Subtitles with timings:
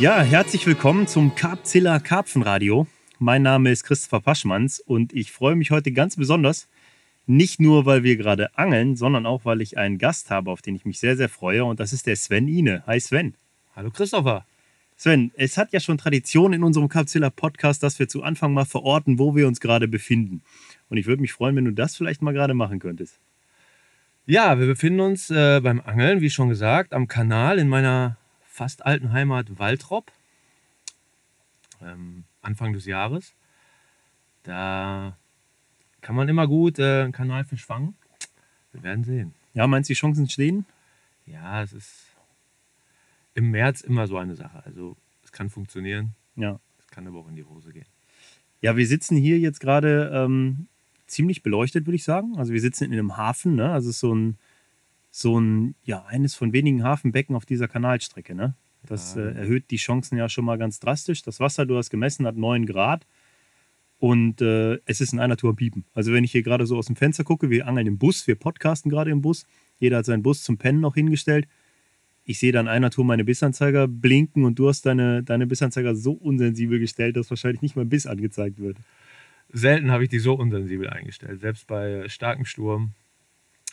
[0.00, 2.86] Ja, herzlich willkommen zum Karpzilla Karpfenradio.
[3.18, 6.68] Mein Name ist Christopher Paschmanns und ich freue mich heute ganz besonders,
[7.26, 10.76] nicht nur, weil wir gerade angeln, sondern auch, weil ich einen Gast habe, auf den
[10.76, 11.64] ich mich sehr, sehr freue.
[11.64, 12.84] Und das ist der Sven Ine.
[12.86, 13.34] Hi Sven.
[13.74, 14.46] Hallo Christopher.
[14.96, 18.66] Sven, es hat ja schon Tradition in unserem Capzilla Podcast, dass wir zu Anfang mal
[18.66, 20.42] verorten, wo wir uns gerade befinden.
[20.90, 23.18] Und ich würde mich freuen, wenn du das vielleicht mal gerade machen könntest.
[24.26, 28.16] Ja, wir befinden uns äh, beim Angeln, wie schon gesagt, am Kanal in meiner
[28.58, 30.10] fast alten Heimat Waltrop.
[31.80, 33.34] Ähm, Anfang des Jahres.
[34.42, 35.16] Da
[36.00, 37.96] kann man immer gut äh, einen Kanalfisch fangen.
[38.72, 39.34] Wir werden sehen.
[39.54, 40.66] Ja, meinst du, die Chancen stehen?
[41.24, 42.06] Ja, es ist
[43.34, 44.64] im März immer so eine Sache.
[44.64, 46.16] Also es kann funktionieren.
[46.34, 46.58] Ja.
[46.80, 47.86] Es kann aber auch in die Hose gehen.
[48.60, 50.66] Ja, wir sitzen hier jetzt gerade ähm,
[51.06, 52.36] ziemlich beleuchtet, würde ich sagen.
[52.38, 53.70] Also wir sitzen in einem Hafen, ne?
[53.70, 54.36] Also es ist so ein,
[55.10, 58.54] so ein, ja, eines von wenigen Hafenbecken auf dieser Kanalstrecke, ne?
[58.86, 59.22] Das Ja.
[59.22, 61.22] äh, erhöht die Chancen ja schon mal ganz drastisch.
[61.22, 63.06] Das Wasser, du hast gemessen, hat 9 Grad.
[63.98, 65.84] Und äh, es ist in einer Tour Piepen.
[65.92, 68.36] Also wenn ich hier gerade so aus dem Fenster gucke, wir angeln im Bus, wir
[68.36, 69.44] podcasten gerade im Bus.
[69.80, 71.48] Jeder hat seinen Bus zum Pennen noch hingestellt.
[72.24, 75.96] Ich sehe dann in einer Tour meine Bissanzeiger blinken und du hast deine, deine Bissanzeiger
[75.96, 78.76] so unsensibel gestellt, dass wahrscheinlich nicht mal ein Biss angezeigt wird.
[79.50, 82.92] Selten habe ich die so unsensibel eingestellt, selbst bei starkem Sturm.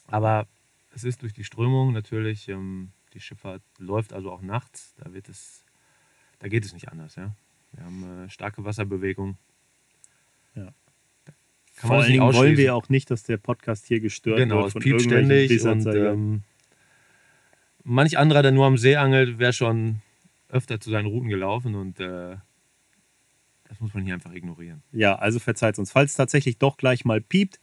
[0.08, 0.48] Aber
[0.96, 5.30] es ist durch die Strömung natürlich, ähm, die Schifffahrt läuft also auch nachts, da wird
[5.30, 5.66] es,
[6.40, 7.36] da geht es nicht anders, ja.
[7.74, 9.38] Wir haben äh, starke Wasserbewegung.
[10.56, 10.74] Ja.
[11.74, 14.58] Vor Kann man allen Dingen wollen wir auch nicht, dass der Podcast hier gestört Genau,
[14.58, 16.44] wird es von piept ständig und ähm,
[17.84, 20.02] manch anderer, der nur am See angelt, wäre schon
[20.48, 22.38] öfter zu seinen Routen gelaufen und äh,
[23.68, 24.84] das muss man hier einfach ignorieren.
[24.94, 25.92] Ja, also verzeiht uns.
[25.92, 27.60] Falls tatsächlich doch gleich mal piept,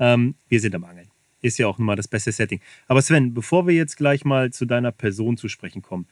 [0.00, 1.11] ähm, wir sind am Angeln.
[1.42, 2.60] Ist ja auch nun mal das beste Setting.
[2.86, 6.06] Aber Sven, bevor wir jetzt gleich mal zu deiner Person zu sprechen kommen,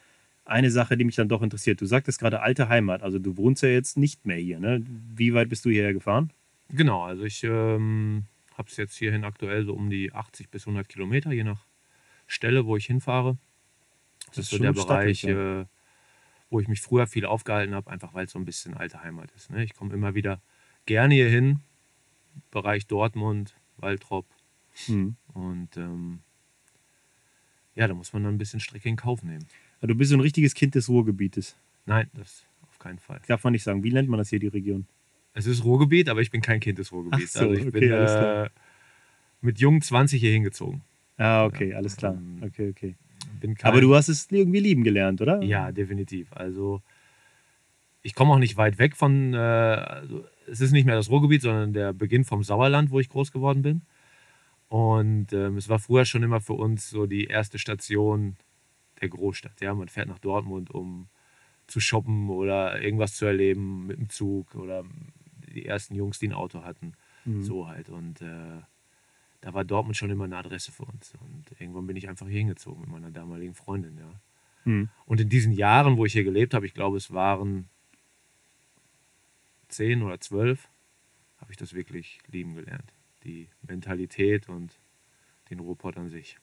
[0.44, 1.80] eine Sache, die mich dann doch interessiert.
[1.80, 4.58] Du sagtest gerade alte Heimat, also du wohnst ja jetzt nicht mehr hier.
[4.58, 4.84] Ne?
[5.14, 6.32] Wie weit bist du hierher gefahren?
[6.70, 8.24] Genau, also ich ähm,
[8.58, 11.64] habe es jetzt hierhin aktuell so um die 80 bis 100 Kilometer, je nach
[12.26, 13.38] Stelle, wo ich hinfahre.
[14.28, 15.64] Das, ist so der Bereich, äh,
[16.50, 19.30] wo ich mich früher viel aufgehalten habe, einfach weil es so ein bisschen alte Heimat
[19.36, 19.50] ist.
[19.50, 19.64] Ne?
[19.64, 20.40] Ich komme immer wieder
[20.86, 21.60] gerne hier hin,
[22.50, 24.26] Bereich Dortmund, Waltrop
[24.88, 25.16] Hm.
[25.34, 26.20] und ähm,
[27.74, 29.46] ja, da muss man dann ein bisschen Strecke in Kauf nehmen.
[29.80, 31.56] Also Du bist so ein richtiges Kind des Ruhrgebietes.
[31.86, 33.20] Nein, das auf keinen Fall.
[33.26, 33.82] Darf man nicht sagen.
[33.82, 34.86] Wie nennt man das hier, die Region?
[35.32, 37.36] Es ist Ruhrgebiet, aber ich bin kein Kind des Ruhrgebiets.
[37.36, 38.50] Ach so, also ich okay, bin äh,
[39.40, 40.82] mit jungen 20 hier hingezogen.
[41.16, 42.14] Ah, okay, alles klar.
[42.14, 42.96] ähm, Okay, okay.
[43.40, 45.42] Bin kein, Aber du hast es irgendwie lieben gelernt, oder?
[45.42, 46.32] Ja, definitiv.
[46.32, 46.82] Also
[48.02, 51.42] ich komme auch nicht weit weg von, äh, also es ist nicht mehr das Ruhrgebiet,
[51.42, 53.82] sondern der Beginn vom Sauerland, wo ich groß geworden bin.
[54.70, 58.36] Und ähm, es war früher schon immer für uns so die erste Station
[59.00, 59.60] der Großstadt.
[59.60, 61.08] Ja, man fährt nach Dortmund, um
[61.66, 64.84] zu shoppen oder irgendwas zu erleben mit dem Zug oder
[65.48, 66.92] die ersten Jungs, die ein Auto hatten.
[67.24, 67.42] Mhm.
[67.42, 67.88] So halt.
[67.88, 68.60] Und äh,
[69.40, 71.14] da war Dortmund schon immer eine Adresse für uns.
[71.20, 74.20] Und irgendwann bin ich einfach hier hingezogen mit meiner damaligen Freundin, ja.
[74.64, 74.88] Hm.
[75.04, 77.68] Und in diesen Jahren, wo ich hier gelebt habe, ich glaube, es waren
[79.66, 80.68] zehn oder zwölf,
[81.38, 82.92] habe ich das wirklich lieben gelernt.
[83.24, 84.78] Die Mentalität und
[85.50, 86.36] den Ruhrpott an sich.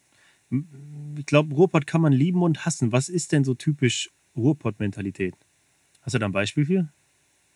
[1.18, 2.92] Ich glaube, Ruhrpott kann man lieben und hassen.
[2.92, 5.36] Was ist denn so typisch Ruhrpott-Mentalität?
[6.02, 6.88] Hast du da ein Beispiel für?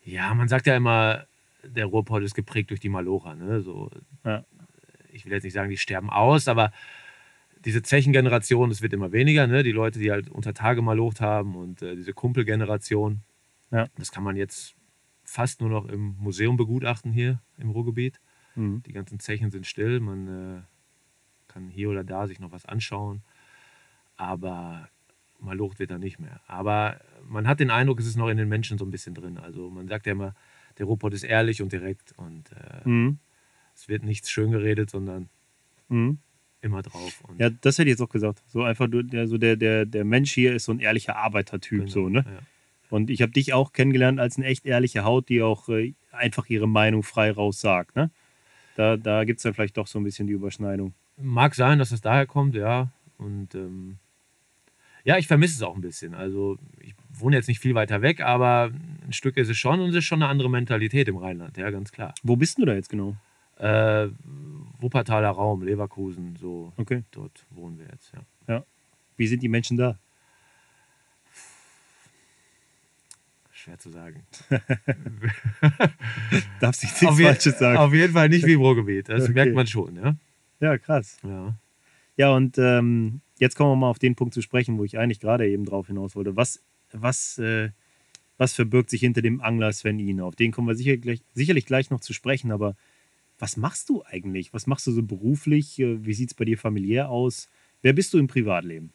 [0.04, 1.26] Ja, man sagt ja immer,
[1.62, 3.34] der Ruhrpott ist geprägt durch die Malocher.
[3.34, 3.62] Ne?
[3.62, 3.90] So,
[4.24, 4.44] Ja.
[5.14, 6.72] Ich will jetzt nicht sagen, die sterben aus, aber
[7.66, 9.46] diese Zechengeneration, es wird immer weniger.
[9.46, 9.62] Ne?
[9.62, 13.20] Die Leute, die halt unter Tage malocht haben und äh, diese Kumpelgeneration,
[13.70, 13.86] Ja.
[13.96, 14.74] das kann man jetzt
[15.24, 18.20] fast nur noch im Museum begutachten hier im Ruhrgebiet.
[18.54, 18.82] Mhm.
[18.86, 20.62] Die ganzen Zechen sind still, man äh,
[21.48, 23.22] kann hier oder da sich noch was anschauen,
[24.16, 24.88] aber
[25.38, 26.40] malocht wird da nicht mehr.
[26.46, 29.38] Aber man hat den Eindruck, es ist noch in den Menschen so ein bisschen drin.
[29.38, 30.34] Also man sagt ja immer,
[30.78, 33.18] der Ruhrpott ist ehrlich und direkt und äh, Mhm.
[33.74, 35.28] es wird nichts schön geredet, sondern
[35.88, 36.18] Mhm.
[36.60, 37.22] immer drauf.
[37.38, 38.42] Ja, das hätte ich jetzt auch gesagt.
[38.46, 41.80] So einfach, der, so der, der, der Mensch hier ist so ein ehrlicher Arbeitertyp.
[41.80, 42.24] genau, So, ne?
[42.26, 42.38] ja.
[42.88, 46.46] Und ich habe dich auch kennengelernt als eine echt ehrliche Haut, die auch äh, einfach
[46.50, 47.96] ihre Meinung frei raus sagt.
[47.96, 48.10] Ne?
[48.76, 50.94] Da, da gibt es dann vielleicht doch so ein bisschen die Überschneidung.
[51.16, 52.90] Mag sein, dass es daher kommt, ja.
[53.18, 53.98] Und ähm,
[55.04, 56.14] ja, ich vermisse es auch ein bisschen.
[56.14, 58.70] Also ich wohne jetzt nicht viel weiter weg, aber
[59.04, 61.70] ein Stück ist es schon und es ist schon eine andere Mentalität im Rheinland, ja,
[61.70, 62.14] ganz klar.
[62.22, 63.16] Wo bist du da jetzt genau?
[63.58, 64.08] Äh,
[64.80, 67.02] Wuppertaler Raum, Leverkusen, so Okay.
[67.10, 68.64] dort wohnen wir jetzt, ja.
[69.16, 69.98] Wie sind die Menschen da?
[73.62, 74.22] Schwer zu sagen.
[76.60, 77.78] Darfst nichts auf, je- Falsches sagen.
[77.78, 79.08] auf jeden Fall nicht wie im Ruhrgebiet.
[79.08, 79.32] Das Okay.
[79.32, 80.16] merkt man schon, ja.
[80.60, 81.18] Ja, krass.
[81.22, 81.54] ja.
[82.16, 85.20] Ja, und ähm, jetzt kommen wir mal auf den Punkt zu sprechen, wo ich eigentlich
[85.20, 86.36] gerade eben drauf hinaus wollte.
[86.36, 86.60] Was,
[86.92, 87.70] was, äh,
[88.36, 90.24] was verbirgt sich hinter dem Angler Sven Ine?
[90.24, 92.76] Auf den kommen wir sicher gleich, sicherlich gleich noch zu sprechen, aber
[93.38, 94.52] was machst du eigentlich?
[94.52, 95.78] Was machst du so beruflich?
[95.78, 97.48] Äh, wie sieht es bei dir familiär aus?
[97.80, 98.90] Wer bist du im Privatleben?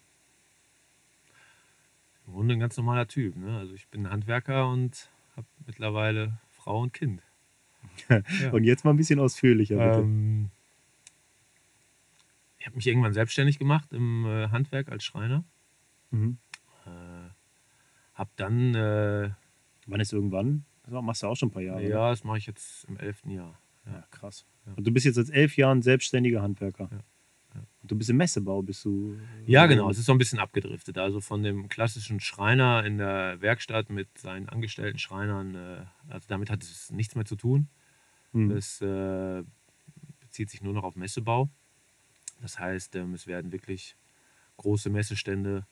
[2.28, 3.36] Im Grunde ein ganz normaler Typ.
[3.36, 3.58] Ne?
[3.58, 7.22] Also ich bin Handwerker und habe mittlerweile Frau und Kind.
[8.10, 8.52] Ja.
[8.52, 10.00] und jetzt mal ein bisschen ausführlicher, bitte.
[10.02, 10.50] Ähm,
[12.60, 15.44] ich habe mich irgendwann selbstständig gemacht im äh, Handwerk als Schreiner.
[16.12, 16.38] Mhm.
[16.86, 16.90] Äh,
[18.14, 19.32] hab dann, äh,
[19.88, 20.66] Wann ist irgendwann?
[20.84, 21.82] Das machst du auch schon ein paar Jahre.
[21.82, 21.90] ne?
[21.90, 23.58] ja, das mache ich jetzt im elften Jahr.
[23.86, 24.46] Ja, krass.
[24.66, 24.74] Ja.
[24.76, 26.90] Und du bist jetzt seit elf Jahren selbstständiger Handwerker.
[26.92, 27.00] Ja.
[27.88, 29.18] Du bist im Messebau, bist du.
[29.46, 29.90] Ja, genau.
[29.90, 30.98] Es ist so ein bisschen abgedriftet.
[30.98, 36.50] Also von dem klassischen Schreiner in der Werkstatt mit seinen angestellten Schreinern, äh, also damit
[36.50, 37.70] hat es nichts mehr zu tun.
[38.34, 38.52] Hm.
[38.52, 39.44] Es äh,
[40.20, 41.50] bezieht sich nur noch auf Messebau.
[42.42, 43.96] Das heißt, ähm, es werden wirklich
[44.58, 45.66] große Messestände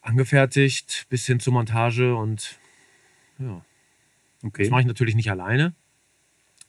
[0.00, 2.58] angefertigt, bis hin zur Montage und
[3.38, 3.64] ja.
[4.42, 4.62] Okay.
[4.62, 5.74] Das mache ich natürlich nicht alleine.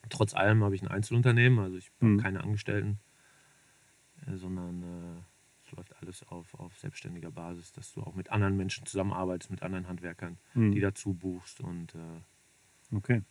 [0.10, 2.20] Trotz allem habe ich ein Einzelunternehmen, also ich habe Mhm.
[2.20, 3.00] keine Angestellten,
[4.36, 5.21] sondern äh,
[5.66, 9.62] es läuft alles auf, auf selbstständiger Basis, dass du auch mit anderen Menschen zusammenarbeitest, mit
[9.63, 10.71] anderen Handwerkern, Hm.
[10.71, 13.21] die dazu buchst und äh, Okay.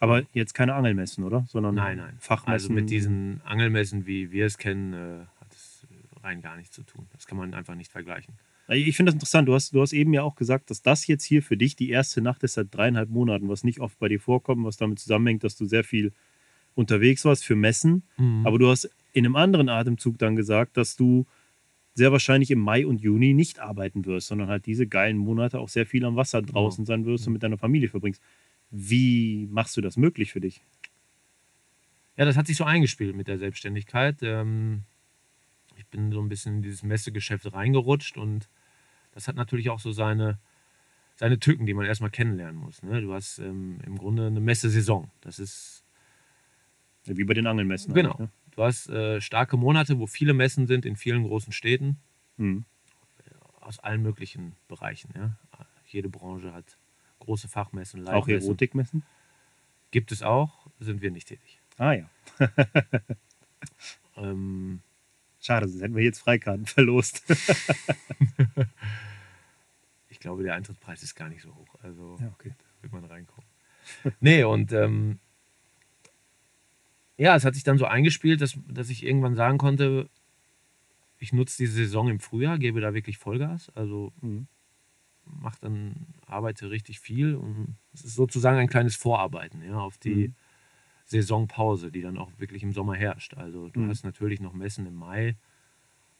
[0.00, 1.44] Aber jetzt keine Angelmessen, oder?
[1.48, 2.16] Sondern nein, nein.
[2.20, 2.52] Fachmessen.
[2.52, 6.74] Also mit diesen Angelmessen, wie wir es kennen, äh, hat es äh, rein gar nichts
[6.74, 7.06] zu tun.
[7.12, 8.34] Das kann man einfach nicht vergleichen.
[8.68, 9.48] Ich finde das interessant.
[9.48, 11.90] Du hast, du hast eben ja auch gesagt, dass das jetzt hier für dich die
[11.90, 15.42] erste Nacht ist seit dreieinhalb Monaten, was nicht oft bei dir vorkommt, was damit zusammenhängt,
[15.42, 16.12] dass du sehr viel
[16.78, 18.04] unterwegs warst für Messen.
[18.46, 21.26] Aber du hast in einem anderen Atemzug dann gesagt, dass du
[21.94, 25.68] sehr wahrscheinlich im Mai und Juni nicht arbeiten wirst, sondern halt diese geilen Monate auch
[25.68, 28.22] sehr viel am Wasser draußen sein wirst und mit deiner Familie verbringst.
[28.70, 30.60] Wie machst du das möglich für dich?
[32.16, 34.18] Ja, das hat sich so eingespielt mit der Selbstständigkeit.
[34.22, 34.82] Ähm,
[35.76, 38.48] ich bin so ein bisschen in dieses Messegeschäft reingerutscht und
[39.12, 40.38] das hat natürlich auch so seine,
[41.16, 42.84] seine Tücken, die man erstmal kennenlernen muss.
[42.84, 43.00] Ne?
[43.00, 45.10] Du hast ähm, im Grunde eine Messesaison.
[45.20, 45.82] Das ist,
[47.16, 47.94] Wie bei den Angelmessen.
[47.94, 48.14] Genau.
[48.14, 51.98] eigentlich, du hast äh, starke Monate, wo viele Messen sind in vielen großen Städten
[52.36, 52.44] Ne?
[52.44, 52.64] Mhm.
[53.60, 55.10] aus allen möglichen Bereichen.
[55.16, 55.36] Ja?
[55.86, 56.78] Jede Branche hat
[57.20, 58.48] große Fachmessen, Auch Live-Messen.
[58.48, 59.02] Erotikmessen?
[59.90, 61.60] Gibt es auch, sind wir nicht tätig.
[61.78, 62.08] Ah ja.
[64.16, 64.80] Ähm,
[65.40, 67.22] Schade, sonst hätten wir jetzt Freikarten verlost.
[70.08, 71.76] ich glaube, der Eintrittspreis ist gar nicht so hoch.
[71.82, 72.52] Also Ja, okay.
[72.80, 73.48] wird man reinkommen.
[74.20, 75.20] nee, und ähm,
[77.18, 80.08] ja, es hat sich dann so eingespielt, dass, dass ich irgendwann sagen konnte,
[81.18, 83.70] ich nutze diese Saison im Frühjahr, gebe da wirklich Vollgas.
[83.70, 84.46] Also Mhm.
[85.24, 90.28] mach dann, arbeite richtig viel und es ist sozusagen ein kleines Vorarbeiten ja, auf die
[90.28, 90.34] Mhm.
[91.06, 93.34] Saisonpause, die dann auch wirklich im Sommer herrscht.
[93.34, 93.88] Also du Mhm.
[93.88, 95.36] hast natürlich noch Messen im Mai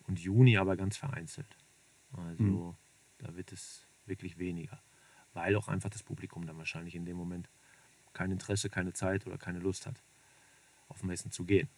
[0.07, 1.57] und Juni, aber ganz vereinzelt.
[2.13, 2.75] Also Mhm.
[3.19, 4.83] da wird es wirklich weniger,
[5.35, 7.51] weil auch einfach das Publikum dann wahrscheinlich in dem Moment
[8.15, 10.03] kein Interesse, keine Zeit oder keine Lust hat,
[10.89, 11.69] auf Messen zu gehen.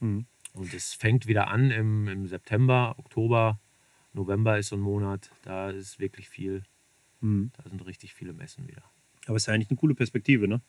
[0.00, 0.26] Mhm.
[0.54, 3.58] Und es fängt wieder an im, im September, Oktober,
[4.12, 6.62] November ist so ein Monat, da ist wirklich viel,
[7.20, 7.50] Mhm.
[7.56, 8.82] da sind richtig viele Messen wieder.
[9.26, 10.60] Aber es ist ja eigentlich eine coole Perspektive, ne?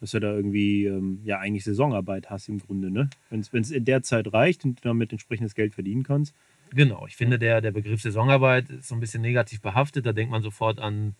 [0.00, 3.08] Dass du da irgendwie ähm, ja eigentlich Saisonarbeit hast im Grunde, ne?
[3.30, 6.34] Wenn es in der Zeit reicht und du damit entsprechendes Geld verdienen kannst.
[6.70, 10.04] Genau, ich finde, der, der Begriff Saisonarbeit ist so ein bisschen negativ behaftet.
[10.04, 11.14] Da denkt man sofort an,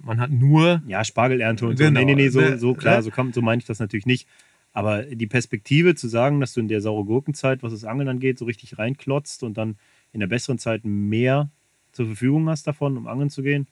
[0.00, 1.84] man hat nur, Ja, Spargelernte und so.
[1.84, 3.02] Genau, Nee, nee, nee, so, ne, so klar, ne?
[3.02, 4.26] so, kann, so meine ich das natürlich nicht.
[4.76, 8.38] Aber die Perspektive zu sagen, dass du in der saure Gurkenzeit, was das Angeln angeht,
[8.38, 9.78] so richtig reinklotzt und dann
[10.12, 11.48] in der besseren Zeit mehr
[11.92, 13.68] zur Verfügung hast davon, um angeln zu gehen,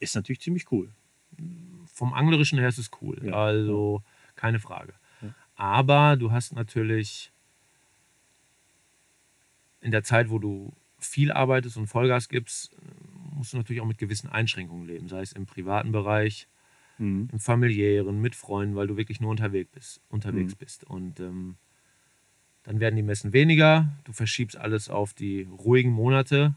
[0.00, 0.88] ist natürlich ziemlich cool.
[1.92, 3.20] vom Anglerischen her ist es cool.
[3.22, 4.02] Ja, Also
[4.34, 4.94] keine Frage.
[5.20, 5.34] Ja.
[5.56, 7.30] Aber du hast natürlich
[9.82, 12.74] in der Zeit, wo du viel arbeitest und Vollgas gibst,
[13.34, 16.48] musst du natürlich auch mit gewissen Einschränkungen leben, sei es im privaten Bereich,
[16.98, 17.28] Mhm.
[17.32, 20.00] im familiären, mit Freunden, weil du wirklich nur unterwegs bist.
[20.08, 20.58] Unterwegs Mhm.
[20.58, 20.84] bist.
[20.84, 21.56] Und ähm,
[22.62, 26.54] dann werden die Messen weniger, du verschiebst alles auf die ruhigen Monate.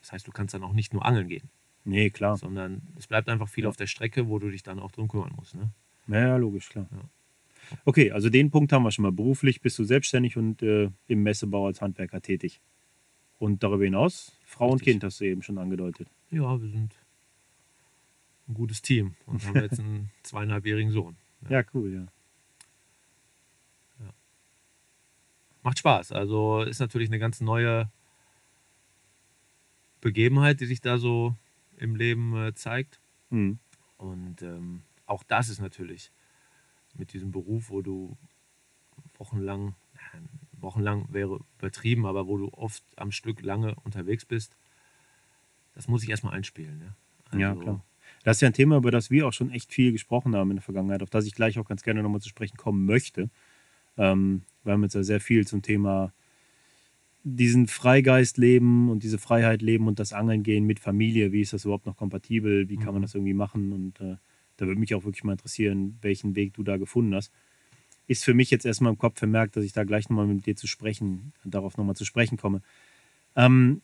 [0.00, 1.48] Das heißt, du kannst dann auch nicht nur angeln gehen,
[1.84, 2.36] Nee, klar.
[2.36, 3.70] sondern es bleibt einfach viel Ja.
[3.70, 5.54] auf der Strecke, wo du dich dann auch drum kümmern musst.
[5.54, 5.70] Ne?
[6.08, 6.86] Ja, logisch, klar.
[6.90, 6.98] Ja.
[7.84, 9.12] Okay, also den Punkt haben wir schon mal.
[9.12, 12.60] Beruflich bist du selbstständig und äh, im Messebau als Handwerker tätig.
[13.38, 14.92] Und darüber hinaus, Frau und Richtig.
[14.94, 16.08] Kind hast du eben schon angedeutet.
[16.30, 16.94] Ja, wir sind
[18.48, 21.16] ein gutes Team und haben jetzt einen zweieinhalbjährigen Sohn.
[21.48, 22.06] Ja, cool, ja.
[25.62, 26.12] Macht Spaß.
[26.12, 27.88] Also ist natürlich eine ganz neue
[30.00, 31.36] Begebenheit, die sich da so
[31.76, 33.00] im Leben äh, zeigt.
[33.30, 33.58] Mhm.
[33.96, 36.10] Und ähm, auch das ist natürlich
[36.94, 38.16] mit diesem Beruf, wo du
[39.18, 40.20] wochenlang, ja,
[40.60, 44.56] wochenlang wäre übertrieben, aber wo du oft am Stück lange unterwegs bist,
[45.74, 46.94] das muss ich erstmal einspielen.
[47.32, 47.84] Ja, ja klar.
[48.24, 50.56] Das ist ja ein Thema, über das wir auch schon echt viel gesprochen haben in
[50.56, 53.30] der Vergangenheit, auf das ich gleich auch ganz gerne nochmal zu sprechen kommen möchte.
[53.96, 56.12] Ähm, wir haben jetzt ja sehr viel zum Thema
[57.24, 61.32] diesen Freigeist leben und diese Freiheit leben und das Angeln gehen mit Familie.
[61.32, 62.68] Wie ist das überhaupt noch kompatibel?
[62.68, 63.02] Wie kann man mhm.
[63.02, 63.72] das irgendwie machen?
[63.72, 64.16] Und äh,
[64.56, 67.32] da würde mich auch wirklich mal interessieren, welchen Weg du da gefunden hast.
[68.08, 70.56] Ist für mich jetzt erstmal im Kopf vermerkt, dass ich da gleich nochmal mit dir
[70.56, 72.60] zu sprechen, darauf nochmal zu sprechen komme.
[73.36, 73.82] Ähm,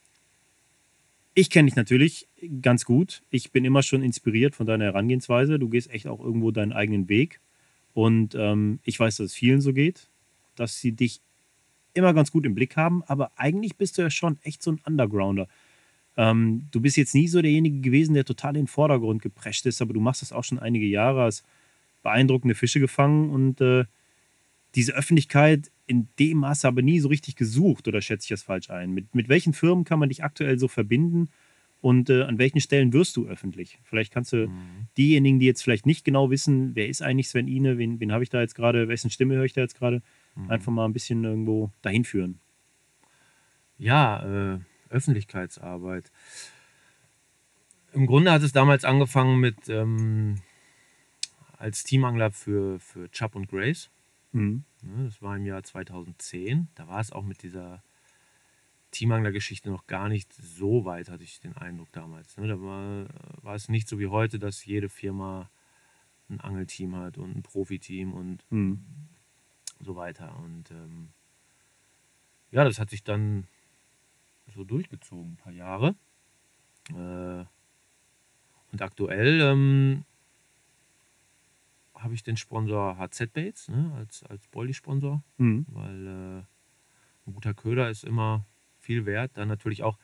[1.38, 2.26] ich kenne dich natürlich
[2.62, 3.22] ganz gut.
[3.30, 5.60] Ich bin immer schon inspiriert von deiner Herangehensweise.
[5.60, 7.40] Du gehst echt auch irgendwo deinen eigenen Weg.
[7.94, 10.08] Und ähm, ich weiß, dass es vielen so geht,
[10.56, 11.20] dass sie dich
[11.94, 14.80] immer ganz gut im Blick haben, aber eigentlich bist du ja schon echt so ein
[14.84, 15.46] Undergrounder.
[16.16, 19.80] Ähm, du bist jetzt nie so derjenige gewesen, der total in den Vordergrund geprescht ist,
[19.80, 21.44] aber du machst das auch schon einige Jahre, hast
[22.02, 23.84] beeindruckende Fische gefangen und äh,
[24.74, 28.70] diese Öffentlichkeit in dem Maße aber nie so richtig gesucht, oder schätze ich das falsch
[28.70, 28.92] ein?
[28.92, 31.30] Mit, mit welchen Firmen kann man dich aktuell so verbinden
[31.80, 33.80] und äh, an welchen Stellen wirst du öffentlich?
[33.84, 34.88] Vielleicht kannst du mhm.
[34.96, 38.22] diejenigen, die jetzt vielleicht nicht genau wissen, wer ist eigentlich Sven Ine, wen, wen habe
[38.22, 40.02] ich da jetzt gerade, wessen Stimme höre ich da jetzt gerade,
[40.38, 40.50] Mhm.
[40.50, 42.40] Einfach mal ein bisschen irgendwo dahin führen.
[43.76, 46.10] Ja, äh, Öffentlichkeitsarbeit.
[47.92, 50.40] Im Grunde hat es damals angefangen mit ähm,
[51.56, 53.90] als Teamangler für, für Chubb und Grace.
[54.32, 54.64] Mhm.
[54.82, 56.68] Das war im Jahr 2010.
[56.74, 57.82] Da war es auch mit dieser
[58.90, 62.36] Teamangler-Geschichte noch gar nicht so weit, hatte ich den Eindruck damals.
[62.36, 62.48] Ne?
[62.48, 63.06] Da war,
[63.42, 65.50] war es nicht so wie heute, dass jede Firma
[66.30, 68.84] ein Angelteam hat und ein Profiteam und mhm
[69.80, 70.36] so weiter.
[70.44, 71.08] Und ähm,
[72.50, 73.46] ja, das hat sich dann
[74.54, 75.94] so durchgezogen, ein paar Jahre.
[76.90, 77.44] Äh,
[78.72, 80.04] und aktuell ähm,
[81.98, 85.66] habe ich den Sponsor HZ Baits ne, als, als Bolli-Sponsor, mhm.
[85.68, 86.42] weil äh,
[87.26, 88.46] ein guter Köder ist immer
[88.78, 89.32] viel wert.
[89.34, 89.98] Dann natürlich auch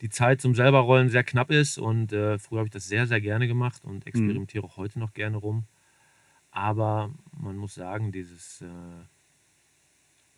[0.00, 3.20] die Zeit zum selberrollen sehr knapp ist und äh, früher habe ich das sehr, sehr
[3.20, 4.70] gerne gemacht und experimentiere mhm.
[4.70, 5.66] auch heute noch gerne rum.
[6.50, 8.68] Aber man muss sagen, dieses, äh,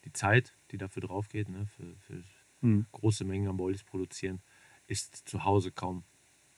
[0.04, 2.22] die Zeit, die dafür drauf geht, ne, für, für
[2.60, 2.86] mhm.
[2.92, 4.40] große Mengen an Boilies produzieren,
[4.86, 6.04] ist zu Hause kaum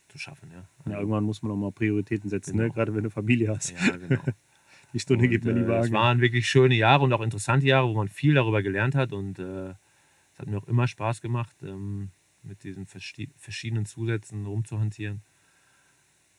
[0.09, 0.51] zu schaffen.
[0.53, 2.63] Ja, also, ja irgendwann muss man auch mal Prioritäten setzen, ne?
[2.63, 2.69] genau.
[2.69, 2.75] ne?
[2.75, 3.71] gerade wenn du Familie hast.
[3.71, 4.23] Ja, genau.
[4.93, 5.77] die Stunde und, gibt man lieber.
[5.77, 8.95] Äh, es waren wirklich schöne Jahre und auch interessante Jahre, wo man viel darüber gelernt
[8.95, 12.11] hat und äh, es hat mir auch immer Spaß gemacht, ähm,
[12.43, 15.23] mit diesen verschiedenen Zusätzen rumzuhantieren.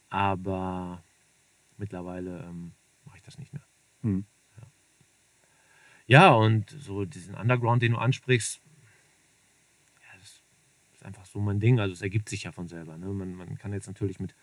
[0.09, 1.03] Aber
[1.77, 2.71] mittlerweile ähm,
[3.05, 3.63] mache ich das nicht mehr.
[4.01, 4.25] Mhm.
[4.57, 4.67] Ja.
[6.07, 8.61] ja, und so diesen Underground, den du ansprichst,
[10.99, 11.79] ist einfach so mein Ding.
[11.79, 12.97] Also es ergibt sich ja von selber.
[12.97, 13.07] Ne?
[13.07, 14.35] Man, man kann jetzt natürlich mit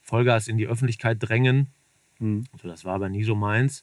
[0.00, 1.68] Vollgas in die Öffentlichkeit drängen.
[2.20, 2.44] Mhm.
[2.52, 3.82] Also das war aber nie so meins.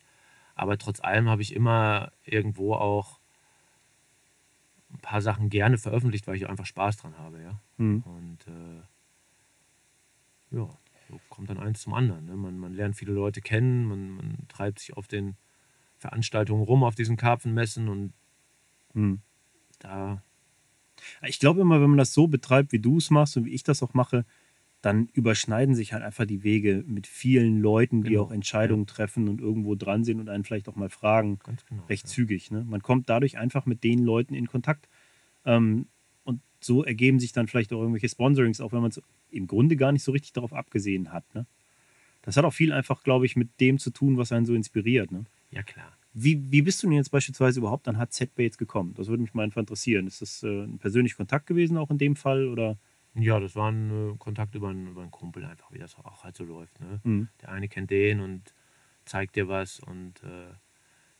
[0.56, 3.20] Aber trotz allem habe ich immer irgendwo auch
[4.94, 7.42] ein paar Sachen gerne veröffentlicht, weil ich einfach Spaß dran habe.
[7.42, 7.60] Ja?
[7.78, 8.02] Mhm.
[8.02, 8.82] Und äh,
[10.56, 10.70] ja,
[11.10, 12.26] so kommt dann eins zum anderen.
[12.26, 12.36] Ne?
[12.36, 15.36] Man, man lernt viele Leute kennen, man, man treibt sich auf den
[15.98, 18.14] Veranstaltungen rum, auf diesen Karpfenmessen und
[18.94, 19.22] hm.
[19.80, 20.24] da.
[21.26, 23.64] Ich glaube immer, wenn man das so betreibt, wie du es machst und wie ich
[23.64, 24.26] das auch mache,
[24.82, 28.24] dann überschneiden sich halt einfach die Wege mit vielen Leuten, die genau.
[28.24, 28.94] auch Entscheidungen ja.
[28.94, 32.10] treffen und irgendwo dran sind und einen vielleicht auch mal fragen, genau, recht ja.
[32.10, 32.50] zügig.
[32.50, 32.66] Ne?
[32.68, 34.90] Man kommt dadurch einfach mit den Leuten in Kontakt.
[35.46, 35.88] Ähm,
[36.24, 39.76] und so ergeben sich dann vielleicht auch irgendwelche Sponsorings, auch wenn man es im Grunde
[39.76, 41.24] gar nicht so richtig darauf abgesehen hat.
[41.36, 41.46] Ne?
[42.24, 45.12] Das hat auch viel einfach, glaube ich, mit dem zu tun, was einen so inspiriert.
[45.12, 45.26] Ne?
[45.52, 45.96] Ja, klar.
[46.14, 48.94] Wie, wie bist du denn jetzt beispielsweise überhaupt an HZ-Bates gekommen?
[48.96, 50.08] Das würde mich mal einfach interessieren.
[50.08, 52.48] Ist das äh, ein persönlicher Kontakt gewesen auch in dem Fall?
[52.48, 52.78] Oder?
[53.14, 56.24] Ja, das war ein äh, Kontakt über einen, über einen Kumpel einfach, wie das auch
[56.24, 56.80] halt so läuft.
[56.82, 57.00] Ne?
[57.04, 57.28] Mhm.
[57.42, 58.54] Der eine kennt den und
[59.06, 60.54] zeigt dir was und äh,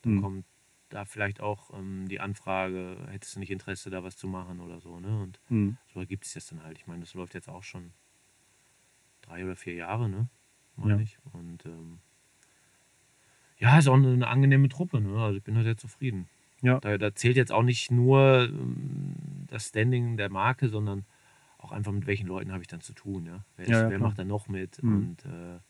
[0.02, 0.22] dann mhm.
[0.22, 0.44] kommt
[0.90, 4.80] da vielleicht auch ähm, die Anfrage, hättest du nicht Interesse, da was zu machen oder
[4.80, 5.00] so.
[5.00, 5.22] Ne?
[5.22, 5.78] Und mhm.
[5.92, 6.78] so ergibt es das dann halt.
[6.78, 7.92] Ich meine, das läuft jetzt auch schon
[9.22, 10.28] drei oder vier Jahre, ne?
[10.76, 11.00] Meine ja.
[11.00, 11.18] ich.
[11.32, 12.00] Und ähm,
[13.62, 15.16] ja, ist auch eine, eine angenehme Truppe, ne?
[15.22, 16.26] Also ich bin da sehr zufrieden.
[16.62, 16.80] Ja.
[16.80, 19.14] Da, da zählt jetzt auch nicht nur ähm,
[19.46, 21.04] das Standing der Marke, sondern
[21.58, 23.44] auch einfach mit welchen Leuten habe ich dann zu tun, ja?
[23.56, 24.82] Wer, ist, ja, ja, wer macht da noch mit?
[24.82, 24.94] Mhm.
[24.96, 25.60] Und äh,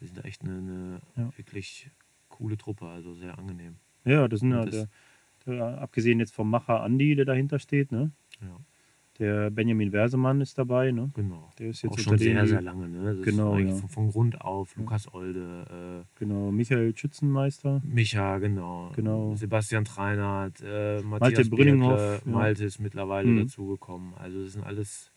[0.00, 1.90] wir sind da echt eine, eine wirklich
[2.28, 3.76] coole Truppe, also sehr angenehm.
[4.04, 4.88] Ja, das sind ja, der,
[5.46, 8.12] der, abgesehen jetzt vom Macher Andi, der dahinter steht, ne?
[8.42, 8.60] Ja.
[9.18, 11.10] Der Benjamin Wersemann ist dabei, ne?
[11.14, 11.50] Genau.
[11.58, 13.16] Der ist jetzt auch schon sehr, sehr lange, ne?
[13.16, 13.74] Das genau, ja.
[13.74, 14.76] von, von, Grund auf.
[14.76, 16.04] Lukas Olde.
[16.04, 17.80] Äh, genau, Michael Schützenmeister.
[17.84, 18.92] Micha, genau.
[18.94, 19.34] genau.
[19.34, 22.22] Sebastian Treinert, äh, Matthias Malte Brünninghoff.
[22.24, 22.30] Ja.
[22.30, 23.40] Malte ist mittlerweile mhm.
[23.40, 24.12] dazugekommen.
[24.14, 25.10] Also das sind alles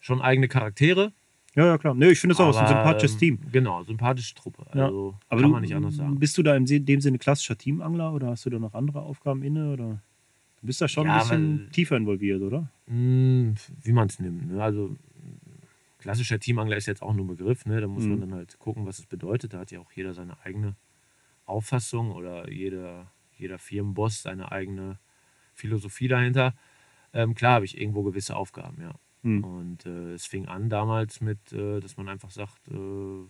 [0.00, 1.12] schon eigene Charaktere.
[1.54, 1.94] Ja, ja, klar.
[1.94, 3.38] Nee, ich finde es auch ein sympathisches Team.
[3.44, 4.64] Ähm, genau, sympathische Truppe.
[4.70, 5.18] Also ja.
[5.28, 6.18] aber kann du, man nicht anders sagen.
[6.18, 9.42] Bist du da in dem Sinne klassischer Teamangler oder hast du da noch andere Aufgaben
[9.42, 9.72] inne?
[9.72, 10.02] Oder?
[10.62, 12.70] Du bist da schon Ja, ein bisschen weil- tiefer involviert, oder?
[12.86, 14.46] Hm, wie man es nimmt.
[14.50, 14.62] Ne?
[14.62, 14.96] Also
[15.98, 17.66] klassischer Teamangler ist jetzt auch nur ein Begriff.
[17.66, 17.80] Ne?
[17.80, 18.10] Da muss Mhm.
[18.10, 19.52] man dann halt gucken, was es bedeutet.
[19.54, 20.76] Da hat ja auch jeder seine eigene
[21.46, 24.98] Auffassung oder jeder, jeder Firmenboss seine eigene
[25.52, 26.54] Philosophie dahinter.
[27.12, 28.94] Ähm, klar habe ich irgendwo gewisse Aufgaben, ja.
[29.22, 29.42] Hm.
[29.44, 33.26] Und äh, es fing an damals mit, äh, dass man einfach sagt, äh,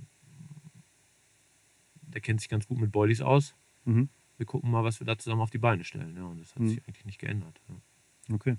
[2.02, 3.54] der kennt sich ganz gut mit Boilies aus.
[3.86, 4.08] Mhm.
[4.42, 6.16] Wir gucken mal, was wir da zusammen auf die Beine stellen.
[6.16, 6.68] Ja, und das hat Mhm.
[6.70, 7.60] sich eigentlich nicht geändert.
[7.68, 8.34] Ja.
[8.34, 8.56] Okay.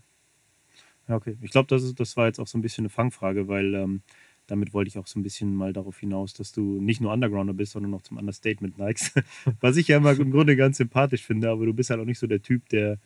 [1.10, 1.36] Ja, okay.
[1.42, 4.02] Ich glaube, das, ist- das war jetzt auch so ein bisschen eine Fangfrage, weil ähm,
[4.48, 7.54] damit wollte ich auch so ein bisschen mal darauf hinaus, dass du nicht nur Undergrounder
[7.54, 9.12] bist, sondern noch zum Understatement neigst.
[9.60, 12.20] Was ich ja immer im Grunde ganz sympathisch finde, aber du bist halt auch nicht
[12.20, 12.98] so der Typ, der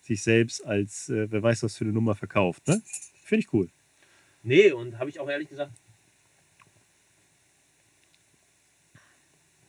[0.00, 2.68] sich selbst als, äh, wer weiß was für eine Nummer verkauft.
[2.68, 2.80] Ne?
[3.24, 3.68] Finde ich cool.
[4.44, 5.72] Nee, und habe ich auch ehrlich gesagt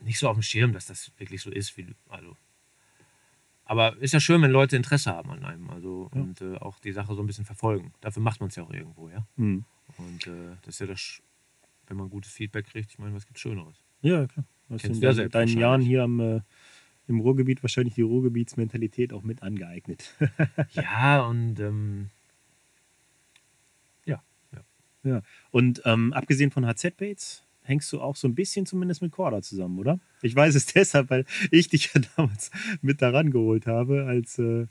[0.02, 1.76] nicht so auf dem Schirm, dass das wirklich so ist.
[1.76, 2.38] Wie, also.
[3.72, 6.22] Aber ist ja schön, wenn Leute Interesse haben an einem also, Ja.
[6.22, 7.94] und äh, auch die Sache so ein bisschen verfolgen.
[8.02, 9.26] Dafür macht man es ja auch irgendwo, ja.
[9.38, 9.64] Hm.
[9.98, 11.22] Und äh, das ist ja das,
[11.88, 13.82] wenn man gutes Feedback kriegt, ich meine, was gibt Schöneres?
[14.02, 14.46] Ja, klar.
[14.68, 15.58] Du hast Kennst du ja deinen, selbst deinen.
[15.58, 16.42] Jahren hier am, äh,
[17.08, 20.16] im Ruhrgebiet wahrscheinlich die Ruhrgebietsmentalität auch mit angeeignet.
[20.74, 22.10] ja, und ähm,
[25.52, 29.80] Und ähm, abgesehen von HZ-Baits hängst du auch so ein bisschen zumindest mit Corda zusammen,
[29.80, 30.00] oder?
[30.22, 32.52] Ich weiß es deshalb, weil ich dich ja damals
[32.82, 34.68] mit daran geholt habe, als, äh,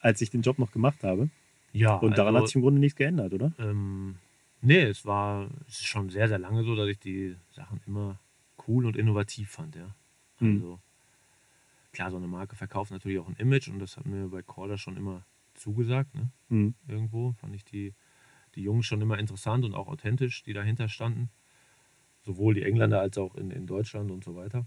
[0.00, 1.28] als ich den Job noch gemacht habe.
[1.72, 1.96] ja.
[1.96, 3.52] Und daran also, hat sich im Grunde nichts geändert, oder?
[3.58, 4.16] Ähm,
[4.60, 8.18] nee, es war es ist schon sehr, sehr lange so, dass ich die Sachen immer
[8.66, 9.94] cool und innovativ fand, ja.
[10.38, 10.54] Hm.
[10.56, 10.80] Also,
[11.92, 14.76] klar, so eine Marke verkauft natürlich auch ein Image und das hat mir bei Corda
[14.76, 16.30] schon immer zugesagt, ne?
[16.48, 16.74] Mhm.
[16.86, 17.94] Irgendwo fand ich die,
[18.54, 21.30] die Jungs schon immer interessant und auch authentisch, die dahinter standen.
[22.26, 24.66] Sowohl die Engländer als auch in, in Deutschland und so weiter.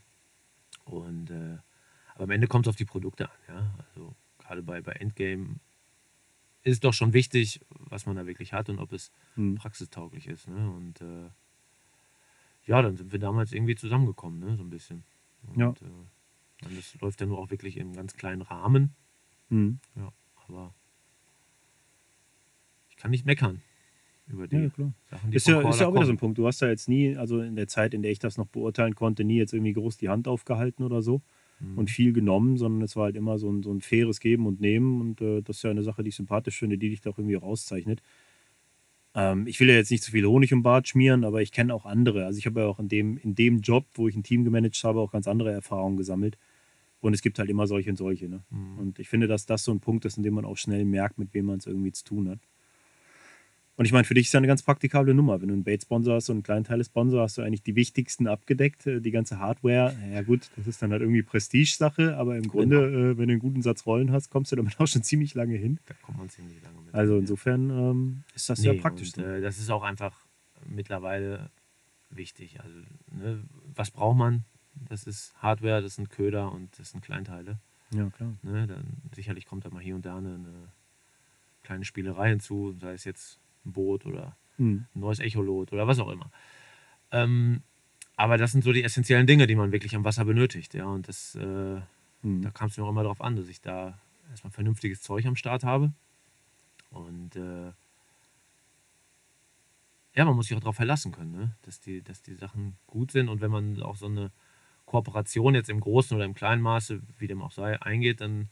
[0.86, 1.58] Und äh,
[2.16, 3.76] aber am Ende kommt es auf die Produkte an, ja.
[3.90, 5.60] Also gerade bei, bei Endgame
[6.64, 9.56] ist doch schon wichtig, was man da wirklich hat und ob es Mhm.
[9.56, 10.48] praxistauglich ist.
[10.48, 10.72] Ne?
[10.72, 11.30] Und äh,
[12.66, 14.56] ja, dann sind wir damals irgendwie zusammengekommen, ne?
[14.58, 15.04] so ein bisschen.
[15.44, 15.70] Und, Ja.
[15.70, 18.96] Äh, das läuft ja nur auch wirklich im ganz kleinen Rahmen.
[19.50, 19.80] Mhm.
[19.96, 20.12] Ja,
[20.48, 20.74] aber
[22.90, 23.62] ich kann nicht meckern
[24.30, 24.94] über die Ja, klar.
[25.10, 26.18] Sachen, die Ist ja, ist ja auch wieder so ein kommen.
[26.18, 26.38] Punkt.
[26.38, 28.96] Du hast da jetzt nie, also in der Zeit, in der ich das noch beurteilen
[28.96, 31.22] konnte, nie jetzt irgendwie groß die Hand aufgehalten oder so
[31.62, 31.78] Mhm.
[31.78, 34.62] und viel genommen, sondern es war halt immer so ein, so ein faires Geben und
[34.62, 37.10] Nehmen und äh, das ist ja eine Sache, die ich sympathisch finde, die dich da
[37.10, 38.02] auch irgendwie auch auszeichnet.
[39.16, 41.74] Ähm, ich will ja jetzt nicht zu viel Honig den Bart schmieren, aber ich kenne
[41.74, 42.26] auch andere.
[42.26, 44.82] Also ich habe ja auch in dem, in dem Job, wo ich ein Team gemanagt
[44.84, 46.38] habe, auch ganz andere Erfahrungen gesammelt.
[47.02, 48.28] Und es gibt halt immer solche und solche.
[48.30, 48.42] Ne?
[48.50, 48.78] Mhm.
[48.78, 51.18] Und ich finde, dass das so ein Punkt ist, in dem man auch schnell merkt,
[51.18, 52.40] mit wem man es irgendwie zu tun hat.
[53.80, 55.40] Und ich meine, für dich ist ja eine ganz praktikable Nummer.
[55.40, 58.86] Wenn du einen Bait-Sponsor hast und einen Kleinteile-Sponsor, hast du eigentlich die wichtigsten abgedeckt.
[58.86, 62.76] Äh, Die ganze Hardware, ja gut, das ist dann halt irgendwie Prestige-Sache, aber im Grunde,
[62.76, 65.56] äh, wenn du einen guten Satz Rollen hast, kommst du damit auch schon ziemlich lange
[65.56, 65.80] hin.
[65.86, 66.94] Da kommt man ziemlich lange mit.
[66.94, 69.16] Also insofern ähm, ist das Nee, ja praktisch.
[69.18, 70.26] Und, äh, das ist auch einfach
[70.68, 71.50] mittlerweile
[72.10, 72.60] wichtig.
[72.60, 72.76] Also,
[73.14, 73.42] ne,
[73.76, 74.44] was braucht man?
[74.90, 77.60] Das ist Hardware, das sind Köder und das sind Kleinteile.
[77.94, 78.34] ja, klar.
[78.44, 78.68] Ne?
[78.68, 78.84] Dann,
[79.16, 80.68] sicherlich kommt da mal hier und da eine, eine
[81.64, 83.40] kleine Spielerei hinzu, sei es jetzt
[83.72, 84.86] Boot oder Hm.
[84.94, 86.32] ein neues Echolot oder was auch immer.
[87.12, 87.62] Ähm,
[88.16, 90.74] aber das sind so die essentiellen Dinge, die man wirklich am Wasser benötigt.
[90.74, 90.86] Ja?
[90.86, 91.82] Und das, äh,
[92.22, 92.42] Hm.
[92.42, 93.98] da kam es mir auch immer darauf an, dass ich da
[94.30, 95.94] erstmal vernünftiges Zeug am Start habe.
[96.92, 97.72] Und äh,
[100.16, 101.56] ja, man muss sich auch darauf verlassen können, ne?
[101.62, 103.30] dass, die, dass die Sachen gut sind.
[103.30, 104.32] Und wenn man auch so eine
[104.86, 108.50] Kooperation jetzt im großen oder im kleinen Maße, wie dem auch sei, eingeht, dann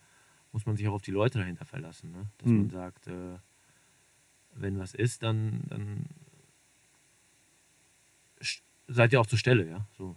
[0.51, 2.11] muss man sich auch auf die Leute dahinter verlassen.
[2.11, 2.27] Ne?
[2.37, 2.57] Dass Mhm.
[2.57, 3.37] man sagt, äh,
[4.59, 6.05] wenn was ist, dann, dann
[8.87, 9.67] seid ihr auch zur Stelle.
[9.67, 9.87] Ja?
[9.97, 10.15] So.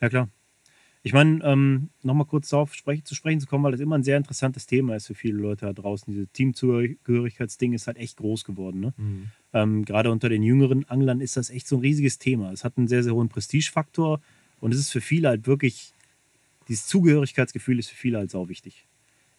[0.00, 0.28] Ja, klar.
[1.06, 4.04] Ich meine, ähm, nochmal kurz darauf sprech, zu sprechen zu kommen, weil das immer ein
[4.04, 6.10] sehr interessantes Thema ist für viele Leute da draußen.
[6.10, 8.80] Dieses Teamzugehörigkeitsding ist halt echt groß geworden.
[8.80, 8.94] Ne?
[8.96, 9.28] Mhm.
[9.52, 12.52] Ähm, Gerade unter den jüngeren Anglern ist das echt so ein riesiges Thema.
[12.52, 14.22] Es hat einen sehr, sehr hohen Prestigefaktor
[14.60, 15.92] und es ist für viele halt wirklich,
[16.68, 18.86] dieses Zugehörigkeitsgefühl ist für viele halt sau wichtig.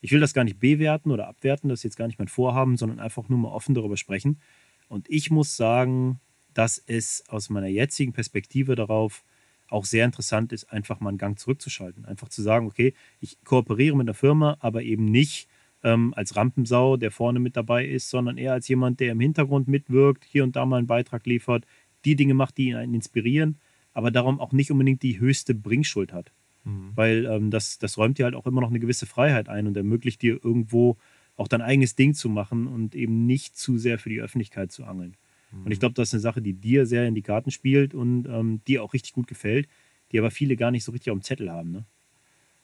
[0.05, 2.77] Ich will das gar nicht bewerten oder abwerten, das ist jetzt gar nicht mein Vorhaben,
[2.77, 4.39] sondern einfach nur mal offen darüber sprechen.
[4.87, 6.19] Und ich muss sagen,
[6.53, 9.23] dass es aus meiner jetzigen Perspektive darauf
[9.67, 12.05] auch sehr interessant ist, einfach mal einen Gang zurückzuschalten.
[12.05, 15.49] Einfach zu sagen, okay, ich kooperiere mit einer Firma, aber eben nicht
[15.81, 19.67] ähm, als Rampensau, der vorne mit dabei ist, sondern eher als jemand, der im Hintergrund
[19.67, 21.65] mitwirkt, hier und da mal einen Beitrag liefert,
[22.05, 23.57] die Dinge macht, die einen inspirieren,
[23.91, 26.31] aber darum auch nicht unbedingt die höchste Bringschuld hat.
[26.65, 26.91] Mhm.
[26.95, 29.77] Weil ähm, das, das räumt dir halt auch immer noch eine gewisse Freiheit ein und
[29.77, 30.97] ermöglicht dir irgendwo
[31.37, 34.85] auch dein eigenes Ding zu machen und eben nicht zu sehr für die Öffentlichkeit zu
[34.85, 35.15] angeln.
[35.63, 38.25] Und ich glaube, das ist eine Sache, die dir sehr in die Karten spielt und
[38.25, 39.67] ähm, dir auch richtig gut gefällt,
[40.11, 41.71] die aber viele gar nicht so richtig auf dem Zettel haben.
[41.71, 41.85] Ne?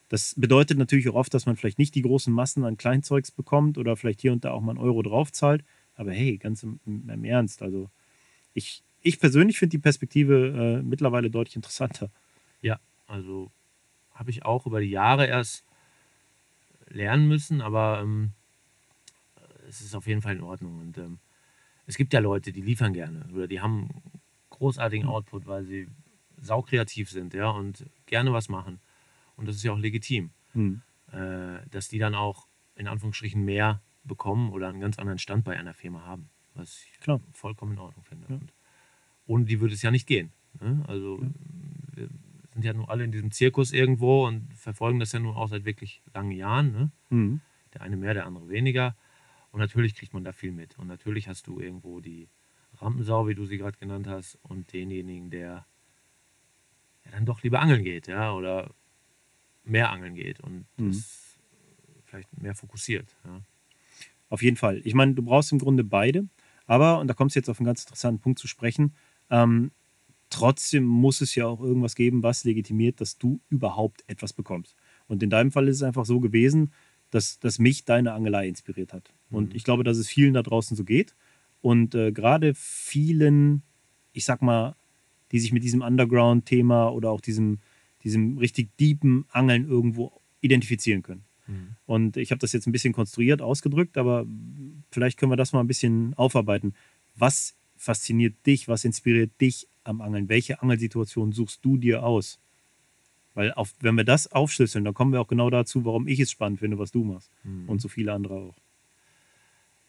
[0.10, 3.78] Das bedeutet natürlich auch oft, dass man vielleicht nicht die großen Massen an Kleinzeugs bekommt
[3.78, 5.64] oder vielleicht hier und da auch mal einen Euro drauf zahlt.
[5.96, 7.90] Aber hey, ganz im, im Ernst, also
[8.54, 12.12] ich, ich persönlich finde die Perspektive äh, mittlerweile deutlich interessanter.
[12.62, 13.52] Ja, also
[14.22, 15.66] habe ich auch über die Jahre erst
[16.88, 18.34] lernen müssen, aber ähm,
[19.68, 20.80] es ist auf jeden Fall in Ordnung.
[20.80, 21.18] Und ähm,
[21.88, 23.90] es gibt ja Leute, die liefern gerne oder die haben
[24.52, 25.12] großartigen Mhm.
[25.12, 25.88] Output, weil sie
[26.40, 28.80] saukreativ sind, ja, und gerne was machen.
[29.38, 30.82] Und das ist ja auch legitim, Hm.
[31.12, 35.58] äh, dass die dann auch in Anführungsstrichen mehr bekommen oder einen ganz anderen Stand bei
[35.58, 37.22] einer Firma haben, was ich Klar.
[37.34, 38.28] vollkommen in Ordnung finde.
[38.30, 38.36] Ja.
[38.36, 38.54] Und
[39.26, 40.32] ohne die würde es ja nicht gehen.
[40.60, 40.84] Ne?
[40.88, 41.30] Also Ja.
[41.96, 42.10] wir
[42.54, 45.66] sind ja nun alle in diesem Zirkus irgendwo und verfolgen das ja nun auch seit
[45.66, 46.72] wirklich langen Jahren.
[46.72, 46.92] Ne?
[47.10, 47.42] Hm.
[47.74, 48.96] Der eine mehr, der andere weniger.
[49.52, 50.78] Und natürlich kriegt man da viel mit.
[50.78, 52.30] Und natürlich hast du irgendwo die
[52.78, 55.66] Rampensau, wie du sie gerade genannt hast, und denjenigen, der
[57.06, 58.72] ja, dann doch lieber angeln geht, ja, oder
[59.64, 60.88] mehr angeln geht und Mhm.
[60.88, 61.38] das
[62.06, 63.16] vielleicht mehr fokussiert.
[63.26, 63.42] Ja.
[64.30, 64.82] Auf jeden Fall.
[64.84, 66.28] Ich meine, du brauchst im Grunde beide,
[66.66, 68.96] aber, und da kommst du jetzt auf einen ganz interessanten Punkt zu sprechen,
[69.30, 69.72] ähm,
[70.32, 74.76] trotzdem muss es ja auch irgendwas geben, was legitimiert, dass du überhaupt etwas bekommst.
[75.08, 76.72] Und in deinem Fall ist es einfach so gewesen,
[77.12, 79.14] dass, dass mich deine Angelei inspiriert hat.
[79.30, 79.56] Und Mhm.
[79.56, 81.16] ich glaube, dass es vielen da draußen so geht.
[81.62, 83.62] Und äh, gerade vielen,
[84.14, 84.76] ich sag mal,
[85.32, 87.60] die sich mit diesem Underground-Thema oder auch diesem,
[88.04, 91.26] diesem richtig deepen Angeln irgendwo identifizieren können.
[91.48, 91.76] Mhm.
[91.86, 94.26] Und ich habe das jetzt ein bisschen konstruiert ausgedrückt, aber
[94.92, 96.74] vielleicht können wir das mal ein bisschen aufarbeiten.
[97.16, 98.68] Was fasziniert dich?
[98.68, 100.30] Was inspiriert dich am Angeln?
[100.30, 102.40] Welche Angelsituation suchst du dir aus?
[103.34, 106.30] Weil auf, wenn wir das aufschlüsseln, dann kommen wir auch genau dazu, warum ich es
[106.30, 107.32] spannend finde, was du machst.
[107.44, 107.68] Mhm.
[107.68, 108.56] Und so viele andere auch.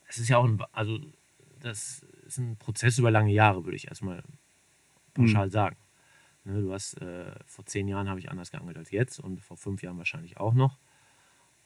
[0.09, 0.99] es ist ja auch ein, also
[1.61, 4.23] das ist ein Prozess über lange Jahre, würde ich erstmal
[5.13, 5.77] pauschal sagen.
[6.45, 9.59] Ne, du hast, äh, vor zehn Jahren habe ich anders geangelt als jetzt und vor
[9.59, 10.79] fünf Jahren wahrscheinlich auch noch.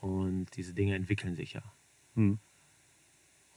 [0.01, 1.62] Und diese Dinge entwickeln sich ja.
[2.15, 2.39] Hm.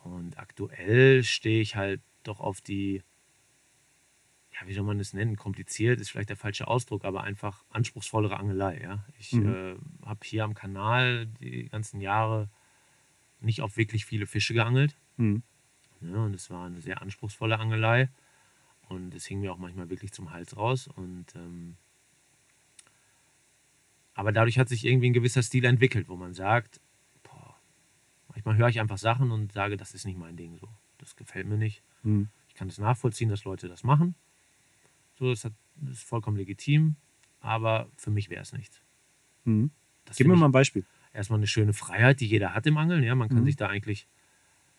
[0.03, 3.03] Und aktuell stehe ich halt doch auf die,
[4.53, 5.35] ja, wie soll man das nennen?
[5.35, 8.79] Kompliziert ist vielleicht der falsche Ausdruck, aber einfach anspruchsvollere Angelei.
[8.81, 9.05] Ja?
[9.17, 9.53] Ich Mhm.
[9.53, 12.49] äh, habe hier am Kanal die ganzen Jahre
[13.41, 14.97] nicht auf wirklich viele Fische geangelt.
[15.17, 15.43] Hm.
[16.01, 18.09] Ja, und es war eine sehr anspruchsvolle Angelei.
[18.89, 20.87] Und es hing mir auch manchmal wirklich zum Hals raus.
[20.87, 21.77] Und, ähm,
[24.13, 26.81] aber dadurch hat sich irgendwie ein gewisser Stil entwickelt, wo man sagt,
[27.23, 27.55] boah,
[28.29, 30.67] manchmal höre ich einfach Sachen und sage, das ist nicht mein Ding so.
[30.97, 31.81] Das gefällt mir nicht.
[32.03, 32.29] Hm.
[32.47, 34.15] Ich kann es nachvollziehen, dass Leute das machen.
[35.17, 36.95] So, das, hat, das ist vollkommen legitim.
[37.41, 38.81] Aber für mich wäre es nichts.
[39.45, 39.71] Hm.
[40.05, 40.85] Das Gib mir mal ein Beispiel.
[41.13, 43.03] erstmal eine schöne Freiheit, die jeder hat im Angeln.
[43.03, 43.15] Ja?
[43.15, 43.45] Man kann Mhm.
[43.45, 44.07] sich da eigentlich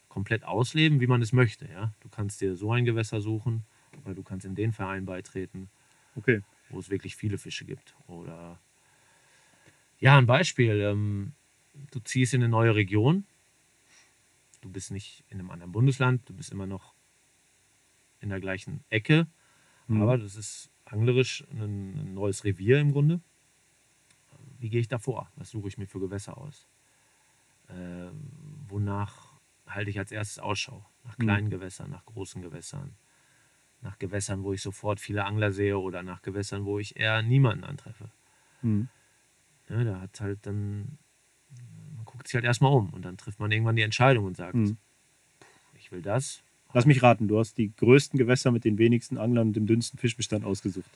[0.08, 1.66] komplett ausleben, wie man es möchte.
[1.68, 1.94] Ja?
[2.00, 3.64] Du kannst dir so ein Gewässer suchen
[4.04, 5.70] oder du kannst in den Verein beitreten,
[6.16, 6.42] Okay.
[6.68, 7.94] wo es wirklich viele Fische gibt.
[8.08, 8.58] Oder
[9.98, 10.80] ja, ein Beispiel.
[10.80, 11.32] Ähm,
[11.92, 13.24] du ziehst in eine neue Region.
[14.60, 16.94] Du bist nicht in einem anderen Bundesland, du bist immer noch
[18.20, 19.26] in der gleichen Ecke.
[19.88, 20.02] Hm.
[20.02, 23.20] Aber das ist anglerisch ein, neues Revier im Grunde.
[24.58, 25.30] Wie gehe ich da vor?
[25.36, 26.66] Was suche ich mir für Gewässer aus?
[27.68, 28.10] Äh,
[28.68, 30.84] wonach halte ich als erstes Ausschau?
[31.04, 31.22] Nach Mhm.
[31.24, 32.94] kleinen Gewässern, nach großen Gewässern,
[33.80, 37.64] nach Gewässern, wo ich sofort viele Angler sehe oder nach Gewässern, wo ich eher niemanden
[37.64, 38.10] antreffe.
[38.60, 38.88] Hm.
[39.68, 40.98] Ja, da hat halt dann,
[41.96, 44.54] man guckt sich halt erstmal um und dann trifft man irgendwann die Entscheidung und sagt,
[44.54, 44.76] Hm.
[45.74, 46.42] ich will das.
[46.72, 49.98] Lass mich raten, du hast die größten Gewässer mit den wenigsten Anglern und dem dünnsten
[49.98, 50.90] Fischbestand ausgesucht.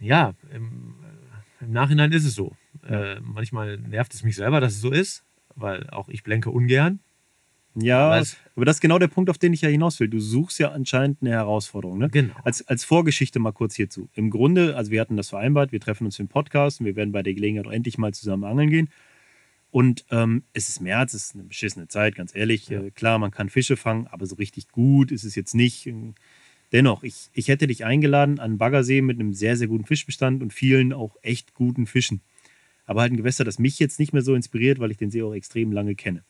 [0.00, 0.94] Ja, im,
[1.60, 2.56] äh, im Nachhinein ist es so.
[2.88, 3.14] Ja.
[3.14, 5.24] Äh, manchmal nervt es mich selber, dass es so ist,
[5.56, 7.00] weil auch ich blenke ungern.
[7.80, 8.24] Ja, Aber
[8.56, 10.08] aber, das ist genau der Punkt, auf den ich ja hinaus will.
[10.08, 11.98] Du suchst ja anscheinend eine Herausforderung.
[11.98, 12.08] Ne?
[12.08, 12.34] Genau.
[12.42, 14.08] Als, als Vorgeschichte mal kurz hierzu.
[14.14, 16.96] Im Grunde, also wir hatten das vereinbart, wir treffen uns für den Podcast und wir
[16.96, 18.88] werden bei der Gelegenheit auch endlich mal zusammen angeln gehen.
[19.70, 22.68] Und ähm, es ist März, es ist eine beschissene Zeit, ganz ehrlich.
[22.68, 22.82] Ja.
[22.82, 25.86] Äh, klar, man kann Fische fangen, aber so richtig gut ist es jetzt nicht.
[25.86, 26.14] Ähm,
[26.72, 30.52] Dennoch, ich, ich hätte dich eingeladen an Baggersee mit einem sehr, sehr guten Fischbestand und
[30.52, 32.20] vielen auch echt guten Fischen.
[32.84, 35.22] Aber halt ein Gewässer, das mich jetzt nicht mehr so inspiriert, weil ich den See
[35.22, 36.24] auch extrem lange kenne.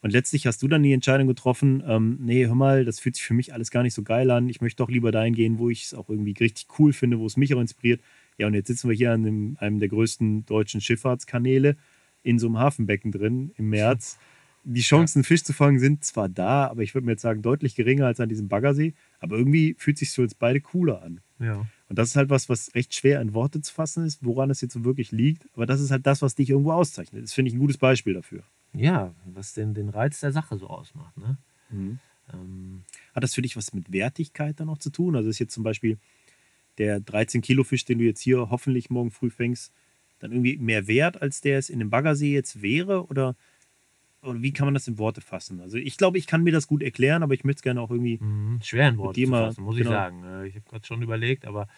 [0.00, 3.24] Und letztlich hast du dann die Entscheidung getroffen, ähm, nee, hör mal, das fühlt sich
[3.24, 4.48] für mich alles gar nicht so geil an.
[4.48, 7.26] Ich möchte doch lieber dahin gehen, wo ich es auch irgendwie richtig cool finde, wo
[7.26, 8.00] es mich auch inspiriert.
[8.38, 11.76] Ja, und jetzt sitzen wir hier an dem, einem der größten deutschen Schifffahrtskanäle
[12.22, 14.18] in so einem Hafenbecken drin im März.
[14.64, 17.42] Die Chancen, einen Fisch zu fangen, sind zwar da, aber ich würde mir jetzt sagen,
[17.42, 18.94] deutlich geringer als an diesem Baggersee.
[19.18, 21.20] Aber irgendwie fühlt sich für uns beide cooler an.
[21.40, 21.66] Ja.
[21.88, 24.60] Und das ist halt was, was recht schwer in Worte zu fassen ist, woran es
[24.60, 25.48] jetzt so wirklich liegt.
[25.54, 27.24] Aber das ist halt das, was dich irgendwo auszeichnet.
[27.24, 28.44] Das finde ich ein gutes Beispiel dafür.
[28.72, 31.16] ja, was denn den Reiz der Sache so ausmacht.
[31.18, 31.38] Ne?
[32.32, 32.82] Ähm,
[33.14, 35.16] Hat das für dich was mit Wertigkeit dann noch zu tun?
[35.16, 35.98] Also ist jetzt zum Beispiel
[36.78, 39.72] der 13-Kilo-Fisch, den du jetzt hier hoffentlich morgen früh fängst,
[40.22, 43.06] dann irgendwie mehr wert, als der es in dem Baggersee jetzt wäre?
[43.06, 43.34] Oder,
[44.22, 45.60] oder wie kann man das in Worte fassen?
[45.60, 47.90] Also ich glaube, ich kann mir das gut erklären, aber ich möchte es gerne auch
[47.90, 48.18] irgendwie.
[48.18, 48.60] Mhm.
[48.62, 49.90] Schwer in Worte fassen, muss genau.
[49.90, 50.24] ich sagen.
[50.24, 51.68] Äh, Ich habe gerade schon überlegt, aber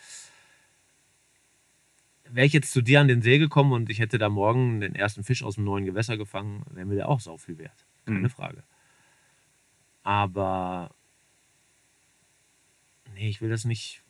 [2.28, 4.94] wäre ich jetzt zu dir an den See gekommen und ich hätte da morgen den
[4.94, 7.86] ersten Fisch aus dem neuen Gewässer gefangen, wäre mir der auch sau viel wert.
[8.04, 8.30] Keine Mhm.
[8.30, 8.62] Frage.
[10.02, 10.90] Aber
[13.14, 14.02] nee, ich will das nicht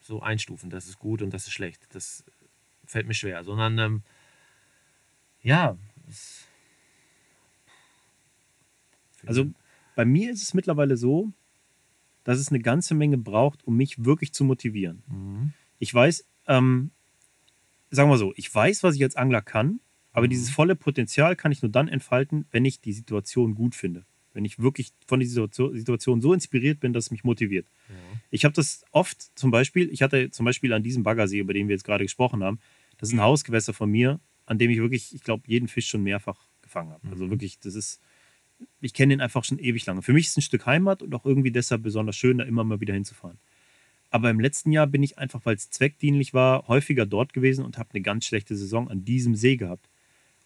[0.00, 1.88] so einstufen, das ist gut und das ist schlecht.
[1.94, 2.24] Das
[2.92, 4.02] fällt mir schwer, sondern ähm,
[5.42, 5.76] ja,
[9.26, 9.46] Also
[9.94, 11.32] bei mir ist es mittlerweile so,
[12.24, 15.02] dass es eine ganze Menge braucht, um mich wirklich zu motivieren.
[15.08, 15.52] Mhm.
[15.78, 16.90] Ich weiß, ähm,
[17.90, 19.80] sagen wir so, ich weiß, was ich als Angler kann,
[20.12, 20.30] aber Mhm.
[20.30, 24.04] dieses volle Potenzial kann ich nur dann entfalten, wenn ich die Situation gut finde.
[24.34, 27.66] Wenn ich wirklich von dieser Situation- Situation so inspiriert bin, dass es mich motiviert.
[27.88, 27.94] ja.
[28.30, 31.68] Ich habe das oft zum Beispiel, ich hatte zum Beispiel an diesem Baggersee, über den
[31.68, 32.60] wir jetzt gerade gesprochen haben,
[33.02, 36.04] das ist ein Hausgewässer von mir, an dem ich wirklich, ich glaube, jeden Fisch schon
[36.04, 37.08] mehrfach gefangen habe.
[37.08, 37.30] Also Mhm.
[37.30, 38.00] wirklich, das ist,
[38.80, 40.02] ich kenne den einfach schon ewig lange.
[40.02, 42.62] Für mich ist es ein Stück Heimat und auch irgendwie deshalb besonders schön, da immer
[42.62, 43.40] mal wieder hinzufahren.
[44.10, 47.76] Aber im letzten Jahr bin ich einfach, weil es zweckdienlich war, häufiger dort gewesen und
[47.76, 49.90] habe eine ganz schlechte Saison an diesem See gehabt.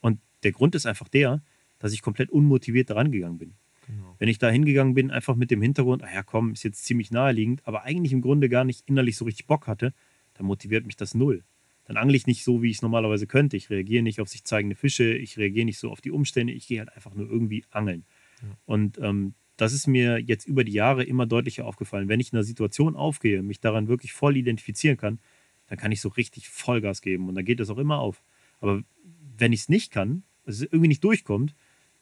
[0.00, 1.42] Und der Grund ist einfach der,
[1.78, 3.52] dass ich komplett unmotiviert daran gegangen bin.
[3.86, 4.16] Genau.
[4.18, 7.10] Wenn ich da hingegangen bin, einfach mit dem Hintergrund, ah ja komm, ist jetzt ziemlich
[7.10, 9.92] naheliegend, aber eigentlich im Grunde gar nicht innerlich so richtig Bock hatte,
[10.32, 11.44] dann motiviert mich das null.
[11.86, 13.56] Dann angle ich nicht so, wie ich es normalerweise könnte.
[13.56, 16.66] Ich reagiere nicht auf sich zeigende Fische, ich reagiere nicht so auf die Umstände, ich
[16.66, 18.04] gehe halt einfach nur irgendwie angeln.
[18.42, 18.48] Ja.
[18.66, 22.08] Und ähm, das ist mir jetzt über die Jahre immer deutlicher aufgefallen.
[22.08, 25.18] Wenn ich in einer Situation aufgehe, mich daran wirklich voll identifizieren kann,
[25.68, 28.22] dann kann ich so richtig Vollgas geben und dann geht das auch immer auf.
[28.60, 28.82] Aber
[29.38, 31.54] wenn ich es nicht kann, es irgendwie nicht durchkommt,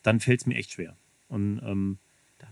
[0.02, 0.96] dann fällt es mir echt schwer.
[1.28, 1.98] Und ähm,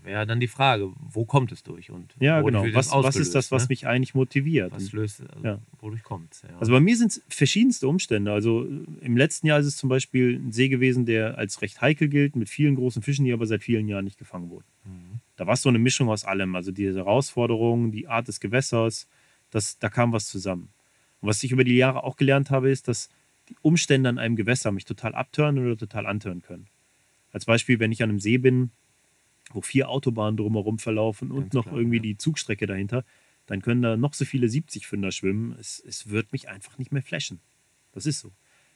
[0.03, 2.65] wäre dann die Frage, wo kommt es durch und ja, genau.
[2.73, 3.67] Was, was ist das, was ne?
[3.69, 4.71] mich eigentlich motiviert?
[4.71, 5.59] was löst, also Ja.
[5.79, 6.41] wodurch kommt es?
[6.43, 6.57] Ja.
[6.59, 8.31] also bei mir sind es verschiedenste Umstände.
[8.31, 11.81] Also äh, im letzten Jahr ist es zum Beispiel ein See gewesen, der als recht
[11.81, 14.65] heikel gilt, mit vielen großen Fischen, die aber seit vielen Jahren nicht gefangen wurden.
[14.85, 15.19] Mhm.
[15.35, 16.55] Da war es so eine Mischung aus allem.
[16.55, 19.07] Also diese Herausforderungen, die Art des Gewässers,
[19.49, 20.69] das, da kam was zusammen.
[21.21, 23.09] Und was ich über die Jahre auch gelernt habe, ist, dass
[23.49, 26.67] die Umstände an einem Gewässer mich total abtören oder total antören können.
[27.31, 28.71] Als Beispiel, wenn ich an einem See bin,
[29.51, 32.03] wo vier Autobahnen drumherum verlaufen und Ganz noch klar, irgendwie ja.
[32.03, 33.03] die Zugstrecke dahinter,
[33.45, 35.55] dann können da noch so viele 70-Fünder schwimmen.
[35.59, 37.39] Es, es wird mich einfach nicht mehr flashen.
[37.91, 38.31] Das ist so.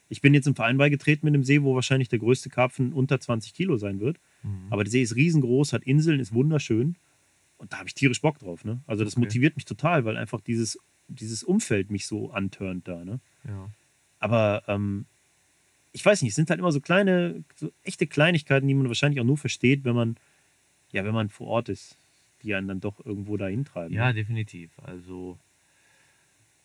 [0.10, 3.20] Ich bin jetzt im Verein beigetreten mit einem See, wo wahrscheinlich der größte Karpfen unter
[3.20, 4.20] 20 Kilo sein wird.
[4.44, 4.68] Mhm.
[4.70, 6.96] Aber der See ist riesengroß, hat Inseln, ist wunderschön.
[7.58, 8.64] Und da habe ich tierisch Bock drauf.
[8.64, 8.82] Ne?
[8.88, 9.22] Also das Okay.
[9.26, 10.78] motiviert mich total, weil einfach dieses,
[11.08, 13.04] dieses Umfeld mich so antörnt da.
[13.04, 13.20] Ne?
[13.46, 13.70] ja.
[14.20, 15.06] Aber ähm,
[15.92, 19.20] ich weiß nicht, es sind halt immer so kleine, so echte Kleinigkeiten, die man wahrscheinlich
[19.20, 20.16] auch nur versteht, wenn man,
[20.92, 21.98] ja, wenn man vor Ort ist,
[22.44, 23.94] die einen dann doch irgendwo dahin treiben.
[23.94, 24.72] ja, definitiv.
[24.80, 25.38] Also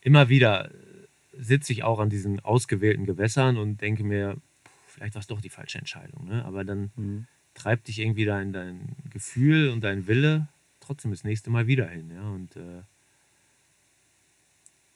[0.00, 0.74] immer wieder äh,
[1.38, 4.36] sitze ich auch an diesen ausgewählten Gewässern und denke mir,
[4.86, 6.26] vielleicht war es doch die falsche Entscheidung.
[6.26, 6.44] Ne?
[6.44, 7.26] Aber dann Mhm.
[7.54, 10.48] treibt dich irgendwie dein, dein Gefühl und dein Wille
[10.80, 12.10] trotzdem das nächste Mal wieder hin.
[12.10, 12.28] Ja?
[12.30, 12.82] Und äh,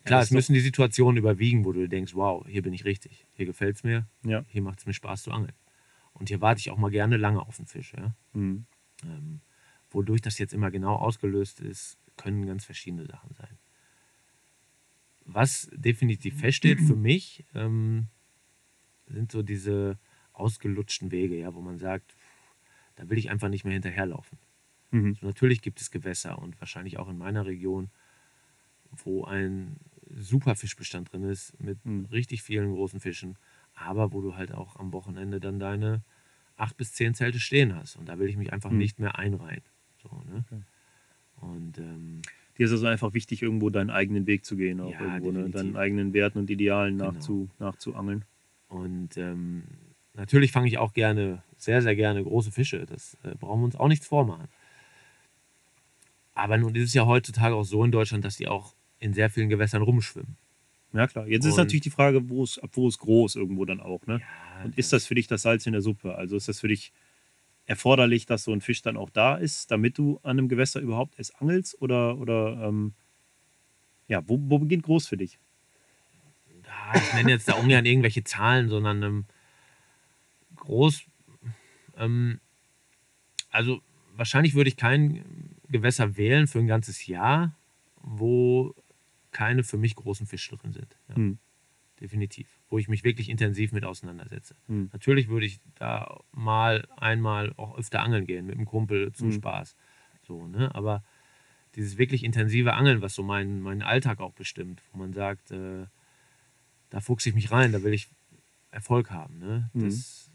[0.05, 3.47] klar, es müssen die Situationen überwiegen, wo du denkst, wow, hier bin ich richtig, hier
[3.47, 4.45] gefällt es mir, Ja.
[4.49, 5.55] hier macht es mir Spaß zu angeln.
[6.13, 7.93] Und hier warte ich auch mal gerne lange auf den Fisch.
[7.97, 8.15] Ja?
[8.35, 8.67] Mhm.
[9.05, 9.41] Ähm,
[9.91, 13.59] wodurch das jetzt immer genau ausgelöst ist, können ganz verschiedene Sachen sein.
[15.25, 18.09] Was definitiv feststeht für mich, ähm,
[19.07, 19.99] sind so diese
[20.33, 22.15] ausgelutschten Wege, ja, wo man sagt,
[22.97, 24.39] da will ich einfach nicht mehr hinterherlaufen.
[24.91, 25.15] Mhm.
[25.15, 27.91] Also natürlich gibt es Gewässer und wahrscheinlich auch in meiner Region,
[28.91, 29.77] wo ein
[30.09, 32.07] super Fischbestand drin ist mit Mhm.
[32.07, 33.39] richtig vielen großen Fischen,
[33.75, 36.03] aber wo du halt auch am Wochenende dann deine
[36.57, 38.79] acht bis zehn Zelte stehen hast und da will ich mich einfach Mhm.
[38.79, 39.63] nicht mehr einreihen.
[40.03, 40.45] So, ne?
[40.47, 40.63] Okay.
[41.41, 42.23] Und ähm,
[42.59, 45.51] Dir ist also einfach wichtig, irgendwo deinen eigenen Weg zu gehen, auch Ja, irgendwo, ne?
[45.51, 47.13] deinen eigenen Werten und Idealen Genau.
[47.13, 48.25] nachzu, nachzuangeln.
[48.69, 49.65] Und ähm,
[50.15, 52.87] natürlich fange ich auch gerne, sehr, sehr gerne große Fische.
[52.87, 54.49] Das äh, brauchen wir uns auch nichts vormachen.
[56.35, 59.29] Aber nun ist es ja heutzutage auch so in Deutschland, dass die auch in sehr
[59.31, 60.37] vielen Gewässern rumschwimmen.
[60.93, 61.27] Ja, klar.
[61.27, 64.07] Jetzt ist Und- natürlich die Frage, wo es, ab wo ist groß irgendwo dann auch,
[64.07, 64.21] ne?
[64.21, 66.15] Ja, Und ist das für dich das Salz in der Suppe?
[66.15, 66.93] Also ist das für dich
[67.67, 71.15] erforderlich, dass so ein Fisch dann auch da ist, damit du an einem Gewässer überhaupt
[71.19, 71.81] es angelst?
[71.83, 72.95] Oder, oder ähm,
[74.09, 75.39] ja, wo, wo beginnt groß für dich?
[76.65, 79.25] Ja, ich nenne jetzt da ungern irgendwelche Zahlen, sondern ähm,
[80.57, 81.03] groß.
[81.97, 82.41] Ähm,
[83.51, 83.81] also
[84.17, 85.25] wahrscheinlich würde ich kein
[85.69, 87.55] Gewässer wählen für ein ganzes Jahr,
[88.03, 88.75] wo
[89.37, 90.97] keine für mich großen Fische drin sind.
[91.09, 91.39] Ja, Hm.
[92.01, 92.61] Definitiv.
[92.69, 94.55] Wo ich mich wirklich intensiv mit auseinandersetze.
[94.67, 94.91] Hm.
[94.93, 99.33] Natürlich würde ich da mal einmal auch öfter angeln gehen mit einem Kumpel zum Mhm.
[99.33, 99.77] Spaß.
[100.27, 100.75] So, ne?
[100.75, 101.03] Aber
[101.75, 105.87] dieses wirklich intensive Angeln, was so meinen, meinen Alltag auch bestimmt, wo man sagt, äh,
[106.91, 108.09] da fuchse ich mich rein, da will ich
[108.71, 109.39] Erfolg haben.
[109.39, 109.71] Ne?
[109.73, 109.85] Mhm.
[109.85, 110.31] Das,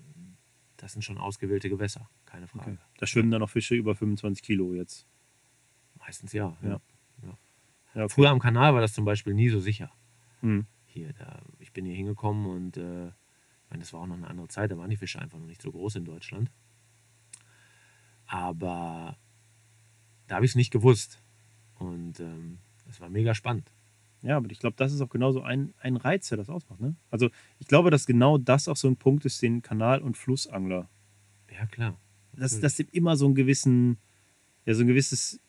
[0.78, 2.72] das sind schon ausgewählte Gewässer, keine Frage.
[2.72, 2.78] Okay.
[2.98, 5.06] Da schwimmen dann noch Fische über 25 Kilo jetzt.
[6.00, 6.58] Meistens ja.
[6.64, 6.70] Ja.
[6.70, 6.82] Ja,
[8.08, 9.92] Früher am Kanal war das zum Beispiel nie so sicher.
[10.42, 10.66] Mhm.
[10.86, 14.28] Hier, da, ich bin hier hingekommen und äh, ich meine, das war auch noch eine
[14.28, 16.52] andere Zeit, da waren die Fische einfach noch nicht so groß in Deutschland.
[18.26, 19.18] Aber
[20.28, 21.22] da habe ich es nicht gewusst.
[21.76, 23.72] Und ähm, es war mega spannend.
[24.22, 26.80] Ja, aber ich glaube, das ist auch genauso ein, ein Reiz, der das ausmacht.
[26.80, 26.96] Ne?
[27.10, 30.90] Also ich glaube, dass genau das auch so ein Punkt ist, den Kanal- und Flussangler.
[31.52, 31.98] Ja, klar.
[32.34, 32.62] Dass Natürlich.
[32.62, 33.98] das dem immer so einen gewissen,
[34.66, 35.40] ja, so ein gewisses,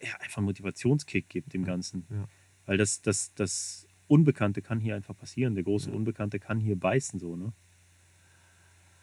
[0.00, 2.06] ja, einfach Motivationskick gibt dem Ganzen.
[2.10, 2.28] Ja.
[2.66, 5.54] Weil das, das, das Unbekannte kann hier einfach passieren.
[5.54, 5.96] Der große Ja.
[5.96, 7.52] Unbekannte kann hier beißen, so, ne?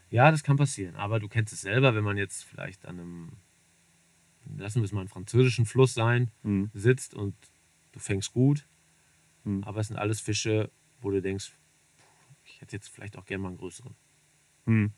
[0.10, 0.96] Ja, das kann passieren.
[0.96, 3.32] Aber du kennst es selber, wenn man jetzt vielleicht an einem,
[4.58, 6.72] lassen wir es mal einen französischen Fluss sein, Mhm.
[6.74, 7.36] sitzt und
[7.92, 8.68] du fängst gut.
[9.44, 9.64] Mhm.
[9.64, 11.54] Aber es sind alles Fische, wo du denkst,
[12.44, 13.96] ich hätte jetzt vielleicht auch gerne mal einen größeren.
[14.66, 14.94] Mhm.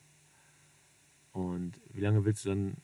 [1.33, 2.77] Und wie lange willst du dann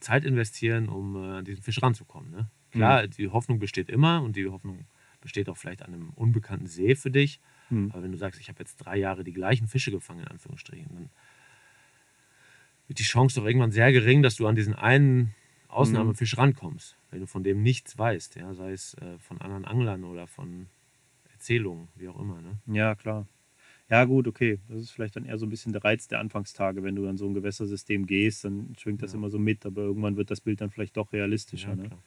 [0.00, 2.30] Zeit investieren, um äh, an diesen Fisch ranzukommen?
[2.30, 2.50] Ne?
[2.70, 4.86] Klar, die Hoffnung besteht immer und die Hoffnung
[5.20, 7.40] besteht auch vielleicht an einem unbekannten See für dich.
[7.68, 7.90] Mhm.
[7.92, 10.88] Aber wenn du sagst, ich habe jetzt drei Jahre die gleichen Fische gefangen, in Anführungsstrichen,
[10.92, 11.10] dann
[12.88, 15.34] wird die Chance doch irgendwann sehr gering, dass du an diesen einen
[15.68, 18.54] Ausnahmefisch rankommst, wenn du von dem nichts weißt, ja?
[18.54, 20.66] sei es äh, von anderen Anglern oder von
[21.32, 22.40] Erzählungen, wie auch immer.
[22.40, 22.58] Ne?
[22.66, 23.26] Ja, klar.
[23.90, 24.60] Ja, gut, okay.
[24.68, 26.84] Das ist vielleicht dann eher so ein bisschen der Reiz der Anfangstage.
[26.84, 29.18] Wenn du an so ein Gewässersystem gehst, dann schwingt das Ja.
[29.18, 31.74] immer so mit, aber irgendwann wird das Bild dann vielleicht doch realistischer.
[31.74, 31.88] ne?
[31.88, 32.02] klar.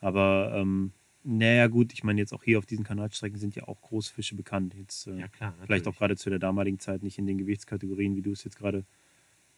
[0.00, 0.92] Aber ähm,
[1.24, 4.74] naja, gut, ich meine, jetzt auch hier auf diesen Kanalstrecken sind ja auch Großfische bekannt.
[4.74, 8.16] Jetzt, äh, ja, klar vielleicht auch gerade zu der damaligen Zeit nicht in den Gewichtskategorien,
[8.16, 8.84] wie du es jetzt gerade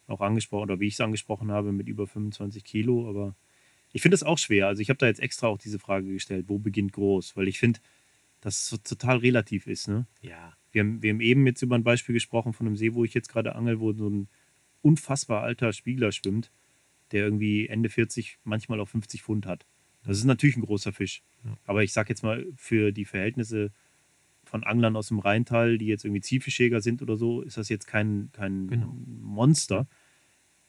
[0.07, 3.09] auch angesprochen oder wie ich es angesprochen habe, mit über 25 Kilo.
[3.09, 3.35] Aber
[3.93, 4.67] ich finde das auch schwer.
[4.67, 7.37] Also ich habe da jetzt extra auch diese Frage gestellt, wo beginnt groß?
[7.37, 7.79] Weil ich finde,
[8.41, 9.87] dass es so total relativ ist.
[9.87, 10.05] Ne?
[10.21, 13.05] Ja, Wir haben, wir haben eben jetzt über ein Beispiel gesprochen von einem See, wo
[13.05, 14.27] ich jetzt gerade angel, wo so ein
[14.81, 16.51] unfassbar alter Spiegler schwimmt,
[17.11, 19.65] der irgendwie Ende 40, manchmal auch 50 Pfund hat.
[20.03, 21.23] Das ist natürlich ein großer Fisch.
[21.45, 21.57] Ja.
[21.65, 23.71] Aber ich sag jetzt mal, für die Verhältnisse
[24.43, 27.87] von Anglern aus dem Rheintal, die jetzt irgendwie Zielfischjäger sind oder so, ist das jetzt
[27.87, 28.93] kein, kein Genau.
[29.07, 29.87] Monster.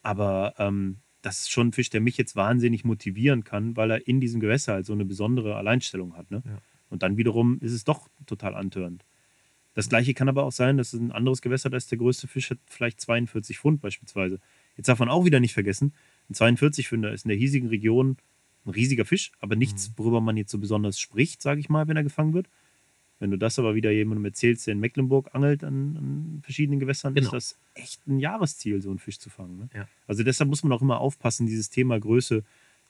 [0.02, 4.06] Aber ähm, das ist schon ein Fisch, der mich jetzt wahnsinnig motivieren kann, weil er
[4.06, 6.30] in diesem Gewässer halt so eine besondere Alleinstellung hat.
[6.30, 6.42] Ne?
[6.46, 6.58] Ja.
[6.88, 9.04] Und dann wiederum ist es doch total antörend.
[9.74, 12.28] Das gleiche kann aber auch sein, dass es ein anderes Gewässer, da ist der größte
[12.28, 14.38] Fisch hat vielleicht 42 Pfund beispielsweise.
[14.76, 15.92] Jetzt darf man auch wieder nicht vergessen,
[16.30, 18.16] ein 42 Pfünder ist in der hiesigen Region
[18.66, 21.96] ein riesiger Fisch, aber nichts, worüber man jetzt so besonders spricht, sage ich mal, wenn
[21.96, 22.48] er gefangen wird.
[23.20, 27.14] Wenn du das aber wieder jemandem erzählst, der in Mecklenburg angelt an, an verschiedenen Gewässern,
[27.14, 27.26] Genau.
[27.28, 29.58] ist das echt ein Jahresziel, so einen Fisch zu fangen.
[29.58, 29.68] Ne?
[29.74, 29.88] Ja.
[30.06, 32.42] Also deshalb muss man auch immer aufpassen, dieses Thema Größe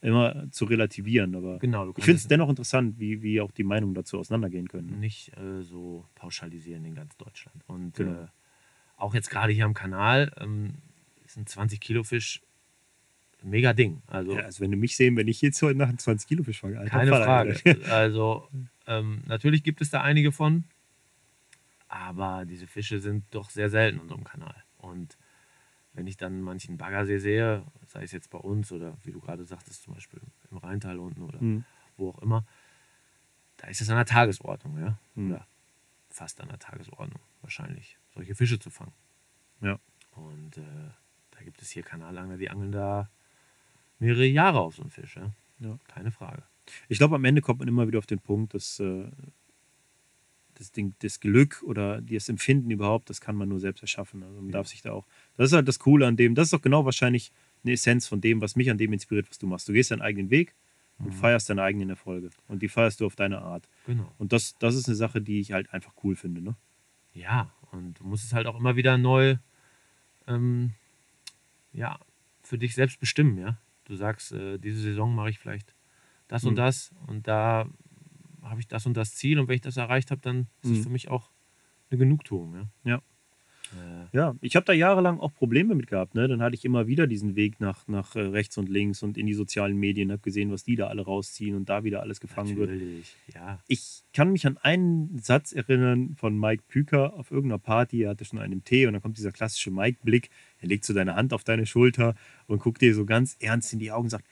[0.05, 1.35] immer zu relativieren.
[1.35, 1.88] Aber genau.
[1.97, 4.90] Ich finde es dennoch interessant, wie, wie auch die Meinungen dazu auseinandergehen können.
[4.90, 4.97] Ne?
[4.99, 7.62] nicht äh, so pauschalisieren in ganz Deutschland.
[7.67, 8.23] Und Genau.
[8.23, 8.27] äh,
[8.97, 10.75] auch jetzt gerade hier am Kanal ähm,
[11.25, 12.43] ist ein 20 Kilo Fisch
[13.43, 14.03] ein mega Ding.
[14.07, 16.45] Also Ja, also wenn du mich sehen, wenn ich jetzt heute Nacht einen 20 Kilo
[16.45, 17.57] Fisch fange, alter keine Frage.
[17.64, 17.90] Alter.
[17.93, 18.49] Also
[18.87, 20.64] ähm, natürlich gibt es da einige von,
[21.88, 24.57] aber diese Fische sind doch sehr selten in unserem Kanal.
[24.79, 25.17] Und
[25.94, 29.44] wenn ich dann manchen Baggersee sehe, sei es jetzt bei uns oder wie du gerade
[29.44, 31.64] sagtest, zum Beispiel im Rheintal unten oder Hm.
[31.96, 32.44] wo auch immer,
[33.57, 34.98] da ist es an der Tagesordnung, ja.
[35.14, 35.30] Hm.
[35.30, 35.46] Oder
[36.11, 38.92] fast an der Tagesordnung, wahrscheinlich, solche Fische zu fangen.
[39.61, 39.78] Ja.
[40.12, 40.90] Und äh,
[41.30, 43.09] da gibt es hier Kanalangler, die angeln da
[43.98, 45.33] mehrere Jahre auf so einen Fisch, ja.
[45.61, 45.78] Ja.
[45.88, 46.42] Keine Frage.
[46.88, 49.11] Ich glaube, am Ende kommt man immer wieder auf den Punkt, dass äh,
[50.55, 54.23] das, Ding, das Glück oder das Empfinden überhaupt, das kann man nur selbst erschaffen.
[54.23, 54.53] Also man Ja.
[54.53, 55.07] darf sich da auch.
[55.37, 56.35] Das ist halt das Coole an dem.
[56.35, 59.38] Das ist doch genau wahrscheinlich eine Essenz von dem, was mich an dem inspiriert, was
[59.38, 59.69] du machst.
[59.69, 60.55] Du gehst deinen eigenen Weg
[60.99, 61.12] und Mhm.
[61.12, 62.31] feierst deine eigenen Erfolge.
[62.49, 63.69] Und die feierst du auf deine Art.
[63.87, 64.12] Genau.
[64.19, 66.40] Und das, das ist eine Sache, die ich halt einfach cool finde.
[66.40, 66.55] Ne?
[67.14, 69.37] Ja, und du musst es halt auch immer wieder neu
[70.27, 70.73] ähm,
[71.73, 71.98] ja,
[72.42, 73.59] für dich selbst bestimmen, ja.
[73.85, 75.75] Du sagst, äh, diese Saison mache ich vielleicht
[76.29, 76.57] das und Mhm.
[76.59, 77.69] das und da
[78.45, 80.79] habe ich das und das Ziel und wenn ich das erreicht habe, dann ist es
[80.79, 80.83] Mhm.
[80.85, 81.31] für mich auch
[81.90, 82.69] eine Genugtuung, ja.
[82.85, 82.97] Ja.
[83.73, 86.15] Äh, Ja, ich habe da jahrelang auch Probleme mit gehabt.
[86.15, 86.29] Ne?
[86.29, 89.27] Dann hatte ich immer wieder diesen Weg nach, nach äh, rechts und links und in
[89.27, 92.57] die sozialen Medien, habe gesehen, was die da alle rausziehen und da wieder alles gefangen
[92.57, 92.71] wird.
[92.71, 93.59] natürlich, ja.
[93.67, 98.03] Ich kann mich an einen Satz erinnern von Mike Püker auf irgendeiner Party.
[98.03, 100.31] Er hatte schon einen Tee und dann kommt dieser klassische Mike-Blick.
[100.61, 102.15] Er legt so deine Hand auf deine Schulter
[102.47, 104.27] und guckt dir so ganz ernst in die Augen und sagt: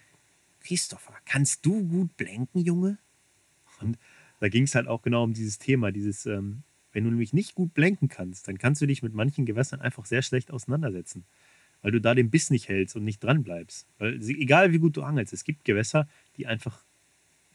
[0.61, 2.99] Christopher, kannst du gut blenken, Junge?
[3.83, 3.99] Und
[4.41, 6.63] da ging es halt auch genau um dieses Thema, dieses, ähm,
[6.93, 10.05] wenn du nämlich nicht gut blenken kannst, dann kannst du dich mit manchen Gewässern einfach
[10.05, 11.25] sehr schlecht auseinandersetzen.
[11.81, 13.89] Weil du da den Biss nicht hältst und nicht dran bleibst.
[13.99, 16.85] Weil egal wie gut du angelst, es gibt Gewässer, die einfach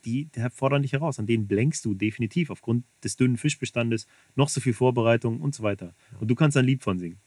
[0.05, 1.19] die, die fordern dich heraus.
[1.19, 5.63] An denen blenkst du definitiv aufgrund des dünnen Fischbestandes, noch so viel Vorbereitung und so
[5.63, 5.93] weiter.
[6.19, 7.19] Und du kannst ein Lied von singen.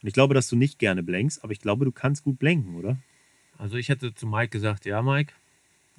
[0.00, 2.76] Und ich glaube, dass du nicht gerne blenkst, aber ich glaube, du kannst gut blenken,
[2.76, 2.98] oder?
[3.58, 5.34] Also ich hätte zu Mike gesagt, ja Mike,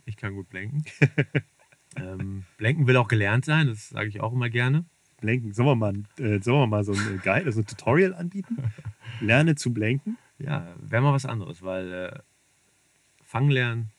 [0.06, 0.84] ich kann gut blenken.
[1.96, 4.86] ähm, blenken will auch gelernt sein, das sage ich auch immer gerne.
[5.20, 8.14] Blenken, sollen wir mal, äh, sollen wir mal so ein äh, Guide, also ein Tutorial
[8.14, 8.58] anbieten?
[9.20, 10.18] Lerne zu blenken?
[10.40, 12.20] Ja, wäre mal was anderes, weil äh,
[13.24, 13.92] fangen lernen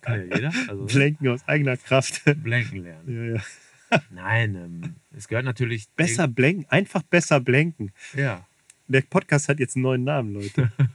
[0.00, 0.52] kann ja jeder.
[0.68, 2.22] Also, Blenken aus eigener Kraft.
[2.42, 3.28] blenken lernen.
[3.28, 4.00] Ja, ja.
[4.10, 5.88] Nein, ähm, es gehört natürlich.
[5.90, 7.92] Besser blenken, einfach besser blenken.
[8.14, 8.46] Ja,
[8.88, 10.72] Der Podcast hat jetzt einen neuen Namen, Leute.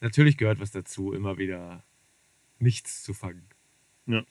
[0.00, 1.82] natürlich gehört was dazu, immer wieder
[2.58, 3.42] nichts zu fangen.
[4.06, 4.24] Ja.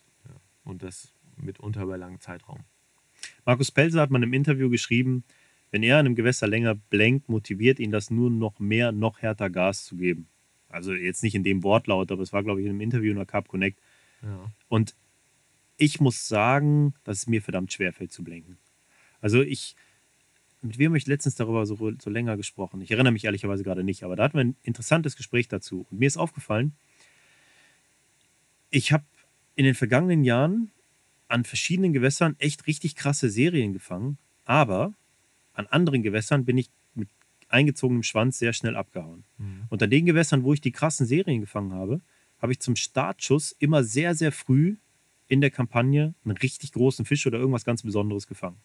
[0.64, 2.60] Und das mitunter über langen Zeitraum.
[3.46, 5.24] Markus Pelzer hat man im Interview geschrieben,
[5.72, 9.50] wenn er an einem Gewässer länger blenkt, motiviert ihn das nur noch mehr, noch härter
[9.50, 10.28] Gas zu geben.
[10.68, 13.18] Also jetzt nicht in dem Wortlaut, aber es war, glaube ich, in einem Interview in
[13.18, 13.80] der Carp Connect.
[14.22, 14.52] Ja.
[14.68, 14.96] Und
[15.78, 18.58] ich muss sagen, dass es mir verdammt schwer fällt zu blenken.
[19.22, 19.76] Also ich,
[20.62, 22.82] mit wem habe ich letztens darüber so, so länger gesprochen?
[22.82, 25.88] Ich erinnere mich ehrlicherweise gerade nicht, aber da hatten wir ein interessantes Gespräch dazu.
[25.90, 26.74] Und mir ist aufgefallen,
[28.70, 29.06] ich habe
[29.60, 30.72] in den vergangenen Jahren
[31.28, 34.93] an verschiedenen Gewässern echt richtig krasse Serien gefangen, aber
[35.51, 37.10] an anderen Gewässern bin ich mit
[37.49, 39.26] eingezogenem Schwanz sehr schnell abgehauen.
[39.38, 39.64] Mhm.
[39.68, 41.99] Und an den Gewässern, wo ich die krassen Serien gefangen habe,
[42.41, 44.78] habe ich zum Startschuss immer sehr, sehr früh
[45.28, 48.62] in der Kampagne einen richtig großen Fisch oder irgendwas ganz Besonderes gefangen.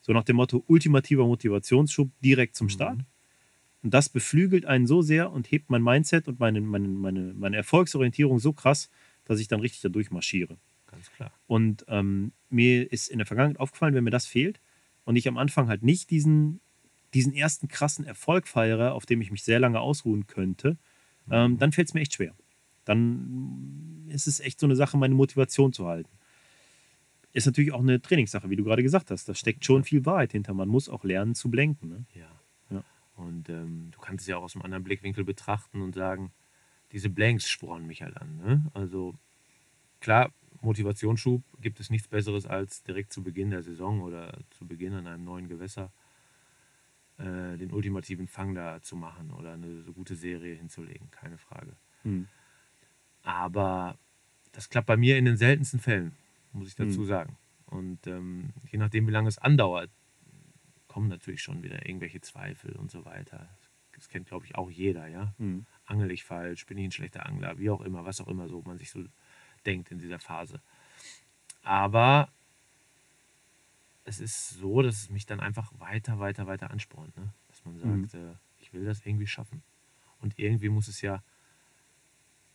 [0.00, 2.96] So nach dem Motto ultimativer Motivationsschub direkt zum Start.
[2.96, 3.06] Mhm.
[3.82, 7.56] Und das beflügelt einen so sehr und hebt mein Mindset und meine, meine, meine, meine
[7.56, 8.88] Erfolgsorientierung so krass,
[9.24, 10.56] dass ich dann richtig da durchmarschiere.
[10.86, 11.32] Ganz klar.
[11.46, 14.60] Und ähm, mir ist in der Vergangenheit aufgefallen, wenn mir das fehlt
[15.04, 16.60] und ich am Anfang halt nicht diesen,
[17.14, 20.76] diesen ersten krassen Erfolg feiere, auf dem ich mich sehr lange ausruhen könnte,
[21.30, 22.34] ähm, dann fällt es mir echt schwer.
[22.84, 26.10] Dann ist es echt so eine Sache, meine Motivation zu halten.
[27.32, 29.28] Ist natürlich auch eine Trainingssache, wie du gerade gesagt hast.
[29.28, 30.52] Da steckt schon viel Wahrheit hinter.
[30.52, 31.88] Man muss auch lernen zu blenken.
[31.88, 32.04] Ne?
[32.14, 32.28] Ja.
[32.70, 32.84] Ja.
[33.16, 36.32] Und ähm, du kannst es ja auch aus einem anderen Blickwinkel betrachten und sagen,
[36.92, 38.36] diese Blanks spornen mich halt an.
[38.36, 38.70] Ne?
[38.74, 39.14] Also
[40.00, 44.92] klar, Motivationsschub gibt es nichts Besseres als direkt zu Beginn der Saison oder zu Beginn
[44.94, 45.92] an einem neuen Gewässer
[47.18, 51.76] äh, den ultimativen Fang da zu machen oder eine so gute Serie hinzulegen, keine Frage.
[52.02, 52.28] Hm.
[53.22, 53.98] Aber
[54.52, 56.12] das klappt bei mir in den seltensten Fällen,
[56.52, 57.06] muss ich dazu Hm.
[57.06, 57.36] sagen.
[57.66, 59.90] Und ähm, je nachdem, wie lange es andauert,
[60.88, 63.48] kommen natürlich schon wieder irgendwelche Zweifel und so weiter.
[64.02, 65.32] Das kennt, glaube ich, auch jeder, ja.
[65.38, 65.64] Hm.
[65.86, 68.60] Angel ich falsch, bin ich ein schlechter Angler, wie auch immer, was auch immer so
[68.62, 69.04] man sich so
[69.64, 70.60] denkt in dieser Phase.
[71.62, 72.28] Aber
[74.02, 77.16] es ist so, dass es mich dann einfach weiter, weiter, weiter anspornt.
[77.16, 77.32] Ne?
[77.46, 78.08] Dass man Mhm.
[78.08, 79.62] sagt, äh, ich will das irgendwie schaffen.
[80.18, 81.22] Und irgendwie muss es ja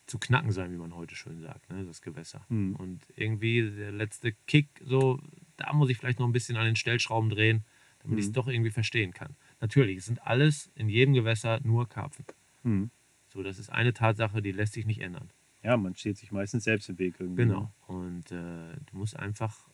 [0.05, 1.85] zu knacken sein, wie man heute schön sagt, ne?
[1.85, 2.45] das Gewässer.
[2.49, 2.75] Mhm.
[2.75, 5.21] Und irgendwie der letzte Kick, so,
[5.55, 7.63] da muss ich vielleicht noch ein bisschen an den Stellschrauben drehen,
[7.99, 8.33] damit ich es Mhm.
[8.35, 9.37] doch irgendwie verstehen kann.
[9.59, 12.25] Natürlich, es sind alles in jedem Gewässer nur Karpfen.
[12.63, 12.91] Hm.
[13.29, 15.29] So, das ist eine Tatsache, die lässt sich nicht ändern.
[15.63, 17.43] Ja, man steht sich meistens selbst im Weg irgendwie.
[17.43, 17.61] Genau.
[17.61, 17.71] ne?
[17.87, 19.67] Und äh, du musst einfach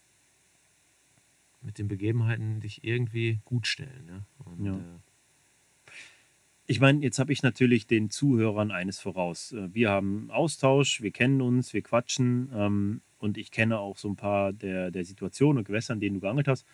[1.61, 4.05] mit den Begebenheiten dich irgendwie gut stellen.
[4.05, 4.25] Ne?
[4.45, 4.75] Und, Ja.
[4.75, 5.91] äh,
[6.65, 9.51] Ich meine, jetzt habe ich natürlich den Zuhörern eines voraus.
[9.51, 14.07] Äh, Wir haben Austausch, wir kennen uns, wir quatschen ähm, und ich kenne auch so
[14.09, 16.65] ein paar der, der Situationen und Gewässer, in denen du geangelt hast.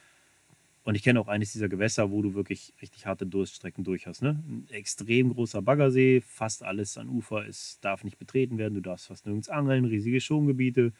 [0.83, 4.21] Und ich kenne auch eines dieser Gewässer, wo du wirklich richtig harte Durststrecken durch hast.
[4.21, 4.41] Ne?
[4.47, 9.07] Ein extrem großer Baggersee, fast alles an Ufer, es darf nicht betreten werden, du darfst
[9.07, 10.93] fast nirgends angeln, riesige Schongebiete,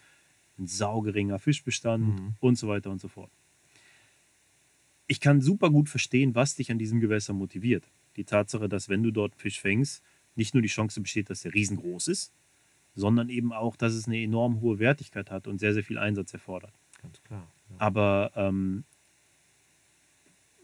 [0.59, 2.35] ein saugeringer Fischbestand Mhm.
[2.39, 3.31] und so weiter und so fort.
[5.07, 7.89] Ich kann super gut verstehen, was dich an diesem Gewässer motiviert.
[8.15, 10.03] Die Tatsache, dass wenn du dort Fisch fängst,
[10.35, 12.31] nicht nur die Chance besteht, dass der riesengroß ist,
[12.95, 16.33] sondern eben auch, dass es eine enorm hohe Wertigkeit hat und sehr, sehr viel Einsatz
[16.33, 16.73] erfordert.
[17.01, 17.47] ganz klar.
[17.69, 17.75] Ja.
[17.79, 18.83] Aber ähm,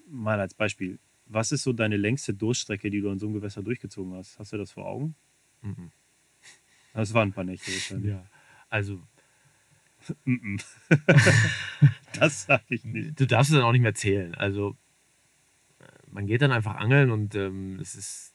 [0.07, 3.63] mal als Beispiel, was ist so deine längste Durststrecke, die du an so einem Gewässer
[3.63, 4.37] durchgezogen hast?
[4.39, 5.15] Hast du das vor Augen?
[5.61, 5.91] Mhm.
[6.93, 8.11] Das waren ein paar Nächte wahrscheinlich.
[8.11, 8.25] ja.
[8.69, 9.01] Also,
[12.13, 13.19] das sage ich nicht.
[13.19, 14.35] du darfst es dann auch nicht mehr zählen.
[14.35, 14.77] Also,
[15.79, 18.33] äh, man geht dann einfach angeln und ähm, es ist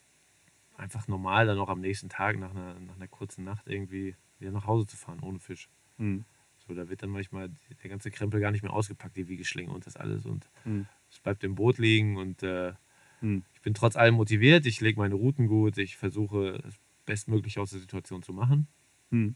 [0.75, 4.51] einfach normal, dann auch am nächsten Tag nach einer, nach einer kurzen Nacht irgendwie wieder
[4.51, 5.69] nach Hause zu fahren, ohne Fisch.
[5.97, 6.25] Mhm.
[6.71, 7.49] So, da wird dann manchmal
[7.83, 10.25] der ganze Krempel gar nicht mehr ausgepackt, die Wiegeschlinge und das alles.
[10.25, 10.87] Und Mhm.
[11.09, 12.71] es bleibt im Boot liegen und äh,
[13.19, 13.43] Mhm.
[13.53, 14.65] ich bin trotz allem motiviert.
[14.65, 15.77] Ich lege meine Routen gut.
[15.77, 18.67] Ich versuche, das Bestmögliche aus der Situation zu machen.
[19.09, 19.35] Mhm.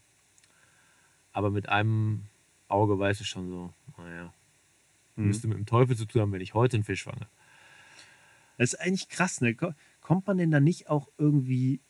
[1.33, 2.23] Aber mit einem
[2.69, 4.33] Auge weiß ich schon so, naja,
[5.17, 5.27] Mhm.
[5.27, 7.27] müsste mit dem Teufel zu tun haben, wenn ich heute einen Fisch fange.
[8.57, 9.55] Das ist eigentlich krass, ne?
[9.55, 11.81] Ko- Kommt man denn da nicht auch irgendwie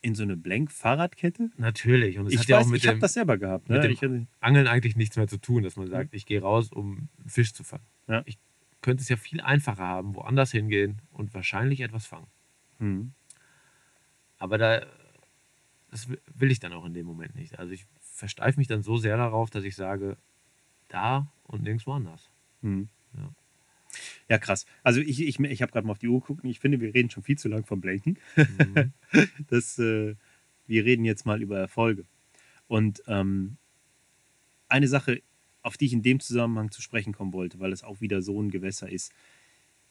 [0.00, 1.50] In so eine Blank-Fahrradkette?
[1.56, 2.18] Natürlich.
[2.18, 3.68] Und Ich hat ja auch mit ich habe dem das selber gehabt.
[3.68, 3.82] mit Ne?
[3.82, 6.70] dem- Ich hatte, Angeln eigentlich nichts mehr zu tun, dass man sagt, ich gehe raus,
[6.72, 7.84] um einen Fisch zu fangen.
[8.06, 8.22] Ja.
[8.26, 8.38] Ich
[8.80, 12.26] könnte es ja viel einfacher haben, woanders hingehen und wahrscheinlich etwas fangen.
[12.78, 13.12] hm.
[14.40, 14.86] Aber da,
[15.90, 17.58] das will- ich dann auch in dem Moment nicht.
[17.58, 20.16] Also ich versteife mich dann so sehr darauf, dass ich sage,
[20.86, 22.30] da und nirgendwo anders.
[22.62, 22.88] Hm.
[23.16, 23.30] Ja.
[24.28, 24.66] Ja, krass.
[24.82, 26.94] Also ich, ich, ich habe gerade mal auf die Uhr geguckt und ich finde, wir
[26.94, 28.18] reden schon viel zu lang vom Blanken.
[28.36, 28.92] Mhm.
[29.48, 30.14] Das, äh,
[30.66, 32.04] wir reden jetzt mal über Erfolge.
[32.66, 33.56] Und ähm,
[34.68, 35.22] eine Sache,
[35.62, 38.40] auf die ich in dem Zusammenhang zu sprechen kommen wollte, weil es auch wieder so
[38.40, 39.12] ein Gewässer ist.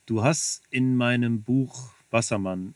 [0.06, 2.76] Du hast in meinem Buch Wassermann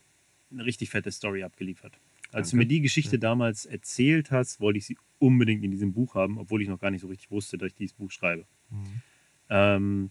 [0.50, 1.98] eine richtig fette Story abgeliefert.
[2.32, 2.64] Als du Danke.
[2.64, 6.62] mir die Geschichte damals erzählt hast, wollte ich sie unbedingt in diesem Buch haben, obwohl
[6.62, 8.46] ich noch gar nicht so richtig wusste, dass ich dieses Buch schreibe.
[8.70, 9.02] Mhm.
[9.48, 10.10] Ähm,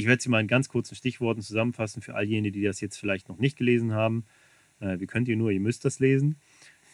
[0.00, 2.96] ich werde sie mal in ganz kurzen Stichworten zusammenfassen für all jene, die das jetzt
[2.96, 4.24] vielleicht noch nicht gelesen haben.
[4.80, 6.36] Äh, wie könnt ihr nur, ihr müsst das lesen.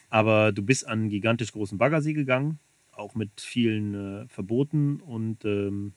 [0.09, 2.59] Aber du bist an einen gigantisch großen Baggersee gegangen,
[2.91, 5.93] auch mit vielen äh, Verboten und ähm,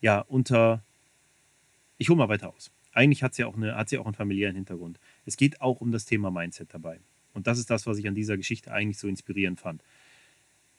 [0.00, 0.84] ja, unter.
[1.98, 2.70] Ich hole mal weiter aus.
[2.92, 4.98] Eigentlich hat sie auch eine, hat sie auch einen familiären Hintergrund.
[5.26, 7.00] Es geht auch um das Thema Mindset dabei.
[7.34, 9.82] Und das ist das, was ich an dieser Geschichte eigentlich so inspirierend fand.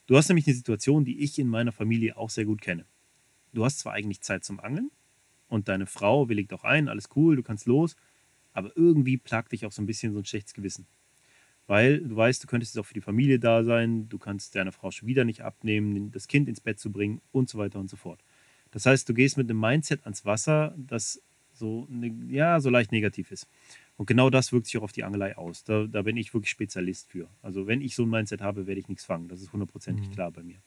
[0.08, 2.86] Du hast nämlich eine Situation, die ich in meiner Familie auch sehr gut kenne.
[3.54, 4.92] Du hast zwar eigentlich Zeit zum Angeln
[5.48, 7.96] und deine Frau willigt auch ein, alles cool, du kannst los,
[8.54, 10.88] aber irgendwie plagt dich auch so ein bisschen so ein schlechtes Gewissen.
[11.68, 14.72] Weil du weißt, du könntest jetzt auch für die Familie da sein, du kannst deiner
[14.72, 17.90] Frau schon wieder nicht abnehmen, das Kind ins Bett zu bringen und so weiter und
[17.90, 18.24] so fort.
[18.72, 21.22] Das heißt, du gehst mit einem Mindset ans Wasser, das
[21.54, 23.48] so, ne- ja, so leicht negativ ist.
[23.98, 25.64] Und genau das wirkt sich auch auf die Angelei aus.
[25.64, 27.30] Da, da bin ich wirklich Spezialist für.
[27.42, 29.28] Also wenn ich so ein Mindset habe, werde ich nichts fangen.
[29.28, 30.14] Das ist hundertprozentig Mhm.
[30.14, 30.58] klar bei mir.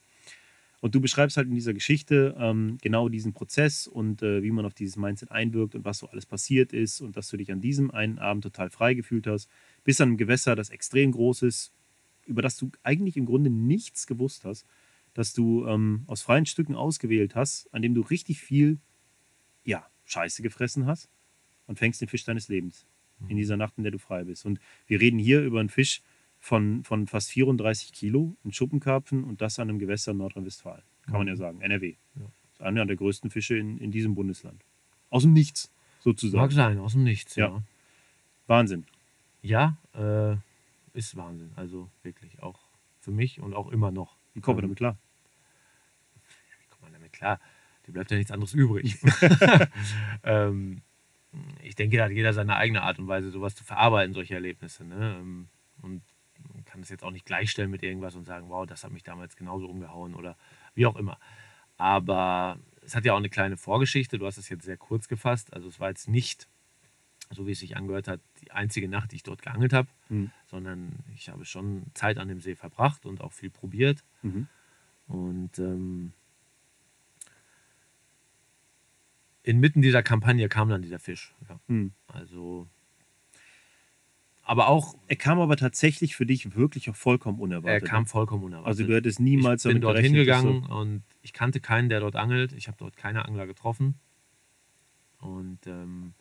[0.85, 4.67] Und du beschreibst halt in dieser Geschichte ähm, genau diesen Prozess und äh, wie man
[4.67, 7.63] auf dieses Mindset einwirkt und was so alles passiert ist und dass du dich an
[7.63, 9.49] diesem einen Abend total frei gefühlt hast,
[9.83, 11.73] bis an einem Gewässer, das extrem groß ist,
[12.27, 14.67] über das du eigentlich im Grunde nichts gewusst hast,
[15.15, 18.77] dass du ähm, aus freien Stücken ausgewählt hast, an dem du richtig viel,
[19.65, 21.09] ja, Scheiße gefressen hast
[21.67, 22.85] und fängst den Fisch deines Lebens
[23.27, 24.45] in dieser Nacht, in der du frei bist.
[24.45, 26.03] Und wir reden hier über einen Fisch
[26.45, 30.83] von, von fast 34 Kilo, einen Schuppenkarpfen und das an einem Gewässer in Nordrhein-Westfalen.
[31.07, 31.95] Kann man ja sagen, NRW.
[32.17, 32.21] Ja.
[32.21, 34.63] Das ist einer der größten Fische in, in diesem Bundesland.
[35.09, 36.43] Aus dem Nichts, sozusagen.
[36.43, 37.35] Mag sein, aus dem Nichts.
[37.37, 37.47] Ja.
[37.49, 37.63] Ja,
[38.47, 38.85] Wahnsinn.
[39.41, 40.37] ja äh,
[40.93, 41.51] ist Wahnsinn.
[41.57, 42.61] Also wirklich auch
[43.01, 44.15] für mich und auch immer noch.
[44.35, 44.99] Wie kommen wir Ähm, damit klar?
[46.61, 47.41] Wie kommt man damit klar?
[47.87, 48.99] Dir bleibt ja nichts anderes übrig.
[50.25, 50.83] ähm,
[51.63, 54.85] ich denke, da hat jeder seine eigene Art und Weise, sowas zu verarbeiten, solche Erlebnisse.
[54.85, 55.17] Ne?
[55.19, 55.49] Ähm,
[55.81, 56.03] Und man
[56.75, 59.37] kann es jetzt auch nicht gleichstellen mit irgendwas und sagen, wow, das hat mich damals
[59.37, 60.37] genauso umgehauen oder
[60.75, 61.21] wie auch immer.
[61.77, 64.19] Aber es hat ja auch eine kleine Vorgeschichte.
[64.19, 65.53] Du hast es jetzt sehr kurz gefasst.
[65.53, 66.49] Also es war jetzt nicht,
[67.31, 70.33] so wie es sich angehört hat, die einzige Nacht, die ich dort geangelt habe, Mhm.
[70.49, 74.03] sondern ich habe schon Zeit an dem See verbracht und auch viel probiert.
[74.23, 74.49] Mhm.
[75.07, 76.13] Und ähm,
[79.45, 81.33] inmitten dieser Kampagne kam dann dieser Fisch.
[81.49, 81.61] Ja.
[81.69, 81.93] Mhm.
[82.09, 82.67] Also,
[84.45, 87.89] aber auch, Er kam aber tatsächlich für dich wirklich auch vollkommen er unerwartet.
[87.89, 88.69] kam vollkommen unerwartet.
[88.69, 91.89] also du hättest niemals ich bin damit dort gerechnet, dass hingegangen und ich kannte keinen,
[91.89, 92.53] der dort angelt.
[92.53, 93.99] Ich habe dort keine Angler getroffen
[95.19, 96.15] und ähm,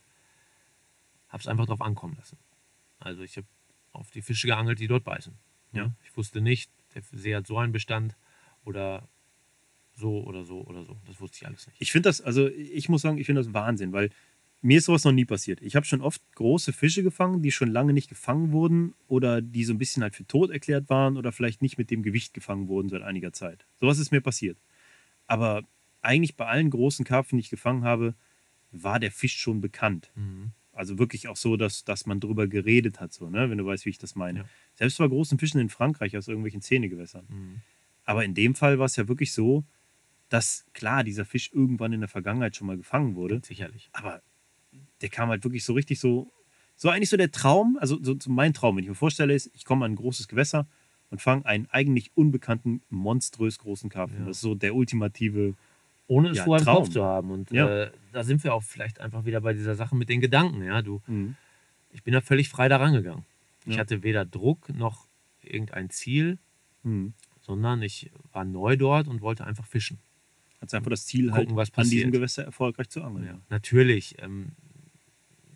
[1.27, 2.37] habe es einfach drauf ankommen lassen.
[2.99, 3.47] Also ich habe
[3.91, 5.33] auf die Fische geangelt, die dort beißen.
[5.73, 5.83] Ja?
[5.83, 5.91] Ja.
[6.05, 8.15] Ich wusste nicht, der See hat so einen Bestand
[8.63, 9.07] oder
[9.95, 10.97] so oder so oder so.
[11.05, 11.81] Das wusste ich alles nicht.
[11.81, 14.09] Ich finde das, also ich muss sagen, ich finde das Wahnsinn, weil
[14.63, 15.61] mir ist sowas noch nie passiert.
[15.61, 19.65] Ich habe schon oft große Fische gefangen, die schon lange nicht gefangen wurden oder die
[19.65, 22.69] so ein bisschen halt für tot erklärt waren oder vielleicht nicht mit dem Gewicht gefangen
[22.69, 23.65] wurden seit einiger Zeit.
[23.79, 24.57] Sowas ist mir passiert.
[25.27, 25.63] Aber
[26.01, 28.15] eigentlich bei allen großen Karpfen, die ich gefangen habe,
[28.71, 30.11] war der Fisch schon bekannt.
[30.15, 30.51] Mhm.
[30.71, 33.49] Also wirklich auch so, dass, dass man drüber geredet hat, so, ne?
[33.49, 34.39] wenn du weißt, wie ich das meine.
[34.39, 34.45] Ja.
[34.75, 37.25] Selbst bei großen Fischen in Frankreich aus irgendwelchen Zähnegewässern.
[37.29, 37.61] Mhm.
[38.05, 39.65] Aber in dem Fall war es ja wirklich so,
[40.29, 43.89] dass klar, dieser Fisch irgendwann in der Vergangenheit schon mal gefangen wurde, Sicherlich.
[43.93, 44.23] aber
[45.03, 46.31] der kam halt wirklich so richtig so,
[46.75, 49.51] so eigentlich so der Traum, also so, so mein Traum, wenn ich mir vorstelle, ist,
[49.53, 50.65] ich komme an ein großes Gewässer
[51.11, 54.21] und fange einen eigentlich unbekannten, monströs großen Karpfen.
[54.21, 54.25] Ja.
[54.25, 55.53] Das ist so der ultimative,
[56.07, 56.73] Ohne es Ja, vorher im.
[56.73, 57.31] Kopf zu haben.
[57.31, 57.83] Und Ja.
[57.83, 60.61] äh, da sind wir auch vielleicht einfach wieder bei dieser Sache mit den Gedanken.
[60.63, 61.35] Ja, du, Mhm.
[61.91, 63.23] ich bin da völlig frei da rangegangen.
[63.65, 65.07] Ich hatte weder Druck noch
[65.41, 66.37] irgendein Ziel,
[66.83, 67.13] Mhm.
[67.41, 69.97] sondern ich war neu dort und wollte einfach fischen.
[70.61, 72.11] Hat einfach das Ziel, halt Gucken, was an diesem passiert.
[72.13, 73.25] Gewässer erfolgreich zu angeln.
[73.25, 73.39] Ja.
[73.49, 74.49] Natürlich, ähm,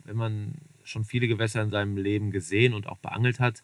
[0.07, 3.63] wenn man schon viele Gewässer in seinem Leben gesehen und auch beangelt hat,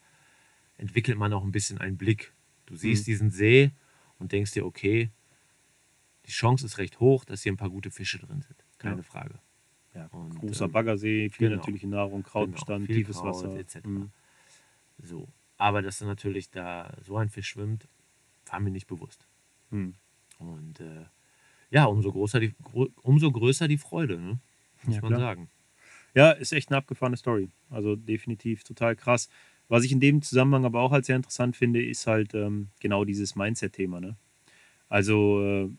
[0.77, 2.33] entwickelt man auch ein bisschen einen Blick.
[2.65, 3.11] Du siehst Mhm.
[3.11, 3.71] diesen See
[4.19, 5.09] und denkst dir, okay,
[6.25, 8.63] die Chance ist recht hoch, dass hier ein paar gute Fische drin sind.
[8.77, 9.03] Keine Ja.
[9.03, 9.39] Frage.
[9.93, 11.57] Ja, Und, großer ähm, Baggersee, viel genau.
[11.57, 13.55] natürliche Nahrung, Krautbestand, Genau, tiefes Kraut, Wasser.
[13.57, 13.85] etc.
[13.87, 14.11] Mhm.
[14.97, 15.27] So.
[15.57, 17.87] Aber dass dann natürlich da so ein Fisch schwimmt,
[18.47, 19.27] war mir nicht bewusst.
[19.69, 19.93] Mhm.
[20.39, 21.05] Und äh,
[21.69, 22.53] ja, umso, größer die,
[23.01, 24.39] umso größer die Freude, ne?
[24.83, 25.19] muss Ja, man klar.
[25.19, 25.49] sagen.
[26.13, 27.49] Ja, ist echt eine abgefahrene Story.
[27.69, 29.29] Also definitiv total krass.
[29.67, 33.05] Was ich in dem Zusammenhang aber auch als sehr interessant finde, ist halt ähm, genau
[33.05, 33.99] dieses Mindset-Thema.
[33.99, 34.15] Ne?
[34.89, 35.69] Also äh,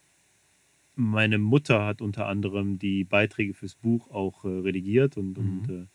[0.97, 5.87] meine Mutter hat unter anderem die Beiträge fürs Buch auch äh, redigiert und, und äh,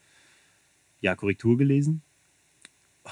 [1.02, 2.02] ja, Korrektur gelesen.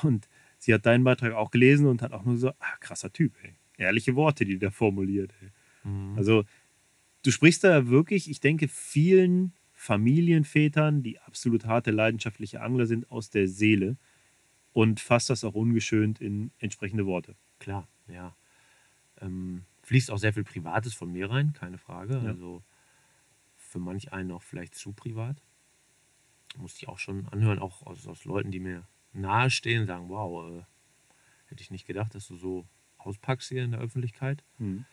[0.03, 3.33] Und sie hat deinen Beitrag auch gelesen und hat auch nur so, ah, krasser Typ,
[3.43, 3.53] ey.
[3.77, 5.33] Ehrliche Worte, die da formuliert.
[5.41, 5.49] Ey.
[5.89, 6.17] Mhm.
[6.17, 6.45] Also
[7.23, 13.29] du sprichst da wirklich, ich denke, vielen Familienvätern, die absolut harte, leidenschaftliche Angler sind, aus
[13.29, 13.95] der Seele
[14.73, 17.35] und fasst das auch ungeschönt in entsprechende Worte.
[17.59, 18.35] Klar, ja.
[19.21, 22.15] Ähm, fließt auch sehr viel Privates von mir rein, keine Frage.
[22.15, 22.23] Ja.
[22.23, 22.63] Also
[23.55, 25.43] für manch einen auch vielleicht zu privat.
[26.57, 30.63] Musste ich auch schon anhören, auch aus, aus Leuten, die mir nahestehen, sagen, wow, äh,
[31.49, 32.67] hätte ich nicht gedacht, dass du so
[32.97, 34.43] auspackst hier in der Öffentlichkeit.
[34.57, 34.85] Mhm.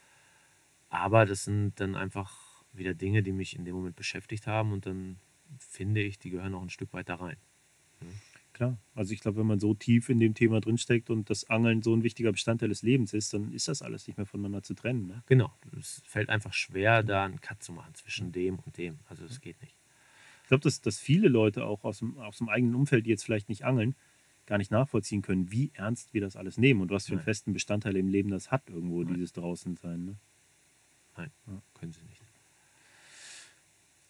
[0.90, 2.43] Aber das sind dann einfach
[2.76, 5.16] wieder Dinge, die mich in dem Moment beschäftigt haben und dann
[5.58, 7.36] finde ich, die gehören auch ein Stück weit da rein.
[8.52, 11.82] Klar, also ich glaube, wenn man so tief in dem Thema drinsteckt und das Angeln
[11.82, 14.74] so ein wichtiger Bestandteil des Lebens ist, dann ist das alles nicht mehr voneinander zu
[14.74, 15.08] trennen.
[15.08, 15.22] Ne?
[15.26, 19.00] Genau, es fällt einfach schwer, da einen Cut zu machen zwischen dem und dem.
[19.08, 19.76] Also das geht nicht.
[20.42, 23.24] Ich glaube, dass, dass viele Leute auch aus dem, aus dem eigenen Umfeld, die jetzt
[23.24, 23.96] vielleicht nicht angeln,
[24.46, 27.24] gar nicht nachvollziehen können, wie ernst wir das alles nehmen und was für einen Nein.
[27.24, 29.14] festen Bestandteil im Leben das hat, irgendwo Nein.
[29.14, 30.04] dieses Draußensein.
[30.04, 30.16] Ne?
[31.16, 31.62] Nein, Ja.
[31.72, 32.23] können sie nicht.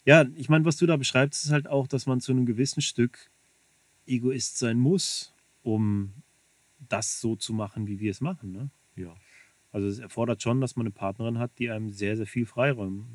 [0.05, 2.81] Ja, ich meine, was du da beschreibst, ist halt auch, dass man zu einem gewissen
[2.81, 3.29] Stück
[4.05, 5.33] Egoist sein muss,
[5.63, 6.13] um
[6.89, 8.51] das so zu machen, wie wir es machen.
[8.51, 8.69] Ne?
[8.95, 9.15] Ja,
[9.71, 13.07] Also es erfordert schon, dass man eine Partnerin hat, die einem sehr, sehr viel Freiraum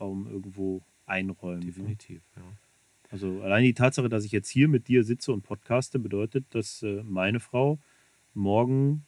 [0.00, 1.64] Raum irgendwo einräumt.
[1.64, 1.72] Ne?
[1.72, 2.22] definitiv.
[2.36, 2.42] Ja.
[3.10, 6.82] Also allein die Tatsache, dass ich jetzt hier mit dir sitze und podcaste, bedeutet, dass
[6.82, 7.78] äh, meine Frau
[8.34, 9.04] morgen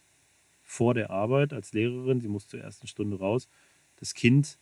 [0.62, 3.48] vor der Arbeit als Lehrerin, sie muss zur ersten Stunde raus,
[3.96, 4.58] das Kind,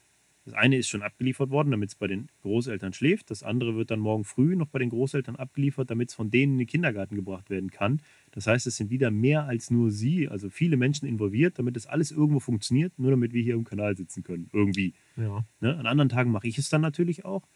[0.46, 3.90] das eine ist schon abgeliefert worden, damit es bei den Großeltern schläft, das andere wird
[3.90, 7.16] dann morgen früh noch bei den Großeltern abgeliefert, damit es von denen in den Kindergarten
[7.16, 8.00] gebracht werden kann.
[8.30, 11.86] Das heißt, es sind wieder mehr als nur sie, also viele Menschen involviert, damit das
[11.86, 14.94] alles irgendwo funktioniert, nur damit wir hier im Kanal sitzen können, irgendwie.
[15.16, 15.76] ja, Ne?
[15.76, 17.48] An anderen Tagen mache ich es dann natürlich auch.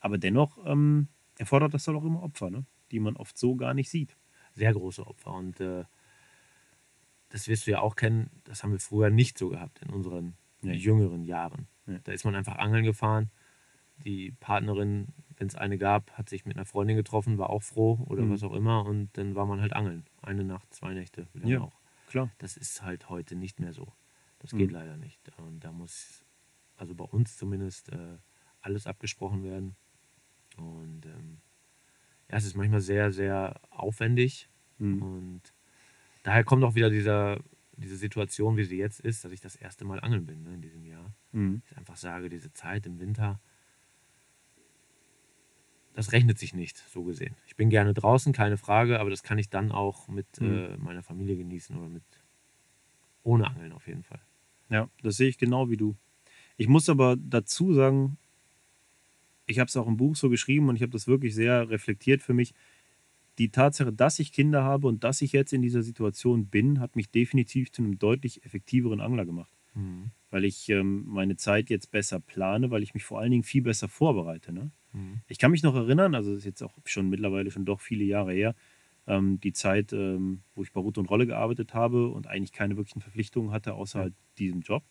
[0.00, 2.64] Aber dennoch ähm, erfordert das dann auch immer Opfer, ne?
[2.90, 4.16] die man oft so gar nicht sieht.
[4.54, 5.34] sehr große Opfer.
[5.34, 5.84] Und äh,
[7.28, 10.34] das wirst du ja auch kennen, das haben wir früher nicht so gehabt in unseren
[10.62, 10.74] Nee.
[10.74, 11.68] jüngeren Jahren.
[12.04, 13.30] Da ist man einfach angeln gefahren.
[14.04, 17.98] Die Partnerin, wenn es eine gab, hat sich mit einer Freundin getroffen, war auch froh
[18.06, 18.30] oder Mhm.
[18.30, 18.84] was auch immer.
[18.86, 20.04] Und dann war man halt angeln.
[20.22, 21.60] Eine Nacht, zwei Nächte, Ja.
[21.60, 21.74] auch.
[22.08, 22.30] Klar.
[22.38, 23.92] Das ist halt heute nicht mehr so.
[24.38, 24.58] Das Mhm.
[24.58, 25.20] geht leider nicht.
[25.38, 26.24] Und da muss,
[26.76, 28.16] also bei uns zumindest, äh,
[28.62, 29.76] alles abgesprochen werden.
[30.56, 31.38] Und ähm,
[32.30, 34.48] ja, es ist manchmal sehr, sehr aufwendig.
[34.78, 35.02] Mhm.
[35.02, 35.42] Und
[36.22, 37.38] daher kommt auch wieder dieser,
[37.80, 40.60] diese Situation, wie sie jetzt ist, dass ich das erste Mal angeln bin ne, in
[40.62, 41.12] diesem Jahr.
[41.32, 41.62] Mhm.
[41.70, 43.40] Ich einfach sage, diese Zeit im Winter,
[45.94, 47.34] das rechnet sich nicht, so gesehen.
[47.46, 50.46] Ich bin gerne draußen, keine Frage, aber das kann ich dann auch mit Mhm.
[50.46, 52.04] äh, meiner Familie genießen oder mit
[53.22, 54.20] ohne Angeln auf jeden Fall.
[54.68, 55.96] Ja, das sehe ich genau wie du.
[56.56, 58.18] Ich muss aber dazu sagen,
[59.46, 62.22] ich habe es auch im Buch so geschrieben und ich habe das wirklich sehr reflektiert
[62.22, 62.54] für mich.
[63.38, 66.96] Die Tatsache, dass ich Kinder habe und dass ich jetzt in dieser Situation bin, hat
[66.96, 69.52] mich definitiv zu einem deutlich effektiveren Angler gemacht.
[69.74, 70.10] Mhm.
[70.30, 73.62] Weil ich ähm, meine Zeit jetzt besser plane, weil ich mich vor allen Dingen viel
[73.62, 74.52] besser vorbereite.
[74.52, 74.70] Ne?
[74.92, 75.20] Mhm.
[75.28, 78.04] Ich kann mich noch erinnern, also das ist jetzt auch schon mittlerweile schon doch viele
[78.04, 78.54] Jahre her,
[79.06, 82.76] ähm, die Zeit, ähm, wo ich bei Rute und Rolle gearbeitet habe und eigentlich keine
[82.76, 84.02] wirklichen Verpflichtungen hatte, außer Ja.
[84.04, 84.84] halt diesem Job.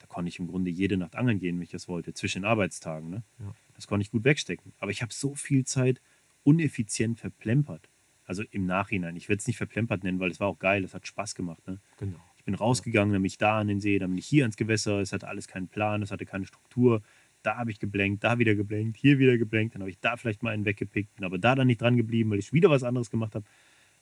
[0.00, 2.46] Da konnte ich im Grunde jede Nacht angeln gehen, wenn ich das wollte, zwischen den
[2.46, 3.08] Arbeitstagen.
[3.10, 3.22] Ne?
[3.38, 3.54] Ja.
[3.74, 4.72] Das konnte ich gut wegstecken.
[4.78, 6.00] Aber ich habe so viel Zeit
[6.44, 7.90] uneffizient verplempert.
[8.26, 9.16] Also im Nachhinein.
[9.16, 11.66] Ich will es nicht verplempert nennen, weil es war auch geil, es hat Spaß gemacht.
[11.66, 11.78] Ne?
[11.98, 12.16] Genau.
[12.38, 14.56] Ich bin rausgegangen, dann bin ich da an den See, dann bin ich hier ans
[14.56, 15.00] Gewässer.
[15.00, 17.02] Es hatte alles keinen Plan, es hatte keine Struktur.
[17.42, 19.74] Da habe ich geblenkt, da wieder geblenkt, hier wieder geblenkt.
[19.74, 22.30] Dann habe ich da vielleicht mal einen weggepickt, bin aber da dann nicht dran geblieben,
[22.30, 23.44] weil ich wieder was anderes gemacht habe.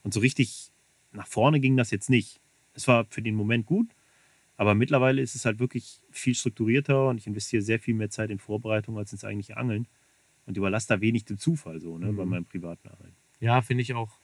[0.04, 0.70] Und so richtig
[1.12, 2.40] nach vorne ging das jetzt nicht.
[2.74, 3.94] Es war für den Moment gut,
[4.56, 8.30] aber mittlerweile ist es halt wirklich viel strukturierter und ich investiere sehr viel mehr Zeit
[8.30, 9.86] in Vorbereitung als ins eigentliche Angeln
[10.46, 12.30] und überlasse da wenig dem Zufall so ne, bei Mhm.
[12.30, 13.14] meinem privaten Angeln.
[13.40, 14.20] Ja, finde ich auch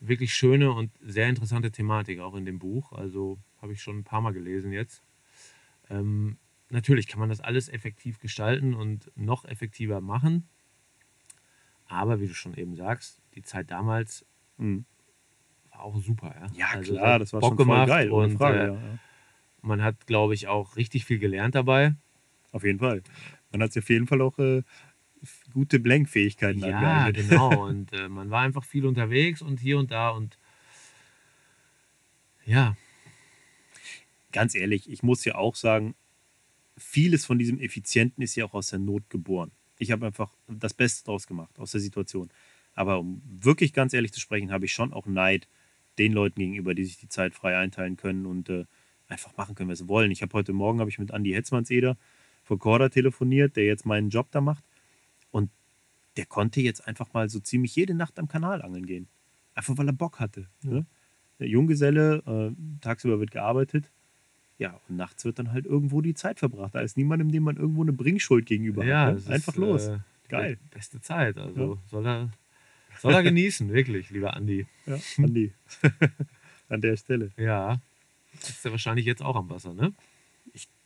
[0.00, 2.92] wirklich schöne und sehr interessante Thematik auch in dem Buch.
[2.92, 5.02] Also habe ich schon ein paar Mal gelesen jetzt.
[5.90, 6.38] Ähm,
[6.70, 10.48] natürlich kann man das alles effektiv gestalten und noch effektiver machen.
[11.86, 14.24] Aber wie du schon eben sagst, die Zeit damals
[14.58, 14.84] Mhm.
[15.70, 16.34] war auch super.
[16.40, 18.58] Ja, Ja, Also klar, das war Bock schon gemacht geil, ohne und Frage.
[18.58, 18.98] äh, ja, ja.
[19.62, 21.94] man hat, glaube ich, auch richtig viel gelernt dabei.
[22.50, 23.02] Auf jeden Fall.
[23.50, 24.62] Man hat sich auf jeden Fall auch äh,
[25.52, 27.28] gute Blenkfähigkeiten Ja, angeeignet.
[27.28, 27.66] genau.
[27.68, 30.38] Und äh, man war einfach viel unterwegs und hier und da und
[32.44, 32.76] ja,
[34.32, 35.94] Ganz ehrlich, ich muss ja auch sagen,
[36.78, 39.50] vieles von diesem Effizienten ist ja auch aus der Not geboren.
[39.78, 42.30] Ich habe einfach das Beste draus gemacht, aus der Situation.
[42.74, 45.48] Aber um wirklich ganz ehrlich zu sprechen, habe ich schon auch Neid
[45.98, 48.64] den Leuten gegenüber, die sich die Zeit frei einteilen können und äh,
[49.08, 50.10] einfach machen können, was sie wollen.
[50.10, 51.98] Ich habe heute Morgen habe ich mit Andy Hetzmannseder
[52.42, 54.64] von Corda telefoniert, der jetzt meinen Job da macht.
[55.32, 55.50] Und
[56.16, 59.08] der konnte jetzt einfach mal so ziemlich jede Nacht am Kanal angeln gehen.
[59.54, 60.46] Einfach weil er Bock hatte.
[60.62, 60.86] Ne?
[61.40, 62.22] Der Junggeselle,
[62.54, 63.90] äh, tagsüber wird gearbeitet.
[64.58, 66.74] Ja, und nachts wird dann halt irgendwo die Zeit verbracht.
[66.74, 69.26] Da ist niemandem, dem man irgendwo eine Bringschuld gegenüber ja hat.
[69.26, 69.34] Ne?
[69.34, 69.86] Einfach ist, los.
[69.88, 70.56] Äh, Geil.
[70.56, 71.36] be- Beste Zeit.
[71.36, 72.30] Also soll er,
[73.00, 74.66] soll er genießen, wirklich, lieber Andi.
[74.86, 75.52] Ja, Andi.
[76.68, 77.30] An der Stelle.
[77.36, 77.80] Ja,
[78.40, 79.92] ist er wahrscheinlich jetzt auch am Wasser, ne?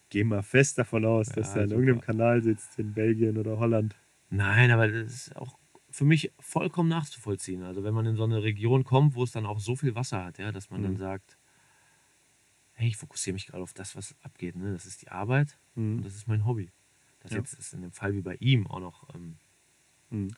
[0.09, 3.59] Geh mal fest davon aus, dass Ja, er in irgendeinem Kanal sitzt, in Belgien oder
[3.59, 3.95] Holland.
[4.31, 5.59] Nein, aber das ist auch
[5.91, 7.63] für mich vollkommen nachzuvollziehen.
[7.63, 10.25] Also wenn man in so eine Region kommt, wo es dann auch so viel Wasser
[10.25, 10.99] hat, ja, dass man dann Mhm.
[10.99, 11.39] sagt,
[12.73, 14.57] hey, ich fokussiere mich gerade auf das, was abgeht.
[14.57, 14.73] Ne?
[14.73, 16.03] Das ist die Arbeit und Mhm.
[16.03, 16.71] das ist mein Hobby.
[17.21, 17.39] Das Ja.
[17.39, 19.39] jetzt ist in dem Fall wie bei ihm auch noch ähm,
[20.11, 20.35] Mhm.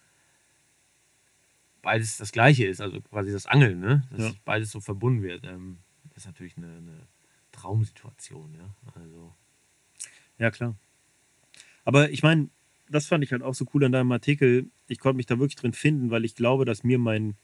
[1.83, 4.07] beides das Gleiche ist, also quasi das Angeln, ne?
[4.11, 4.33] dass Ja.
[4.45, 5.45] beides so verbunden wird.
[5.45, 5.79] Ähm,
[6.11, 7.09] das ist natürlich eine, eine
[7.53, 8.55] Traumsituation.
[8.55, 8.75] Ja?
[8.95, 9.35] Also,
[10.39, 10.77] Ja, klar.
[11.85, 12.51] Aber ich meine,
[12.91, 14.71] das fand ich halt auch so cool an deinem Artikel.
[14.87, 17.37] Ich konnte mich da wirklich drin finden, weil ich glaube, dass mir mein,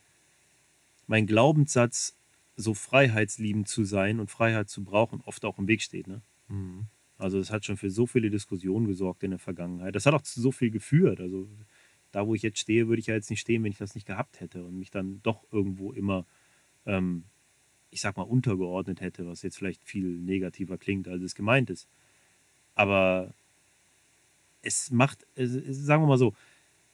[1.07, 2.17] mein Glaubenssatz,
[2.57, 6.07] so freiheitsliebend zu sein und Freiheit zu brauchen, oft auch im Weg steht.
[6.07, 6.23] Ne?
[6.49, 6.87] mhm.
[7.17, 9.95] Also das hat schon für so viele Diskussionen gesorgt in der Vergangenheit.
[9.95, 11.21] Das hat auch zu so viel geführt.
[11.21, 11.49] Also
[12.11, 14.07] da, wo ich jetzt stehe, würde ich ja jetzt nicht stehen, wenn ich das nicht
[14.07, 16.27] gehabt hätte und mich dann doch irgendwo immer,
[16.87, 17.25] ähm,
[17.91, 21.89] ich sag mal, untergeordnet hätte, was jetzt vielleicht viel negativer klingt, als es gemeint ist.
[22.75, 23.33] Aber
[24.65, 26.35] es macht, es, sagen wir mal so,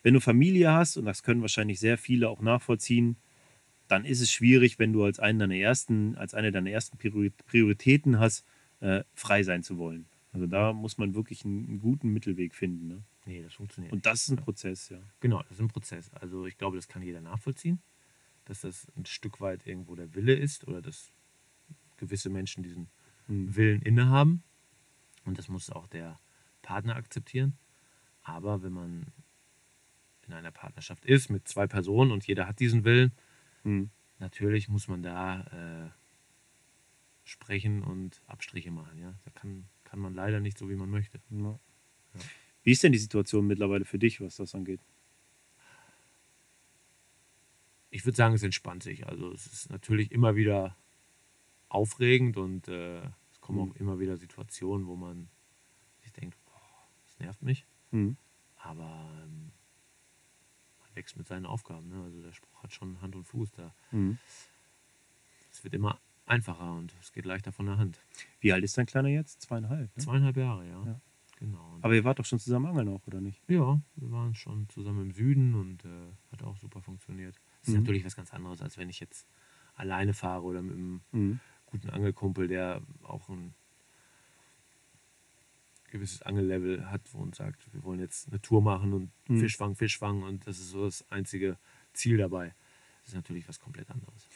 [0.02, 3.16] wenn du Familie hast, und das können wahrscheinlich sehr viele auch nachvollziehen,
[3.88, 7.32] dann ist es schwierig, wenn du als, einen deiner ersten, als eine deiner ersten Priori-
[7.46, 8.44] Prioritäten hast,
[8.80, 10.06] äh, frei sein zu wollen.
[10.32, 12.86] Also da muss man wirklich einen, einen guten Mittelweg finden.
[12.86, 13.02] Ne?
[13.26, 13.92] Nee, das funktioniert.
[13.92, 14.98] Und das ist ein Prozess, ja.
[15.18, 16.10] Genau, das ist ein Prozess.
[16.14, 17.80] Also ich glaube, das kann jeder nachvollziehen,
[18.44, 21.12] dass das ein Stück weit irgendwo der Wille ist oder dass
[21.96, 22.88] gewisse Menschen diesen
[23.26, 23.54] Mhm.
[23.54, 24.42] Willen innehaben.
[25.24, 26.18] Und das muss auch der
[26.62, 27.56] Partner akzeptieren.
[28.22, 29.06] Aber wenn man
[30.26, 33.12] in einer Partnerschaft ist mit zwei Personen und jeder hat diesen Willen,
[33.64, 33.90] Mhm.
[34.18, 35.42] natürlich muss man da
[35.86, 35.90] äh,
[37.24, 38.98] sprechen und Abstriche machen.
[38.98, 39.14] Ja?
[39.24, 41.20] Da kann, kann man leider nicht so, wie man möchte.
[41.30, 41.58] Ja.
[42.62, 44.80] Wie ist denn die Situation mittlerweile für dich, was das angeht?
[47.90, 49.06] ich würde sagen, es entspannt sich.
[49.06, 50.76] Also es ist natürlich immer wieder
[51.68, 53.00] aufregend und äh,
[53.32, 53.70] es kommen Mhm.
[53.72, 55.28] auch immer wieder Situationen, wo man
[56.02, 57.66] sich denkt, boah, das nervt mich.
[57.90, 58.16] Mhm.
[58.56, 59.52] Aber ähm,
[60.80, 61.88] man wächst mit seinen Aufgaben.
[61.88, 62.02] Ne?
[62.04, 63.74] Also der Spruch hat schon Hand und Fuß da.
[63.90, 64.18] Mhm.
[65.52, 68.00] Es wird immer einfacher und es geht leichter von der Hand.
[68.40, 69.42] Wie alt ist dein Kleiner jetzt?
[69.42, 69.94] Zweieinhalb.
[69.96, 70.02] Ne?
[70.02, 70.84] Zweieinhalb Jahre, ja.
[70.84, 71.00] Ja.
[71.38, 71.78] Genau.
[71.80, 73.42] Aber ihr wart doch schon zusammen angeln auch, oder nicht?
[73.48, 75.88] ja, wir waren schon zusammen im Süden und äh,
[76.30, 77.34] hat auch super funktioniert.
[77.62, 77.80] Es ist Mhm.
[77.80, 79.26] natürlich was ganz anderes, als wenn ich jetzt
[79.74, 81.40] alleine fahre oder mit einem Mhm.
[81.64, 83.54] guten Angelkumpel, der auch ein
[85.90, 89.40] gewisses Angellevel hat und sagt, wir wollen jetzt eine Tour machen und Mhm.
[89.40, 91.56] Fisch fangen, Fisch fangen und das ist so das einzige
[91.92, 92.54] Ziel dabei.
[93.02, 94.28] Das ist natürlich was komplett anderes.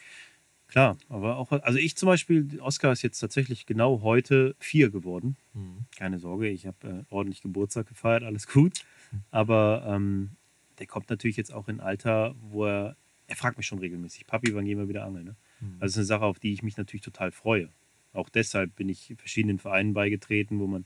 [0.69, 5.37] Klar, aber auch, also ich zum Beispiel, Oskar ist jetzt tatsächlich genau heute vier geworden.
[5.53, 5.85] Mhm.
[5.97, 8.85] Keine Sorge, ich habe äh, ordentlich Geburtstag gefeiert, alles gut.
[9.31, 10.31] Aber ähm,
[10.79, 12.97] der kommt natürlich jetzt auch in ein Alter, wo er,
[13.29, 15.27] er fragt mich schon regelmäßig, Papi, wann gehen wir wieder angeln?
[15.27, 15.37] Ne?
[15.61, 15.77] Mhm.
[15.81, 17.69] Also es ist eine Sache, auf die ich mich natürlich total freue.
[18.13, 20.85] Auch deshalb bin ich verschiedenen Vereinen beigetreten, wo man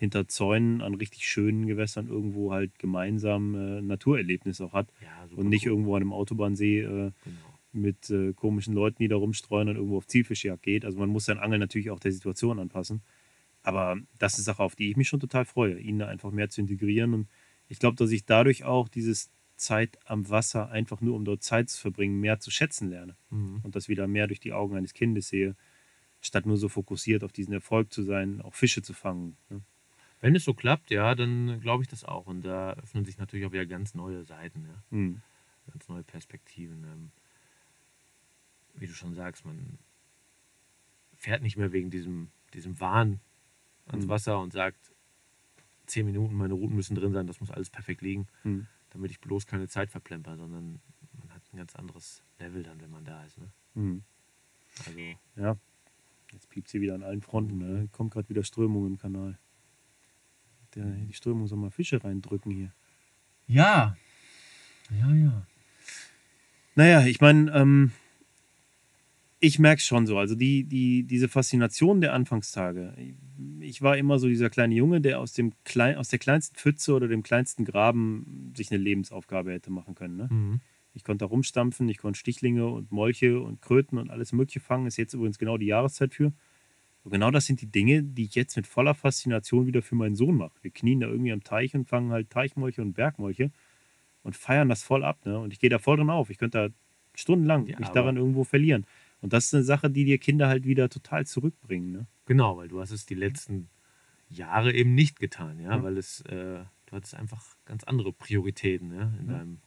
[0.00, 5.50] hinter Zäunen an richtig schönen Gewässern irgendwo halt gemeinsam äh, Naturerlebnis auch hat ja, und
[5.50, 5.72] nicht cool.
[5.72, 7.58] irgendwo an einem Autobahnsee äh, Genau.
[7.72, 10.86] mit äh, komischen Leuten, die da rumstreuen und irgendwo auf Zielfischjagd geht.
[10.86, 13.02] Also man muss sein Angeln natürlich auch der Situation anpassen.
[13.62, 16.48] Aber das ist Sache, auf die ich mich schon total freue, ihn da einfach mehr
[16.48, 17.12] zu integrieren.
[17.12, 17.28] Und
[17.68, 21.68] ich glaube, dass ich dadurch auch dieses Zeit am Wasser, einfach nur um dort Zeit
[21.68, 23.16] zu verbringen, mehr zu schätzen lerne.
[23.28, 23.60] Mhm.
[23.62, 25.56] Und das wieder mehr durch die Augen eines Kindes sehe,
[26.22, 29.36] statt nur so fokussiert auf diesen Erfolg zu sein, auch Fische zu fangen.
[29.50, 29.60] Ne?
[30.20, 32.26] Wenn es so klappt, ja, dann glaube ich das auch.
[32.26, 34.82] Und da öffnen sich natürlich auch wieder ganz neue Seiten, ja.
[34.90, 35.22] Hm.
[35.70, 36.84] ganz neue Perspektiven.
[36.84, 37.10] Ähm,
[38.74, 39.78] wie du schon sagst, man
[41.16, 43.20] fährt nicht mehr wegen diesem, diesem Wahn
[43.86, 44.08] ans Mhm.
[44.10, 44.92] Wasser und sagt,
[45.86, 48.66] zehn Minuten, meine Routen müssen drin sein, das muss alles perfekt liegen, Hm.
[48.90, 50.80] damit ich bloß keine Zeit verplemper, sondern
[51.18, 53.38] man hat ein ganz anderes Level dann, wenn man da ist.
[53.38, 53.50] Ne?
[53.74, 54.02] Hm.
[54.86, 54.98] Also,
[55.36, 55.56] Ja,
[56.32, 57.58] jetzt piept sie wieder an allen Fronten.
[57.58, 57.88] Ne?
[57.92, 59.38] Kommt gerade wieder Strömung im Kanal.
[60.74, 62.72] Der, die Strömung soll mal Fische reindrücken hier.
[63.46, 63.96] Ja.
[64.90, 65.46] Ja, ja.
[66.74, 67.92] Naja, ich meine, ähm,
[69.40, 70.18] ich merke es schon so.
[70.18, 72.94] Also die, die, diese Faszination der Anfangstage.
[73.60, 76.94] Ich war immer so dieser kleine Junge, der aus, dem Klein, aus der kleinsten Pfütze
[76.94, 80.16] oder dem kleinsten Graben sich eine Lebensaufgabe hätte machen können.
[80.16, 80.28] Ne?
[80.30, 80.60] Mhm.
[80.92, 84.86] Ich konnte da rumstampfen, ich konnte Stichlinge und Molche und Kröten und alles Mögliche fangen.
[84.86, 86.32] Ist jetzt übrigens genau die Jahreszeit für.
[87.02, 90.16] Und genau das sind die Dinge, die ich jetzt mit voller Faszination wieder für meinen
[90.16, 90.52] Sohn mache.
[90.62, 93.50] Wir knien da irgendwie am Teich und fangen halt Teichmolche und Bergmolche
[94.22, 95.24] und feiern das voll ab.
[95.24, 95.38] Ne?
[95.38, 96.28] Und ich gehe da voll drin auf.
[96.28, 96.74] Ich könnte da
[97.14, 98.86] stundenlang Ja, mich daran irgendwo verlieren.
[99.22, 101.90] Und das ist eine Sache, die dir Kinder halt wieder total zurückbringen.
[101.92, 102.06] Ne?
[102.26, 103.68] Genau, weil du hast es die letzten
[104.28, 105.82] Jahre eben nicht getan, ja, Ja.
[105.82, 109.38] weil es, äh, du hattest einfach ganz andere Prioritäten, ja, in Ja.
[109.38, 109.58] deinem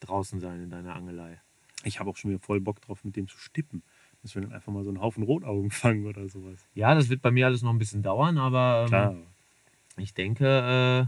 [0.00, 1.40] Draußensein, in deiner Angelei.
[1.84, 3.82] Ich habe auch schon wieder voll Bock drauf, mit dem zu stippen.
[4.24, 6.66] Dass wir dann einfach mal so einen Haufen Rotaugen fangen oder sowas.
[6.74, 9.16] Ja, das wird bei mir alles noch ein bisschen dauern, aber ähm, Klar.
[9.98, 11.06] ich denke, äh,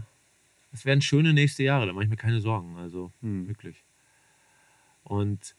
[0.71, 3.47] es werden schöne nächste Jahre, da mache ich mir keine Sorgen, also Hm.
[3.47, 3.83] wirklich.
[5.03, 5.55] Und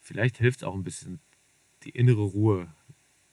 [0.00, 1.18] vielleicht hilft es auch ein bisschen,
[1.82, 2.72] die innere Ruhe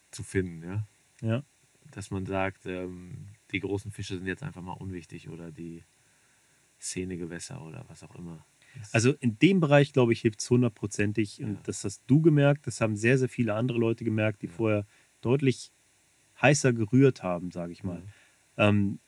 [0.10, 0.88] zu finden, ja.
[1.22, 1.44] Ja.
[1.92, 5.84] Dass man sagt, ähm, die großen Fische sind jetzt einfach mal unwichtig oder die
[6.82, 8.44] Szenegewässer oder was auch immer.
[8.92, 11.42] Also in dem Bereich, glaube ich, hilft es hundertprozentig.
[11.42, 11.60] Und Ja.
[11.64, 14.54] das hast du gemerkt, das haben sehr, sehr viele andere Leute gemerkt, die Ja.
[14.54, 14.86] vorher
[15.22, 15.72] deutlich
[16.42, 18.04] heißer gerührt haben, sage ich mal.
[18.58, 19.00] Ähm,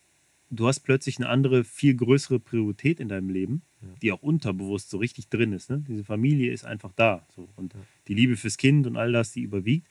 [0.49, 3.88] du hast plötzlich eine andere, viel größere Priorität in deinem Leben, Ja.
[4.01, 5.70] die auch unterbewusst so richtig drin ist.
[5.70, 5.84] Ne?
[5.88, 7.28] Diese Familie ist einfach da.
[7.36, 7.47] So.
[7.55, 7.80] Und Ja.
[8.07, 9.88] die Liebe fürs Kind und all das, die überwiegt.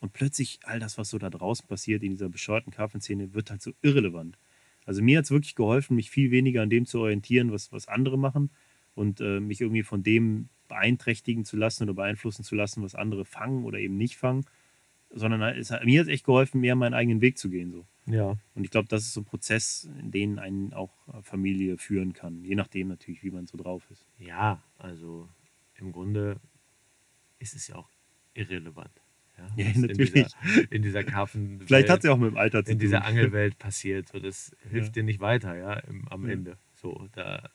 [0.00, 3.62] Und plötzlich all das, was so da draußen passiert in dieser bescheuerten Kaffenszene, wird halt
[3.62, 4.38] so irrelevant.
[4.86, 7.88] Also mir hat es wirklich geholfen, mich viel weniger an dem zu orientieren, was, was
[7.88, 8.50] andere machen
[8.98, 13.24] und äh, mich irgendwie von dem beeinträchtigen zu lassen oder beeinflussen zu lassen, was andere
[13.24, 14.44] fangen oder eben nicht fangen.
[15.10, 17.72] Sondern es hat, mir hat es echt geholfen, mehr meinen eigenen Weg zu gehen.
[17.72, 17.86] So.
[18.04, 21.78] Ja, Und ich glaube, das ist so ein Prozess, in den einen auch äh, Familie
[21.78, 22.44] führen kann.
[22.44, 24.04] Je nachdem natürlich, wie man so drauf ist.
[24.18, 25.28] ja, also
[25.76, 26.38] im Grunde
[27.38, 27.88] ist es ja auch
[28.34, 28.90] irrelevant.
[29.38, 29.88] Ja, Ja, natürlich.
[29.88, 32.78] In dieser, in dieser Karpfen Vielleicht hat es ja auch mit dem Alter zu in
[32.78, 32.80] tun.
[32.80, 34.08] dieser Angelwelt passiert.
[34.08, 34.92] So, das hilft Ja.
[35.00, 36.32] dir nicht weiter, ja, im, am Ja.
[36.32, 36.58] Ende.
[36.74, 37.48] So, da,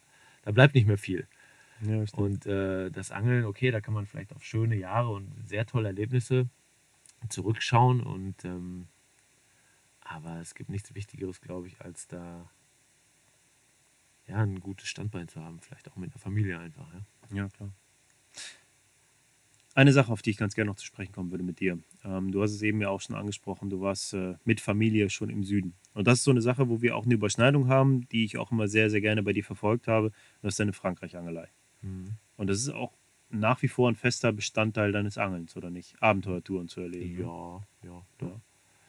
[0.43, 1.27] da bleibt nicht mehr viel.
[1.81, 2.03] Ja.
[2.13, 5.89] Und äh, das Angeln, okay, da kann man vielleicht auf schöne Jahre und sehr tolle
[5.89, 6.47] Erlebnisse
[7.29, 8.01] zurückschauen.
[8.01, 8.87] Und ähm,
[10.01, 12.49] aber es gibt nichts Wichtigeres, glaube ich, als da
[14.27, 16.87] ja, ein gutes Standbein zu haben, vielleicht auch mit der Familie einfach.
[16.93, 17.01] Ja.
[17.35, 17.71] Ja, klar.
[19.76, 21.80] Eine Sache, auf die ich ganz gerne noch zu sprechen kommen würde mit dir.
[22.03, 25.30] Ähm, du hast es eben ja auch schon angesprochen, du warst äh, mit Familie schon
[25.30, 25.74] im Süden.
[25.95, 28.51] Und das ist so eine Sache, wo wir auch eine Überschneidung haben, die ich auch
[28.51, 30.07] immer sehr, sehr gerne bei dir verfolgt habe.
[30.07, 30.13] Und
[30.43, 31.47] das ist deine Frankreich-Angelei.
[31.82, 32.11] Mhm.
[32.38, 32.93] Und das ist auch
[33.30, 35.95] nach wie vor ein fester Bestandteil deines Angelns, oder nicht?
[36.01, 37.15] Abenteuertouren zu erleben.
[37.17, 37.21] ne?
[37.24, 38.41] Ja, ja, Ja.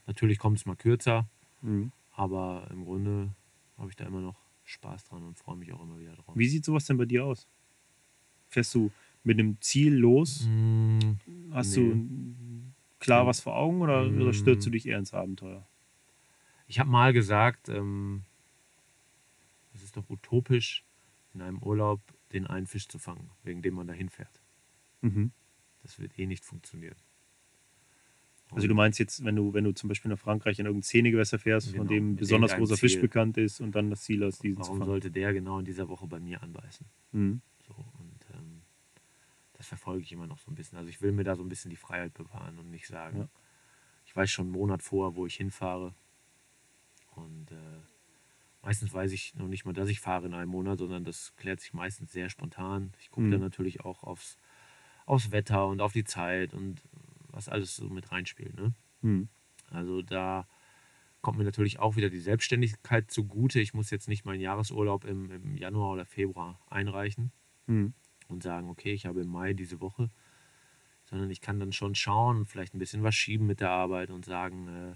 [0.07, 1.27] Natürlich kommt es mal kürzer,
[1.63, 1.93] Mhm.
[2.13, 3.31] aber im Grunde
[3.79, 6.35] habe ich da immer noch Spaß dran und freue mich auch immer wieder drauf.
[6.37, 7.47] Wie sieht sowas denn bei dir aus?
[8.51, 8.91] Fährst du
[9.25, 10.47] mit einem Ziel los?
[10.49, 10.99] Mm,
[11.51, 11.83] Hast nee.
[11.83, 14.35] du klar was vor Augen oder, oder Mm.
[14.35, 15.67] stürzt du dich eher ins Abenteuer?
[16.67, 18.23] Ich habe mal gesagt, ähm,
[19.75, 20.85] es ist doch utopisch,
[21.35, 22.01] in einem Urlaub
[22.33, 24.41] den einen Fisch zu fangen, wegen dem man dahin fährt.
[25.03, 25.33] Mhm.
[25.83, 26.97] Das wird eh nicht funktionieren.
[28.53, 31.39] Also du meinst jetzt, wenn du, wenn du zum Beispiel nach Frankreich in irgendein Szenegewässer
[31.39, 33.01] fährst, von Genau, dem ein mit besonders großer Fisch Ziel.
[33.01, 35.89] bekannt ist und dann das Ziel hast, diesen zu Warum sollte der genau in dieser
[35.89, 36.87] Woche bei mir anbeißen?
[37.13, 37.41] Mhm.
[37.67, 37.94] So, und
[39.55, 40.77] das verfolge ich immer noch so ein bisschen.
[40.79, 43.29] Also ich will mir da so ein bisschen die Freiheit bewahren und nicht sagen, Ja.
[44.05, 45.95] ich weiß schon einen Monat vor, wo ich hinfahre.
[47.15, 47.81] Und äh,
[48.63, 51.61] meistens weiß ich noch nicht mal, dass ich fahre in einem Monat, sondern das klärt
[51.61, 52.93] sich meistens sehr spontan.
[53.01, 53.31] Ich gucke Mhm.
[53.33, 54.37] dann natürlich auch aufs,
[55.07, 56.83] aufs Wetter und auf die Zeit und
[57.29, 58.55] was alles so mit reinspielt.
[58.57, 58.75] Ne?
[59.03, 59.29] Mhm.
[59.71, 60.47] Also da
[61.21, 63.59] kommt mir natürlich auch wieder die Selbstständigkeit zugute.
[63.61, 67.31] Ich muss jetzt nicht meinen Jahresurlaub im, im Januar oder Februar einreichen
[67.67, 67.95] Mhm.
[68.29, 70.11] Und sagen, okay, ich habe im Mai diese Woche,
[71.05, 74.11] sondern ich kann dann schon schauen und vielleicht ein bisschen was schieben mit der Arbeit
[74.11, 74.95] und sagen, äh,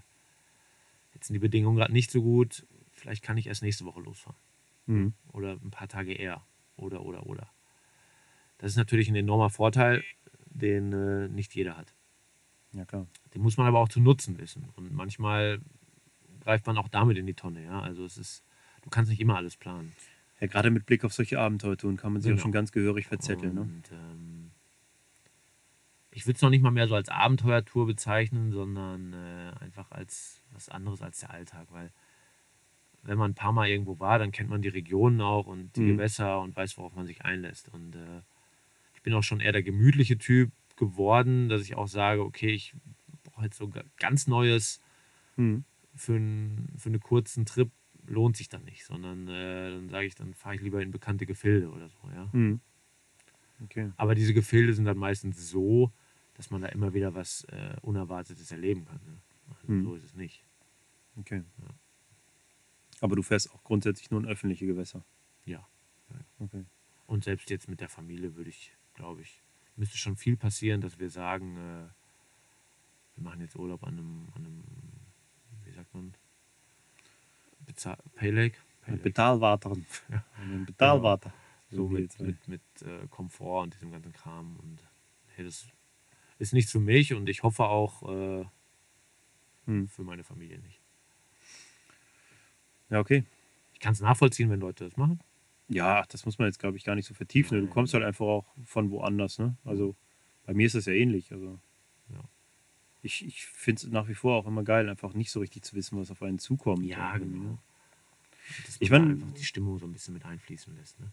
[1.14, 4.38] jetzt sind die Bedingungen gerade nicht so gut, vielleicht kann ich erst nächste Woche losfahren
[4.86, 5.12] Mhm.
[5.32, 6.42] oder ein paar Tage eher
[6.76, 7.50] oder oder oder.
[8.56, 10.02] Das ist natürlich ein enormer Vorteil,
[10.46, 11.94] den äh, nicht jeder hat.
[12.72, 13.06] Ja, klar.
[13.34, 15.60] Den muss man aber auch zu nutzen wissen und manchmal
[16.40, 17.80] greift man auch damit in die Tonne, ja.
[17.80, 18.42] Also es ist,
[18.82, 19.92] du kannst nicht immer alles planen.
[20.40, 22.42] Ja, gerade mit Blick auf solche Abenteuertouren kann man sich auch Genau.
[22.42, 23.54] schon ganz gehörig verzetteln.
[23.54, 23.60] Ne?
[23.62, 24.50] Und, ähm,
[26.10, 30.42] ich würde es noch nicht mal mehr so als Abenteuertour bezeichnen, sondern äh, einfach als
[30.52, 31.66] was anderes als der Alltag.
[31.70, 31.90] Weil
[33.02, 35.80] wenn man ein paar Mal irgendwo war, dann kennt man die Regionen auch und die
[35.82, 35.96] Mhm.
[35.96, 37.68] Gewässer und weiß, worauf man sich einlässt.
[37.68, 38.22] Und äh,
[38.94, 42.74] ich bin auch schon eher der gemütliche Typ geworden, dass ich auch sage, okay, ich
[43.24, 44.80] brauche jetzt so ga- ganz Neues
[45.36, 45.64] Mhm.
[45.94, 47.70] für, einen, für einen kurzen Trip,
[48.08, 51.26] lohnt sich dann nicht, sondern äh, dann sage ich, dann fahre ich lieber in bekannte
[51.26, 52.28] Gefilde oder so, ja.
[52.32, 52.60] Mhm.
[53.64, 53.92] Okay.
[53.96, 55.92] Aber diese Gefilde sind dann meistens so,
[56.34, 59.00] dass man da immer wieder was äh, Unerwartetes erleben kann.
[59.04, 59.18] Ne?
[59.50, 59.84] Also Hm.
[59.84, 60.44] So ist es nicht.
[61.16, 61.42] Okay.
[63.00, 65.04] Aber du fährst auch grundsätzlich nur in öffentliche Gewässer.
[65.44, 65.66] Ja.
[66.38, 66.64] Okay.
[67.06, 69.42] Und selbst jetzt mit der Familie würde ich, glaube ich,
[69.76, 71.88] müsste schon viel passieren, dass wir sagen, äh,
[73.16, 74.64] wir machen jetzt Urlaub an einem, an einem
[75.64, 76.14] wie sagt man,
[77.68, 78.56] Bezahl Pay Lake?
[78.82, 79.02] Pay Lake.
[79.04, 79.76] Betalwater.
[80.10, 80.24] Ja.
[80.66, 81.32] Betalwater.
[81.70, 84.56] so wie mit, mit, mit äh, Komfort und diesem ganzen Kram.
[84.56, 84.78] Und
[85.36, 85.68] hey, das
[86.38, 88.44] ist nicht für mich und ich hoffe auch äh,
[89.66, 89.86] Hm.
[89.86, 90.80] für meine Familie nicht.
[92.88, 93.24] Ja, okay.
[93.74, 95.20] Ich kann es nachvollziehen, wenn Leute das machen.
[95.68, 97.54] Ja, das muss man jetzt, glaube ich, gar nicht so vertiefen.
[97.56, 97.60] ne?
[97.60, 97.74] Du Nein.
[97.74, 99.38] kommst halt einfach auch von woanders.
[99.38, 99.56] Ne?
[99.66, 99.94] Also
[100.46, 101.30] bei mir ist das ja ähnlich.
[101.32, 101.58] Also
[102.10, 102.24] Ja.
[103.02, 105.74] Ich, ich finde es nach wie vor auch immer geil, einfach nicht so richtig zu
[105.76, 106.84] wissen, was auf einen zukommt.
[106.84, 107.50] Ja, irgendwie, genau.
[107.52, 107.58] ne?
[108.80, 110.98] Ich man da mein- einfach die Stimmung so ein bisschen mit einfließen lässt.
[111.00, 111.10] Ne?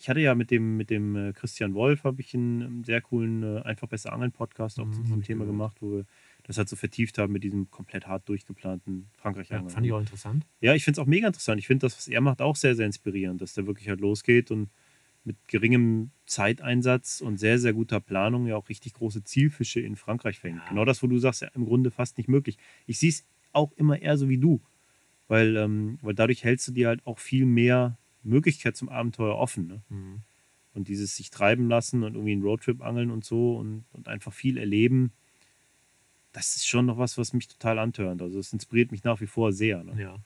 [0.00, 3.00] Ich hatte ja mit dem, mit dem äh, Christian Wolf habe ich einen, ähm, sehr
[3.00, 5.52] coolen äh, Einfach besser Angeln Podcast auch Mhm, zu diesem Thema gehört.
[5.54, 6.04] gemacht, wo wir
[6.44, 9.92] das halt so vertieft haben mit diesem komplett hart durchgeplanten frankreich Ja, angeln fand ich
[9.92, 10.46] auch interessant.
[10.60, 11.58] Ja, ich finde es auch mega interessant.
[11.58, 14.50] Ich finde das, was er macht, auch sehr, sehr inspirierend, dass der wirklich halt losgeht
[14.52, 14.70] und
[15.28, 20.40] mit geringem Zeiteinsatz und sehr, sehr guter Planung ja auch richtig große Zielfische in Frankreich
[20.40, 20.56] fängt.
[20.56, 20.68] Ja.
[20.70, 22.56] Genau das, wo du sagst, ja im Grunde fast nicht möglich.
[22.86, 24.60] Ich sehe es auch immer eher so wie du,
[25.28, 29.66] weil, ähm, weil dadurch hältst du dir halt auch viel mehr Möglichkeit zum Abenteuer offen.
[29.68, 29.82] Ne?
[29.90, 30.20] Mhm.
[30.72, 34.32] Und dieses sich treiben lassen und irgendwie einen Roadtrip angeln und so und, und einfach
[34.32, 35.12] viel erleben,
[36.32, 38.22] das ist schon noch was, was mich total antörnt.
[38.22, 39.84] Also es inspiriert mich nach wie vor sehr.
[39.84, 40.00] Ne?
[40.00, 40.16] Ja.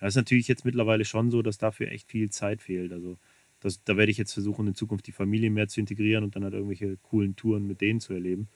[0.00, 2.92] Das ist natürlich jetzt mittlerweile schon so, dass dafür echt viel Zeit fehlt.
[2.92, 3.16] Also
[3.60, 6.44] das, da werde ich jetzt versuchen, in Zukunft die Familie mehr zu integrieren und dann
[6.44, 8.48] halt irgendwelche coolen Touren mit denen zu erleben,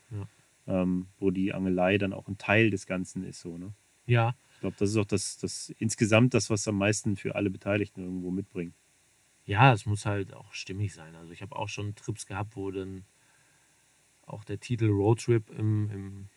[0.66, 3.40] ähm, wo die Angelei dann auch ein Teil des Ganzen ist.
[3.40, 3.74] So, ne?
[4.06, 7.50] ja, Ich glaube, das ist auch das, das insgesamt das, was am meisten für alle
[7.50, 8.74] Beteiligten irgendwo mitbringt.
[9.44, 11.14] ja, es muss halt auch stimmig sein.
[11.16, 13.04] Also ich habe auch schon Trips gehabt, wo dann
[14.26, 16.28] auch der Titel Roadtrip im, im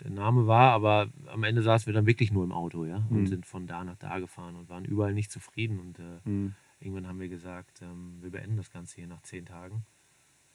[0.00, 3.22] der Name war, aber am Ende saßen wir dann wirklich nur im Auto, ja, und
[3.22, 3.26] Mhm.
[3.26, 5.78] sind von da nach da gefahren und waren überall nicht zufrieden.
[5.80, 6.54] Und äh, Mhm.
[6.80, 9.84] Irgendwann haben wir gesagt, ähm, wir beenden das Ganze hier nach zehn Tagen.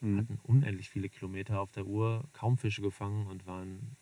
[0.01, 0.17] Mhm.
[0.17, 3.95] Hatten unendlich viele Kilometer auf der Uhr, kaum Fische gefangen und waren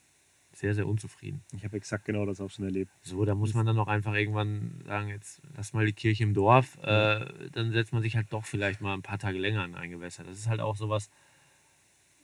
[0.53, 1.43] sehr, sehr unzufrieden.
[1.53, 2.91] Ich habe exakt genau das auch schon erlebt.
[3.01, 6.33] So, da muss man dann auch einfach irgendwann sagen, jetzt lass mal die Kirche im
[6.33, 6.77] Dorf.
[6.83, 9.91] Äh, dann setzt man sich halt doch vielleicht mal ein paar Tage länger an ein
[9.91, 10.23] Gewässer.
[10.25, 11.09] Das ist halt auch sowas,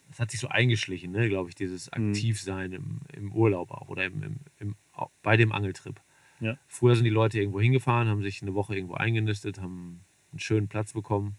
[0.10, 2.10] das hat sich so eingeschlichen, ne, glaube ich, dieses Mhm.
[2.10, 4.76] Aktivsein im, im Urlaub auch oder im, im, im,
[5.22, 6.02] bei dem Angeltrip.
[6.40, 6.58] Ja.
[6.68, 10.68] Früher sind die Leute irgendwo hingefahren, haben sich eine Woche irgendwo eingenistet, haben einen schönen
[10.68, 11.36] Platz bekommen,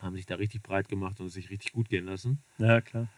[0.00, 2.38] haben sich da richtig breit gemacht und es sich richtig gut gehen lassen.
[2.58, 3.08] Ja, klar.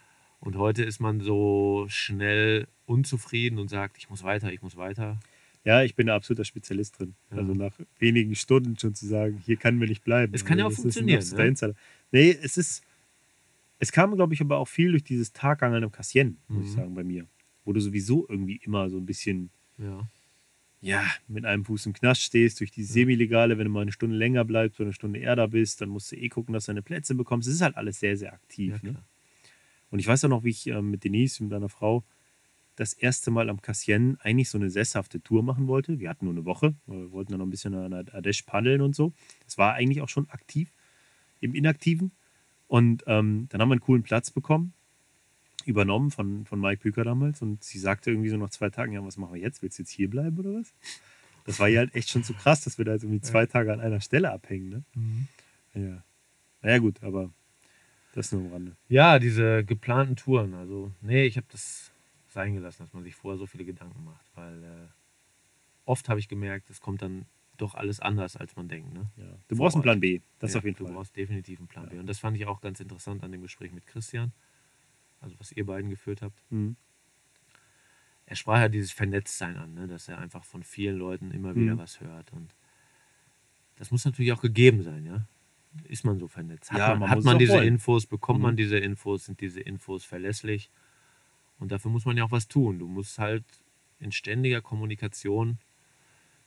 [0.40, 5.20] Und heute ist man so schnell unzufrieden und sagt, ich muss weiter, ich muss weiter.
[5.64, 7.14] Ja, ich bin da absoluter Spezialist drin.
[7.30, 7.38] Ja.
[7.38, 10.34] Also nach wenigen Stunden schon zu sagen, hier kann mir nicht bleiben.
[10.34, 11.74] Es kann ja Also auch das ist ein funktionieren, ne?
[12.10, 12.82] Nee, es ist.
[13.78, 16.74] Es kam, glaube ich, aber auch viel durch dieses Tagangeln im Cassien, muss ich Mhm.
[16.76, 17.26] sagen, bei mir.
[17.64, 20.06] Wo du sowieso irgendwie immer so ein bisschen, Ja.
[20.82, 22.82] Ja, mit einem Fuß im Knast stehst, durch die.
[22.82, 25.88] Semi-Legale, wenn du mal eine Stunde länger bleibst oder eine Stunde eher da bist, dann
[25.88, 27.48] musst du eh gucken, dass du deine Plätze bekommst.
[27.48, 28.80] Es ist halt alles sehr, sehr aktiv.
[28.82, 28.98] Ja, ne?
[29.90, 32.02] Und ich weiß auch noch, wie ich ähm, mit Denise, mit meiner Frau,
[32.76, 36.00] das erste Mal am Cassien eigentlich so eine sesshafte Tour machen wollte.
[36.00, 38.80] Wir hatten nur eine Woche, wir wollten dann noch ein bisschen an der Ardèche paddeln
[38.80, 39.12] und so.
[39.44, 40.72] Das war eigentlich auch schon aktiv,
[41.40, 42.12] im Inaktiven.
[42.66, 44.72] Und ähm, dann haben wir einen coolen Platz bekommen,
[45.66, 47.42] übernommen von, von Mike Büker damals.
[47.42, 49.62] Und sie sagte irgendwie so nach zwei Tagen, ja, was machen wir jetzt?
[49.62, 50.74] Willst du jetzt hier bleiben oder was?
[51.44, 53.72] Das war ja halt echt schon so krass, dass wir da jetzt irgendwie zwei Tage
[53.72, 54.68] an einer Stelle abhängen.
[54.68, 54.84] Ne?
[54.94, 55.28] Mhm.
[55.74, 56.04] Ja.
[56.62, 57.30] Naja gut, aber
[58.14, 58.76] das nur am Rande.
[58.88, 60.54] Ja, diese geplanten Touren.
[60.54, 61.90] Also, nee, ich habe das
[62.28, 64.88] sein gelassen, dass man sich vorher so viele Gedanken macht, weil äh,
[65.84, 68.92] oft habe ich gemerkt, es kommt dann doch alles anders, als man denkt.
[68.92, 69.06] Ne?
[69.16, 69.24] Ja.
[69.48, 69.82] Du brauchst einen.
[69.82, 70.94] Plan B, das ja, auf jeden du Fall.
[70.94, 71.90] brauchst definitiv einen Plan Ja.
[71.90, 71.98] B.
[71.98, 74.32] Und das fand ich auch ganz interessant an dem Gespräch mit Christian,
[75.22, 76.38] also was ihr beiden geführt habt.
[76.50, 76.76] Mhm.
[78.26, 79.86] Er sprach ja dieses Vernetztsein an, ne?
[79.88, 81.78] dass er einfach von vielen Leuten immer wieder Mhm.
[81.78, 82.32] was hört.
[82.32, 82.54] Und
[83.76, 85.26] das muss natürlich auch gegeben sein, ja.
[85.84, 86.70] Ist man so vernetzt?
[86.70, 87.66] Hat Ja, man, man hat man diese wollen.
[87.68, 88.06] Infos?
[88.06, 88.58] Bekommt man Mhm.
[88.58, 89.24] diese Infos?
[89.24, 90.70] Sind diese Infos verlässlich?
[91.58, 92.78] Und dafür muss man ja auch was tun.
[92.78, 93.44] Du musst halt
[93.98, 95.58] in ständiger Kommunikation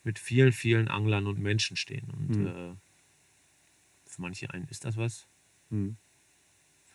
[0.04, 2.10] mit vielen, vielen Anglern und Menschen stehen.
[2.12, 2.48] Und Mhm.
[2.48, 2.74] äh,
[4.06, 5.28] für manche einen ist das was,
[5.72, 5.98] Mhm.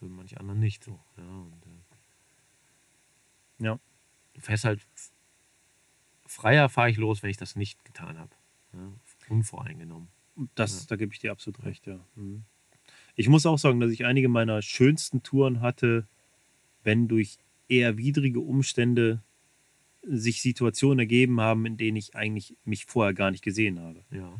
[0.00, 0.98] Für manche anderen nicht so.
[1.16, 3.78] Ja, und, äh, Ja.
[4.34, 4.86] Du fährst halt
[6.26, 8.30] freier fahre ich los, wenn ich das nicht getan habe.
[8.72, 8.92] Ja,
[9.28, 10.08] unvoreingenommen.
[10.54, 10.86] Das, Ja.
[10.88, 12.00] Da gebe ich dir absolut recht, ja.
[12.14, 12.44] Mhm.
[13.14, 16.08] Ich muss auch sagen, dass ich einige meiner schönsten Touren hatte,
[16.82, 17.36] wenn durch
[17.68, 19.22] eher widrige Umstände
[20.02, 24.02] sich Situationen ergeben haben, in denen ich eigentlich mich vorher gar nicht gesehen habe.
[24.10, 24.32] Ja.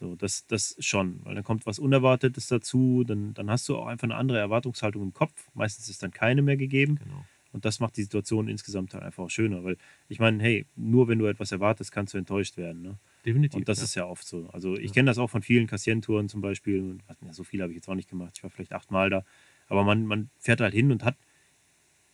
[0.00, 3.86] So, das, das schon, weil dann kommt was Unerwartetes dazu, dann, dann hast du auch
[3.86, 5.50] einfach eine andere Erwartungshaltung im Kopf.
[5.52, 6.98] Meistens ist dann keine mehr gegeben.
[7.04, 7.24] Genau.
[7.52, 9.76] Und das macht die Situation insgesamt halt einfach auch schöner, weil
[10.08, 12.80] ich meine, hey, nur wenn du etwas erwartest, kannst du enttäuscht werden.
[12.80, 12.98] Ne?
[13.26, 13.58] Definitiv.
[13.58, 13.84] Und das ja.
[13.84, 14.48] ist ja oft so.
[14.52, 14.92] Also ich Ja.
[14.92, 16.80] kenne das auch von vielen Kassientouren zum Beispiel.
[16.80, 18.32] Und, ja, so viel habe ich jetzt auch nicht gemacht.
[18.36, 19.24] Ich war vielleicht achtmal da.
[19.68, 21.16] Aber man, man fährt halt hin und hat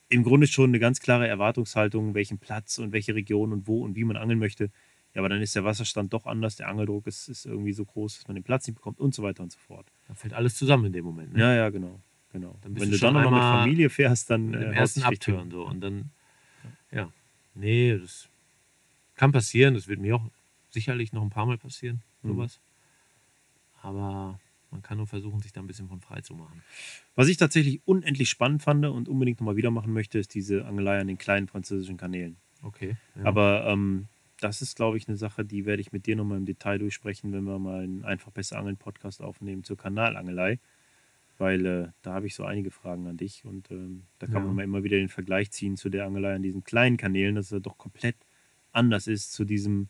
[0.09, 3.95] im Grunde schon eine ganz klare Erwartungshaltung, welchen Platz und welche Region und wo und
[3.95, 4.71] wie man angeln möchte.
[5.17, 8.19] Ja, aber dann ist der Wasserstand doch anders, der Angeldruck ist, ist irgendwie so groß,
[8.19, 9.91] dass man den Platz nicht bekommt und so weiter und so fort.
[10.09, 11.33] Da fällt alles zusammen in dem Moment.
[11.33, 11.41] Ne?
[11.41, 11.99] Ja, ja, genau.
[12.35, 12.59] genau.
[12.61, 15.65] Dann Wenn du dann noch mit Familie fährst, dann dem äh, ersten Abtören so.
[15.67, 16.11] Und dann,
[16.91, 17.11] ja.
[17.55, 18.29] Nee, das
[19.15, 19.73] kann passieren.
[19.73, 20.31] Das wird mir auch
[20.69, 22.29] sicherlich noch ein paar Mal passieren, Mhm.
[22.29, 22.61] sowas.
[23.81, 24.39] Aber
[24.71, 26.63] man kann nur versuchen, sich da ein bisschen von frei zu machen.
[27.15, 31.01] Was ich tatsächlich unendlich spannend fand und unbedingt nochmal wieder machen möchte, ist diese Angelei
[31.01, 32.37] an den kleinen französischen Kanälen.
[32.63, 32.97] Okay.
[33.15, 33.25] Ja.
[33.25, 34.09] Aber ähm,
[34.41, 37.33] das ist, glaube ich, eine Sache, die werde ich mit dir nochmal im Detail durchsprechen,
[37.33, 40.59] wenn wir mal einen Einfach besser Angeln Podcast aufnehmen zur Kanalangelei.
[41.39, 44.41] Weil äh, da habe ich so einige Fragen an dich und ähm, da kann Ja.
[44.41, 47.53] man mal immer wieder den Vergleich ziehen zu der Angelei an diesen kleinen Kanälen, dass
[47.53, 48.17] er doch komplett
[48.73, 49.89] anders ist zu diesem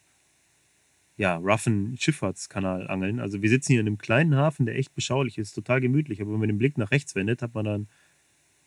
[1.17, 3.21] ja, roughen Schifffahrtskanal-Angeln.
[3.21, 6.33] Also wir sitzen hier in einem kleinen Hafen, der echt beschaulich ist, total gemütlich, aber
[6.33, 7.89] wenn man den Blick nach rechts wendet, hat man dann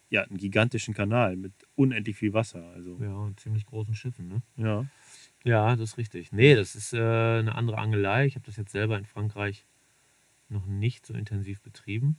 [0.09, 2.63] ja, einen gigantischen Kanal mit unendlich viel Wasser.
[2.73, 4.41] Also ja, und ziemlich großen Schiffen, ne?
[4.57, 4.85] ja.
[5.43, 6.31] Ja, das ist richtig.
[6.31, 8.25] Nee, das ist äh, eine andere Angelei.
[8.25, 9.65] Ich habe das jetzt selber in Frankreich
[10.49, 12.17] noch nicht so intensiv betrieben.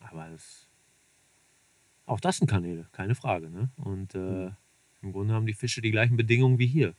[0.00, 0.68] Aber das,
[2.04, 3.50] auch das sind Kanäle, keine Frage.
[3.50, 3.70] Ne?
[3.76, 4.56] Und äh, Mhm.
[5.02, 6.94] im Grunde haben die Fische die gleichen Bedingungen wie hier.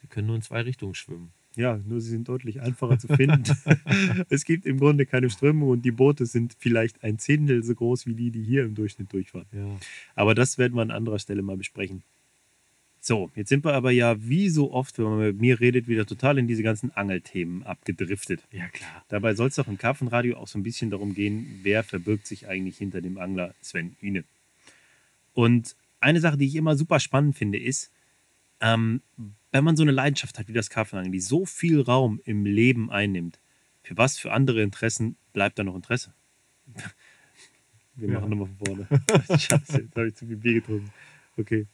[0.00, 1.32] Sie können nur in zwei Richtungen schwimmen.
[1.56, 3.44] Ja, nur sie sind deutlich einfacher zu finden.
[4.28, 8.06] es gibt im Grunde keine Strömung und die Boote sind vielleicht ein Zehntel so groß
[8.06, 9.46] wie die, die hier im Durchschnitt durchfahren.
[9.52, 9.76] Ja.
[10.16, 12.02] Aber das werden wir an anderer Stelle mal besprechen.
[13.06, 16.06] So, jetzt sind wir aber ja wie so oft, wenn man mit mir redet, wieder
[16.06, 18.40] total in diese ganzen Angelthemen abgedriftet.
[18.50, 19.04] Ja, klar.
[19.08, 22.48] Dabei soll es doch im Karpfenradio auch so ein bisschen darum gehen, wer verbirgt sich
[22.48, 24.24] eigentlich hinter dem Angler Sven Ine.
[25.34, 27.90] Und eine Sache, die ich immer super spannend finde, ist,
[28.62, 29.02] ähm,
[29.52, 32.90] wenn man so eine Leidenschaft hat wie das Karpfenangeln, die so viel Raum im Leben
[32.90, 33.38] einnimmt,
[33.82, 36.14] für was für andere Interessen bleibt da noch Interesse?
[37.96, 38.20] Wir Ja.
[38.20, 38.88] machen nochmal von vorne.
[39.38, 40.90] Scheiße, jetzt habe ich zu viel Bier getrunken.
[41.36, 41.66] Okay.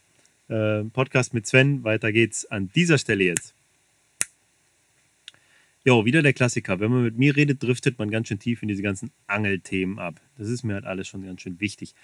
[0.51, 3.55] Ähm, Podcast mit Sven, weiter geht's an dieser Stelle jetzt.
[5.85, 6.81] Jo, wieder der Klassiker.
[6.81, 10.21] Wenn man mit mir redet, driftet man ganz schön tief in diese ganzen Angelthemen ab.
[10.37, 11.95] Das ist mir halt alles schon ganz schön wichtig.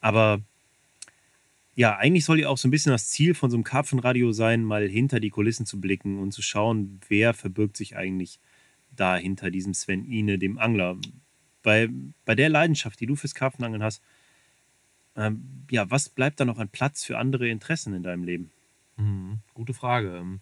[0.00, 0.40] Aber
[1.74, 4.62] ja, eigentlich soll ja auch so ein bisschen das Ziel von so einem Karpfenradio sein,
[4.62, 8.38] mal hinter die Kulissen zu blicken und zu schauen, wer verbirgt sich eigentlich
[8.94, 10.96] da hinter diesem Sven Ine, dem Angler.
[11.64, 11.88] Bei,
[12.24, 14.00] bei der Leidenschaft, die du fürs Karpfenangeln hast,
[15.16, 18.50] ähm, ja, was bleibt da noch an Platz für andere Interessen in deinem Leben?
[18.96, 20.16] Mhm, gute Frage.
[20.16, 20.40] Ähm,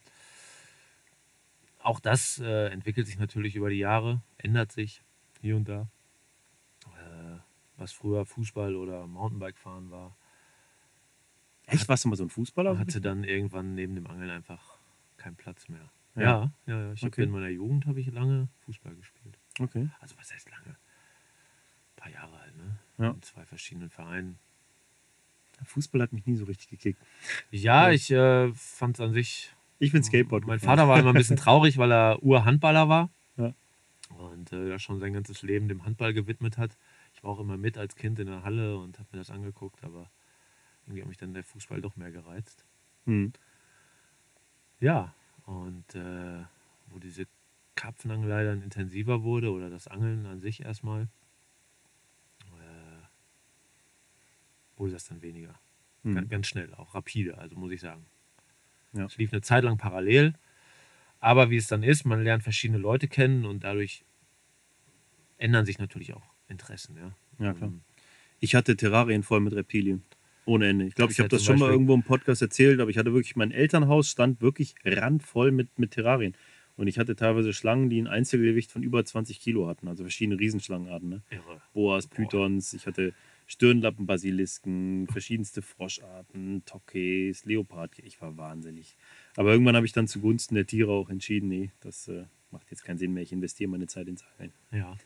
[1.81, 5.03] Auch das äh, entwickelt sich natürlich über die Jahre, ändert sich
[5.41, 5.89] hier und da.
[6.87, 7.39] Äh,
[7.77, 10.17] was früher Fußball oder Mountainbike-Fahren war,
[11.67, 12.79] Echt, warst du mal so ein Fußballer?
[12.79, 14.77] hatte dann irgendwann neben dem Angeln einfach
[15.17, 15.91] keinen Platz mehr.
[16.15, 16.53] Ja.
[16.67, 16.93] Ja, ja.
[16.93, 17.23] Ich Okay.
[17.23, 19.39] habe in meiner Jugend habe ich lange Fußball gespielt.
[19.59, 19.89] Okay.
[20.01, 20.71] Also was heißt lange?
[20.77, 22.79] Ein paar Jahre halt, ne?
[22.99, 23.11] Ja.
[23.13, 24.39] In zwei verschiedenen Vereinen.
[25.65, 27.01] Fußball hat mich nie so richtig gekickt.
[27.51, 27.93] Ja, Ja.
[27.93, 30.47] ich äh, fand es an sich Ich bin Skateboard.
[30.47, 30.79] Mein gefahren.
[30.79, 33.11] Vater war immer ein bisschen traurig, weil er Urhandballer war.
[33.37, 33.53] Ja.
[34.19, 36.77] Und äh, ja schon sein ganzes Leben dem Handball gewidmet hat.
[37.15, 39.83] Ich war auch immer mit als Kind in der Halle und habe mir das angeguckt,
[39.85, 40.11] aber
[40.87, 42.65] irgendwie hat mich dann der Fußball doch mehr gereizt.
[43.07, 43.33] Hm.
[44.81, 45.15] Ja,
[45.47, 46.43] und äh,
[46.91, 47.27] wo diese
[47.77, 51.09] Karpfenangelei dann intensiver wurde oder das Angeln an sich erstmal,
[54.77, 55.55] wurde das dann weniger.
[56.03, 56.15] Hm.
[56.15, 58.05] Ganz, ganz schnell, auch rapide, also muss ich sagen.
[58.93, 59.07] Ja.
[59.07, 60.35] Es lief eine Zeit lang parallel,
[61.21, 64.05] aber wie es dann ist, man lernt verschiedene Leute kennen und dadurch
[65.39, 66.97] ändern sich natürlich auch Interessen.
[66.97, 67.71] Ja, Ja, klar.
[67.71, 67.81] Ähm,
[68.41, 70.03] Ich hatte Terrarien voll mit Reptilien.
[70.45, 70.85] Ohne Ende.
[70.85, 73.15] Ich glaube, ich habe das schon mal Beispiel- irgendwo im Podcast erzählt, aber ich hatte
[73.15, 76.35] wirklich, mein Elternhaus stand wirklich randvoll mit, mit Terrarien.
[76.77, 80.39] Und ich hatte teilweise Schlangen, die ein Einzelgewicht von über 20 Kilo hatten, also verschiedene
[80.39, 81.09] Riesenschlangenarten.
[81.09, 81.23] Ne?
[81.73, 82.07] Boas.
[82.09, 83.15] Pythons, ich hatte
[83.47, 87.99] Stirnlappen-Basilisken, verschiedenste Froscharten, Tokes, Leopard.
[88.01, 88.97] Ich war wahnsinnig.
[89.37, 92.85] Aber irgendwann habe ich dann zugunsten der Tiere auch entschieden, nee, das äh, macht jetzt
[92.85, 93.23] keinen Sinn mehr.
[93.23, 94.53] Ich investiere meine Zeit ins Angeln.
[94.73, 94.97] Ja.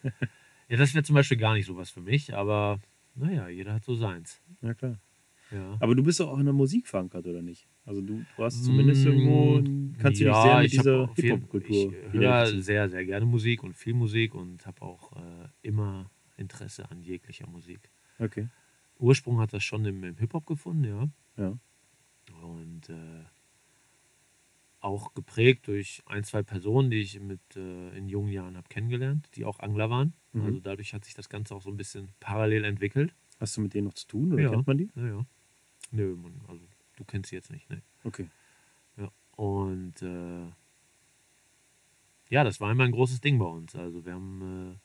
[0.69, 2.81] ja, das wäre zum Beispiel gar nicht sowas für mich, aber
[3.15, 4.40] naja, jeder hat so seins.
[4.62, 4.98] Ja, klar.
[5.51, 5.77] Ja.
[5.81, 7.66] Aber du bist doch auch in der Musik verankert, oder nicht?
[7.86, 9.62] Also du, du hast zumindest irgendwo,
[9.98, 12.62] kannst du dich Ja, sehr mit dieser Hip-Hop-Kultur höre identifizieren.
[12.62, 17.48] sehr, sehr gerne Musik und viel Musik und habe auch äh, immer Interesse an jeglicher
[17.48, 17.90] Musik.
[18.19, 18.49] Okay.
[18.99, 21.09] Ursprung hat das schon im, im Hip-Hop gefunden, ja.
[21.36, 21.59] Ja.
[22.43, 23.24] Und äh,
[24.81, 29.28] auch geprägt durch ein, zwei Personen, die ich mit, äh, in jungen Jahren habe kennengelernt,
[29.35, 30.12] die auch Angler waren.
[30.32, 30.43] Mhm.
[30.43, 33.15] Also dadurch hat sich das Ganze auch so ein bisschen parallel entwickelt.
[33.40, 34.51] Hast du mit denen noch zu tun oder Ja.
[34.51, 34.90] kennt man die?
[34.95, 35.27] Ja, ja.
[35.90, 36.65] Nö, man, also
[36.97, 37.82] du kennst sie jetzt nicht, ne?
[38.05, 38.28] Okay.
[38.97, 39.11] Ja.
[39.36, 40.47] Und äh,
[42.31, 43.74] ja, das war immer ein großes Ding bei uns.
[43.74, 44.78] Also wir haben äh,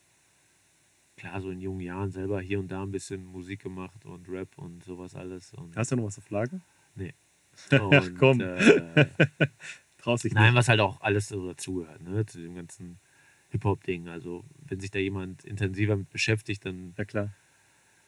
[1.16, 4.58] klar so in jungen Jahren selber hier und da ein bisschen Musik gemacht und Rap
[4.58, 5.54] und sowas alles.
[5.54, 6.60] Und, Hast du noch was auf Lager?
[7.72, 8.42] und, komm.
[8.42, 9.06] Äh,
[9.98, 12.26] Traust dich nein, was halt auch alles so dazugehört, ne?
[12.26, 13.00] Zu dem ganzen
[13.50, 14.10] Hip-Hop-Ding.
[14.10, 17.30] Also wenn sich da jemand intensiver mit beschäftigt, dann Ja klar.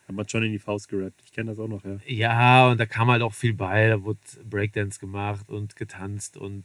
[0.08, 1.22] Hat man schon in die Faust gerappt.
[1.26, 1.98] Ich kenne das auch noch, ja.
[2.06, 3.88] ja, und da kam halt auch viel bei.
[3.88, 6.64] Da wurde Breakdance gemacht und getanzt und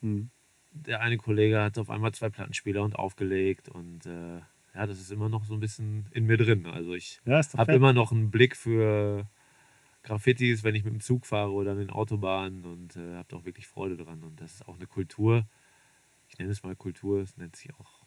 [0.00, 0.30] Hm.
[0.72, 4.40] der eine Kollege hat auf einmal zwei Plattenspieler und aufgelegt und äh,
[4.74, 6.66] ja, das ist immer noch so ein bisschen in mir drin.
[6.66, 9.28] Also ich Ja, habe immer noch einen Blick für
[10.02, 13.36] Graffitis, wenn ich mit dem Zug fahre oder in den Autobahnen und äh, habe da
[13.36, 14.22] auch wirklich Freude dran.
[14.22, 15.46] Und das ist auch eine Kultur.
[16.28, 18.04] Ich nenne es mal Kultur, es nennt sich auch.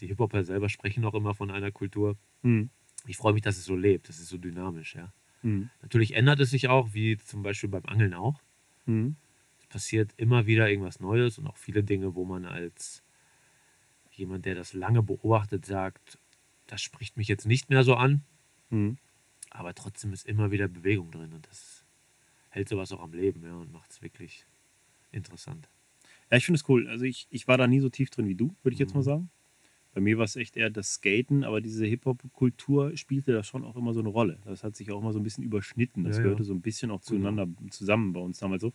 [0.00, 2.16] Die Hip-Hopper selber sprechen auch immer von einer Kultur.
[2.42, 2.70] Hm.
[3.06, 5.12] Ich freue mich, dass es so lebt, das ist so dynamisch, ja.
[5.42, 5.70] Hm.
[5.82, 8.40] Natürlich ändert es sich auch, wie zum Beispiel beim Angeln auch.
[8.86, 9.16] Hm.
[9.58, 13.02] Es passiert immer wieder irgendwas Neues und auch viele Dinge, wo man als
[14.18, 16.18] jemand, der das lange beobachtet, sagt,
[16.66, 18.22] das spricht mich jetzt nicht mehr so an,
[18.70, 18.96] Hm.
[19.50, 21.84] aber trotzdem ist immer wieder Bewegung drin und das
[22.50, 24.46] hält sowas auch am Leben ja, und macht es wirklich
[25.12, 25.68] interessant.
[26.30, 26.88] Ja, ich finde es cool.
[26.88, 28.98] Also ich, ich war da nie so tief drin wie du, würde ich jetzt Mhm.
[28.98, 29.30] mal sagen.
[29.94, 33.76] Bei mir war es echt eher das Skaten, aber diese Hip-Hop-Kultur spielte da schon auch
[33.76, 34.40] immer so eine Rolle.
[34.44, 36.04] Das hat sich auch immer so ein bisschen überschnitten.
[36.04, 36.22] Das Ja, ja.
[36.22, 37.30] gehörte so ein bisschen auch Genau.
[37.30, 38.72] zueinander zusammen bei uns damals so.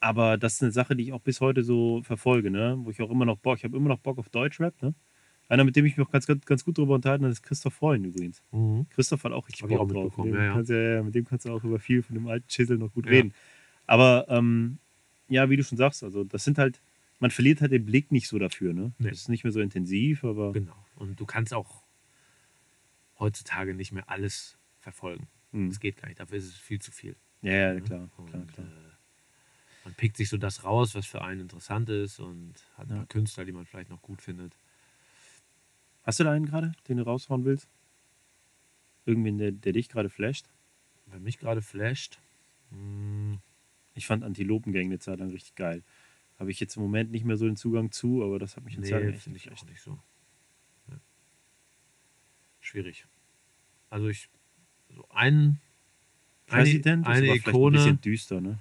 [0.00, 2.76] Aber das ist eine Sache, die ich auch bis heute so verfolge, ne?
[2.80, 4.94] Wo ich auch immer noch Bock, ich habe immer noch Bock auf Deutschrap, ne?
[5.48, 7.74] Einer, mit dem ich mich auch ganz, ganz, ganz gut drüber unterhalten habe, ist Christoph
[7.74, 8.42] Freund übrigens.
[8.90, 10.16] Christoph hat auch richtig Hab Bock auch drauf.
[10.18, 10.52] Mit dem, ja, ja.
[10.54, 13.06] Kannst, ja, mit dem kannst du auch über viel von dem alten Chisel noch gut
[13.06, 13.12] Ja.
[13.12, 13.32] reden.
[13.86, 14.78] Aber ähm,
[15.28, 16.82] ja, wie du schon sagst, also das sind halt,
[17.20, 18.92] man verliert halt den Blick nicht so dafür, ne?
[18.98, 19.10] Nee.
[19.10, 20.74] Das ist nicht mehr so intensiv, aber Genau.
[20.96, 21.84] Und du kannst auch
[23.18, 25.28] heutzutage nicht mehr alles verfolgen.
[25.52, 25.68] hm.
[25.68, 27.16] Das geht gar nicht, dafür ist es viel zu viel.
[27.42, 27.80] ja, ja, ne?
[27.82, 28.66] klar, Und, klar, klar.
[28.66, 28.85] Äh,
[29.86, 32.96] man pickt sich so das raus, was für einen interessant ist und hat ein Ja.
[32.96, 34.52] paar Künstler, die man vielleicht noch gut findet.
[36.02, 37.68] Hast du da einen gerade, den du raushauen willst?
[39.04, 40.48] Irgendwen, der, der dich gerade flasht?
[41.06, 42.18] Wer mich gerade flasht,
[42.70, 43.38] mh,
[43.94, 45.84] Ich fand Antilopengang eine Zeit lang richtig geil.
[46.36, 48.76] Habe ich jetzt im Moment nicht mehr so den Zugang zu, aber das hat mich
[48.76, 50.00] eine Zeit lang nee, finde ich auch nicht so.
[50.90, 50.98] Ja.
[52.60, 53.06] Schwierig.
[53.88, 54.28] Also ich,
[54.88, 55.60] so ein,
[56.48, 58.58] eine, President eine ist aber vielleicht ein Ikone bisschen düster, ne?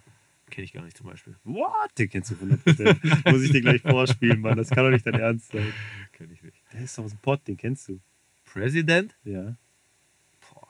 [0.50, 1.36] Kenne ich gar nicht zum Beispiel.
[1.44, 1.98] What?
[1.98, 3.32] Den kennst du 100%.
[3.32, 4.58] Muss ich dir gleich vorspielen, Mann.
[4.58, 5.74] Das kann doch nicht dein Ernst sein.
[6.14, 6.58] Kenne ich nicht.
[6.74, 8.00] Der ist doch aus dem Pott, den kennst du.
[8.46, 9.16] President?
[9.24, 9.56] Ja.
[10.52, 10.68] Boah.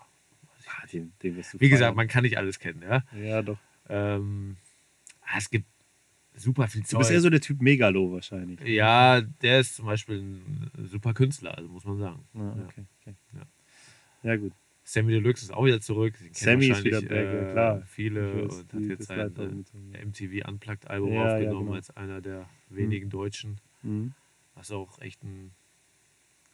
[0.67, 1.95] Ah, den, den wirst du Wie gesagt, feiern.
[1.95, 3.03] man kann nicht alles kennen, ja.
[3.17, 3.57] Ja, doch.
[3.89, 4.57] Ähm,
[5.21, 5.65] ah, es gibt
[6.35, 7.15] super viel Du bist Zeug.
[7.15, 8.59] eher so der Typ Megalo wahrscheinlich.
[8.61, 12.25] Ja, der ist zum Beispiel ein super Künstler, also muss man sagen.
[12.33, 12.65] Ah, Ja.
[12.65, 13.15] okay, okay.
[13.33, 13.41] Ja.
[14.31, 14.53] Ja, gut.
[14.87, 16.13] Sammy Deluxe ist auch wieder zurück.
[16.19, 17.81] Den Sammy ist wieder back, ja, äh, klar.
[17.87, 20.05] Viele weiß, und hat jetzt ein äh, ja.
[20.05, 21.73] MTV Unplugged Album Ja, ja, aufgenommen genau.
[21.75, 24.13] als einer der wenigen Deutschen, Mhm.
[24.53, 25.51] was auch echt ein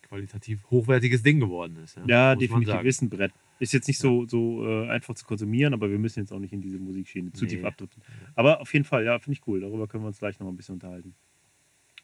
[0.01, 1.97] qualitativ hochwertiges Ding geworden ist.
[1.97, 3.31] Ja, Ja, definitiv ist ein Brett.
[3.59, 6.51] Ist jetzt nicht so, so äh, einfach zu konsumieren, aber wir müssen jetzt auch nicht
[6.53, 7.51] in diese Musikschiene zu Nee.
[7.51, 8.01] tief abdriften.
[8.35, 9.59] Aber auf jeden Fall, ja, finde ich cool.
[9.59, 11.13] Darüber können wir uns gleich noch ein bisschen unterhalten.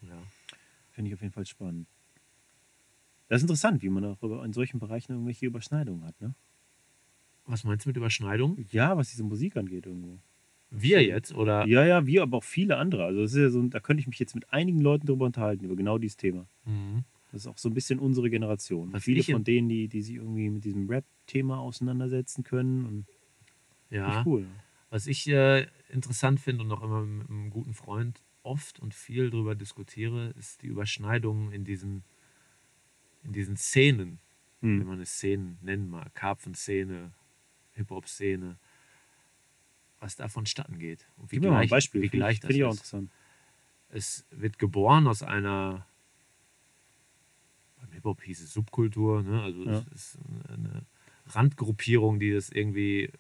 [0.02, 0.22] Ja.
[0.91, 1.88] Finde ich auf jeden Fall spannend.
[3.28, 6.34] Das ist interessant, wie man auch in solchen Bereichen irgendwelche Überschneidungen hat, ne?
[7.45, 8.58] Was meinst du mit Überschneidung?
[8.72, 10.20] Ja, was diese Musik angeht irgendwo.
[10.70, 11.66] Wir jetzt oder?
[11.66, 13.06] Ja, ja, wir, aber auch viele andere.
[13.06, 15.64] Also das ist ja so, da könnte ich mich jetzt mit einigen Leuten drüber unterhalten,
[15.64, 16.48] über genau dieses Thema.
[16.66, 17.06] Mhm.
[17.32, 18.91] Das ist auch so ein bisschen unsere Generation.
[18.91, 22.86] Was viele von denen, die, die sich irgendwie mit diesem Rap-Thema auseinandersetzen können.
[22.86, 23.06] Und
[23.90, 24.24] Ja.
[24.26, 24.45] Cool.
[24.90, 29.30] Was ich äh, interessant finde und auch immer mit einem guten Freund oft und viel
[29.30, 32.04] darüber diskutiere, ist die Überschneidung in diesen,
[33.28, 34.20] in diesen Szenen,
[34.62, 34.88] wenn Hm.
[34.88, 37.12] man es Szenen nennen mag, Karpfen-Szene,
[37.74, 38.58] Hip-Hop-Szene,
[39.99, 41.06] was da vonstatten geht.
[41.18, 42.02] Und wie Gib mir mal ein gleich, Beispiel.
[42.02, 42.78] wie gleich ich, das finde ich auch ist.
[42.78, 43.12] interessant.
[43.90, 45.86] Es wird geboren aus einer,
[47.80, 49.41] beim Hip-Hop hieß es Subkultur, ne?
[49.44, 49.72] also Ja.
[49.80, 50.18] es ist
[50.49, 50.86] eine
[51.28, 53.12] Randgruppierung, die das irgendwie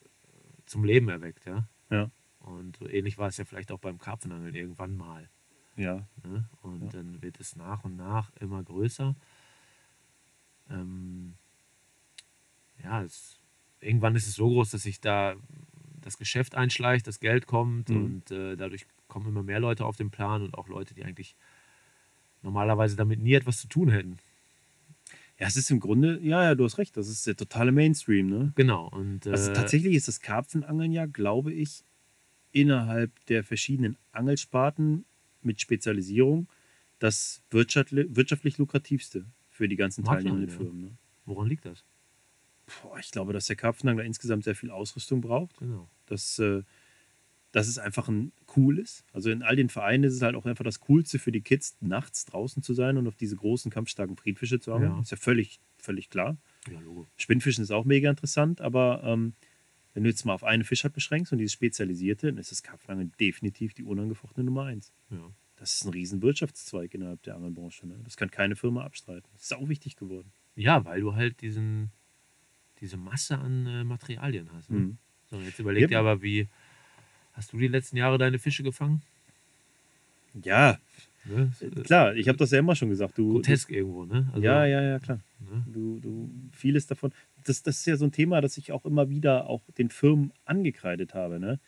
[0.65, 1.45] zum Leben erweckt.
[1.45, 1.67] Ja?
[1.89, 2.09] Ja.
[2.39, 5.29] Und so ähnlich war es ja vielleicht auch beim Karpfenangeln irgendwann mal.
[5.75, 6.07] Ja.
[6.23, 6.49] Ne?
[6.61, 6.89] Und Ja.
[6.89, 9.15] dann wird es nach und nach immer größer.
[10.69, 11.35] Ähm,
[12.83, 13.39] ja, es,
[13.79, 15.35] irgendwann ist es so groß, dass sich da
[16.01, 17.95] das Geschäft einschleicht, das Geld kommt Mhm.
[17.95, 21.35] und äh, dadurch kommen immer mehr Leute auf den Plan und auch Leute, die eigentlich
[22.41, 24.17] normalerweise damit nie etwas zu tun hätten.
[25.39, 28.27] Ja, es ist im Grunde, ja, ja, du hast recht, das ist der totale Mainstream,
[28.27, 28.53] ne?
[28.55, 28.89] Genau.
[28.89, 31.83] Und, äh, Also tatsächlich ist das Karpfenangeln ja, glaube ich,
[32.51, 35.05] innerhalb der verschiedenen Angelsparten
[35.41, 36.47] mit Spezialisierung
[36.99, 39.25] das wirtschaftlich, wirtschaftlich lukrativste
[39.57, 40.49] für die ganzen teilnehmenden.
[40.49, 40.81] Firmen.
[40.81, 40.97] Ne?
[41.25, 41.83] Woran liegt das?
[42.81, 45.57] Boah, ich glaube, dass der Karpfenangler insgesamt sehr viel Ausrüstung braucht.
[45.57, 45.89] Genau.
[46.05, 46.63] dass, äh,
[47.51, 49.03] dass es einfach ein cool ist.
[49.13, 51.75] Also in all den Vereinen ist es halt auch einfach das Coolste für die Kids,
[51.79, 54.91] nachts draußen zu sein und auf diese großen, kampfstarken Friedfische zu angeln.
[54.91, 55.01] Ja.
[55.01, 56.37] Ist ja völlig, völlig klar.
[56.71, 57.07] Ja, Logo.
[57.15, 59.33] Spinnfischen ist auch mega interessant, aber ähm,
[59.93, 63.13] wenn du jetzt mal auf eine Fischart beschränkst und dieses Spezialisierte, dann ist das Karpfenangeln
[63.19, 64.93] definitiv die unangefochtene Nummer eins.
[65.09, 65.31] Ja.
[65.57, 67.87] Das ist ein riesen Wirtschaftszweig innerhalb der Angelbranche.
[67.87, 67.95] Ne?
[68.03, 69.27] Das kann keine Firma abstreiten.
[69.33, 70.31] Das ist auch wichtig geworden.
[70.55, 71.91] ja, weil du halt diesen,
[72.79, 74.69] diese Masse an äh, Materialien hast.
[74.69, 74.79] Ne?
[74.79, 74.97] Mhm.
[75.29, 75.87] So, jetzt überleg Ja.
[75.87, 76.47] dir aber, wie
[77.33, 79.01] hast du die letzten Jahre deine Fische gefangen?
[80.43, 80.77] Ja,
[81.25, 81.51] Ne?
[81.59, 83.17] äh, klar, ich habe das ja immer schon gesagt.
[83.17, 84.31] Du, Grotesk irgendwo, ne?
[84.33, 85.19] du, ja, ja, ja, klar.
[85.41, 85.61] Ne?
[85.67, 87.11] Du, du, vieles davon.
[87.43, 90.31] Das, das ist ja so ein Thema, das ich auch immer wieder auch den Firmen
[90.45, 91.39] angekreidet habe.
[91.41, 91.59] Ne?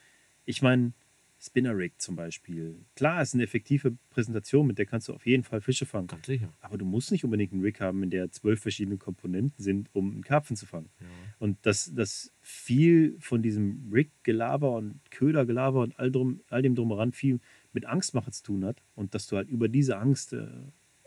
[0.45, 0.94] Ich meine,
[1.41, 2.86] Spinner Rig zum Beispiel.
[2.95, 6.07] Klar, ist eine effektive Präsentation, mit der kannst du auf jeden Fall Fische fangen.
[6.07, 6.52] Ganz sicher.
[6.60, 10.11] Aber du musst nicht unbedingt einen Rig haben, in der zwölf verschiedene Komponenten sind, um
[10.11, 10.90] einen Karpfen zu fangen.
[10.99, 11.07] Ja.
[11.40, 17.14] Und dass das viel von diesem Rig-Gelaber und Ködergelaber und all, drum, all dem drumheran
[17.14, 17.40] viel
[17.72, 20.45] mit Angstmache zu tun hat und dass du halt über diese Angst äh,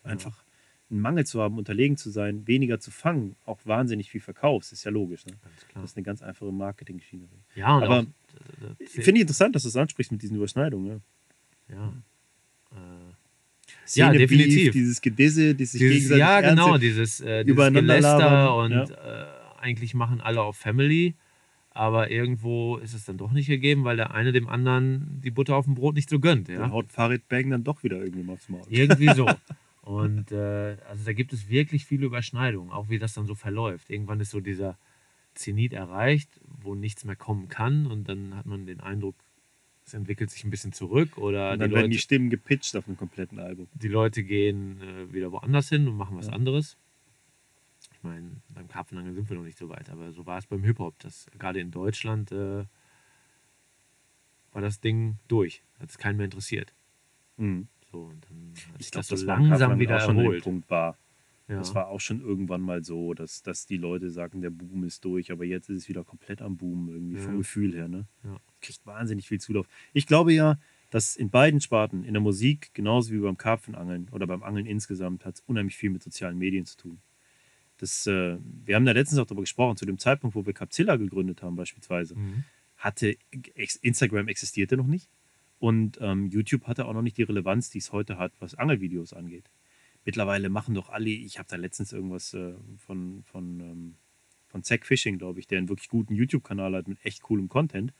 [0.02, 0.44] einfach
[0.92, 4.84] einen Mangel zu haben, unterlegen zu sein, weniger zu fangen, auch wahnsinnig viel verkaufst, ist
[4.84, 5.26] ja logisch.
[5.26, 5.32] Ne?
[5.42, 5.82] Ganz klar.
[5.82, 7.24] Das ist eine ganz einfache Marketing-Schiene.
[7.56, 10.36] Ja, und Aber auch, äh, äh, Finde ich interessant, dass du es ansprichst mit diesen
[10.36, 11.02] Überschneidungen.
[11.68, 11.74] Ja.
[11.74, 11.92] ja.
[12.72, 13.12] Äh,
[13.86, 14.64] Szene definitiv.
[14.64, 19.24] Beef, dieses Gedisse, dieses Dieses, gegenseitig ja, genau, dieses, äh, dieses Geläster und äh,
[19.60, 21.14] eigentlich machen alle auf Family,
[21.70, 25.56] aber irgendwo ist es dann doch nicht gegeben, weil der eine dem anderen die Butter
[25.56, 26.48] auf dem Brot nicht so gönnt.
[26.48, 26.70] Dann Ja?
[26.70, 28.62] haut Farid Bang dann doch wieder irgendjemand aufs Maul.
[28.68, 29.26] Irgendwie so.
[29.82, 33.90] Und äh, also da gibt es wirklich viele Überschneidungen, auch wie das dann so verläuft.
[33.90, 34.78] Irgendwann ist so dieser
[35.34, 36.28] Zenit erreicht,
[36.62, 39.16] wo nichts mehr kommen kann und dann hat man den Eindruck,
[39.84, 42.76] es entwickelt sich ein bisschen zurück oder Und die dann Leute, werden die Stimmen gepitcht
[42.76, 43.66] auf einem kompletten Album.
[43.74, 46.32] die Leute gehen äh, wieder woanders hin und machen was Ja.
[46.34, 46.76] anderes.
[47.92, 50.62] Ich meine, beim Karpfenangeln sind wir noch nicht so weit, aber so war es beim
[50.62, 50.94] Hip-Hop.
[51.00, 52.64] Das gerade in Deutschland äh,
[54.52, 55.62] war das Ding durch.
[55.80, 56.72] Hat es keinen mehr interessiert.
[57.36, 57.66] Mhm.
[57.92, 60.40] So, und dann hat Ich sich glaube, das so langsam wieder auch schon ein.
[60.40, 60.98] Punkt war.
[61.48, 61.56] Ja.
[61.58, 65.04] Das war auch schon irgendwann mal so, dass, dass die Leute sagen, der Boom ist
[65.04, 67.22] durch, aber jetzt ist es wieder komplett am Boom, irgendwie Ja.
[67.22, 67.88] vom Gefühl her.
[67.88, 68.06] Ne?
[68.24, 68.36] Ja.
[68.60, 69.66] Kriegt wahnsinnig viel Zulauf.
[69.92, 70.58] Ich glaube ja,
[70.90, 75.24] dass in beiden Sparten, in der Musik genauso wie beim Karpfenangeln oder beim Angeln insgesamt,
[75.24, 76.98] hat es unheimlich viel mit sozialen Medien zu tun.
[77.78, 80.96] Das, äh, wir haben da letztens auch darüber gesprochen, zu dem Zeitpunkt, wo wir Capzilla
[80.96, 82.44] gegründet haben beispielsweise, Mhm.
[82.76, 83.16] hatte
[83.82, 85.08] Instagram existierte noch nicht
[85.62, 89.12] und ähm, YouTube hatte auch noch nicht die Relevanz, die es heute hat, was Angelvideos
[89.12, 89.48] angeht.
[90.04, 93.94] Mittlerweile machen doch alle, ich habe da letztens irgendwas äh, von, von, ähm,
[94.48, 97.94] von Zack Fishing, glaube ich, der einen wirklich guten YouTube-Kanal hat mit echt coolem Content,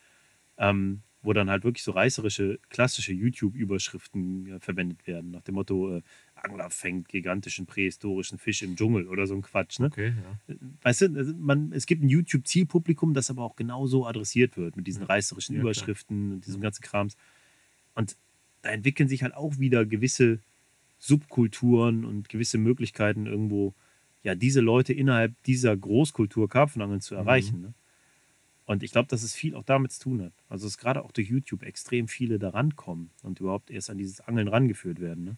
[0.59, 5.98] ähm, wo dann halt wirklich so reißerische, klassische YouTube-Überschriften äh, verwendet werden, nach dem Motto,
[5.98, 6.02] äh,
[6.34, 9.78] Angler fängt gigantischen prähistorischen Fisch im Dschungel oder so ein Quatsch.
[9.78, 9.86] Ne?
[9.86, 10.14] Okay,
[10.48, 10.56] ja.
[10.82, 14.76] Weißt du, also man, es gibt ein YouTube-Zielpublikum, das aber auch genau so adressiert wird,
[14.76, 15.70] mit diesen reißerischen Ja, klar.
[15.70, 17.16] Überschriften und diesem ganzen Krams.
[17.94, 18.16] Und
[18.62, 20.39] da entwickeln sich halt auch wieder gewisse
[20.98, 23.74] Subkulturen und gewisse Möglichkeiten, irgendwo,
[24.23, 27.60] ja, diese Leute innerhalb dieser Großkultur Karpfenangeln zu erreichen.
[27.60, 27.74] Ne?
[28.66, 30.32] Und ich glaube, dass es viel auch damit zu tun hat.
[30.48, 34.20] Also, dass gerade auch durch YouTube extrem viele da rankommen und überhaupt erst an dieses
[34.20, 35.24] Angeln rangeführt werden.
[35.24, 35.36] Ne?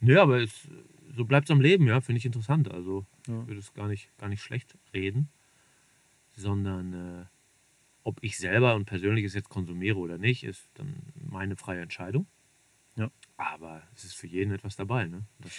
[0.00, 0.68] Nö, aber es,
[1.16, 2.70] so bleibt es am Leben, ja, finde ich interessant.
[2.70, 3.40] Also Ja.
[3.40, 5.28] ich würde es gar nicht, gar nicht schlecht reden,
[6.36, 7.24] sondern äh,
[8.06, 10.94] ob ich selber und persönlich es jetzt konsumiere oder nicht, ist dann
[11.28, 12.28] meine freie Entscheidung.
[12.94, 13.10] Ja.
[13.36, 15.24] Aber es ist für jeden etwas dabei, ne?
[15.40, 15.52] Das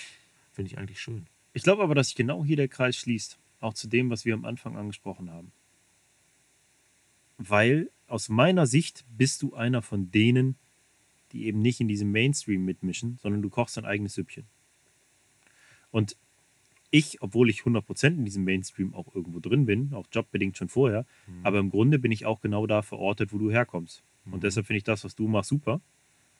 [0.53, 1.27] finde ich eigentlich schön.
[1.51, 4.33] Ich glaube aber, dass sich genau hier der Kreis schließt, auch zu dem, was wir
[4.33, 5.51] am Anfang angesprochen haben.
[7.37, 10.55] Weil aus meiner Sicht bist du einer von denen,
[11.33, 14.47] die eben nicht in diesem Mainstream mitmischen, sondern du kochst dein eigenes Süppchen.
[15.91, 16.15] Und
[16.89, 21.05] ich, obwohl ich 100% in diesem Mainstream auch irgendwo drin bin, auch jobbedingt schon vorher,
[21.27, 21.45] Mhm.
[21.45, 24.03] aber im Grunde bin ich auch genau da verortet, wo du herkommst.
[24.25, 24.33] Mhm.
[24.33, 25.81] Und deshalb finde ich das, was du machst, super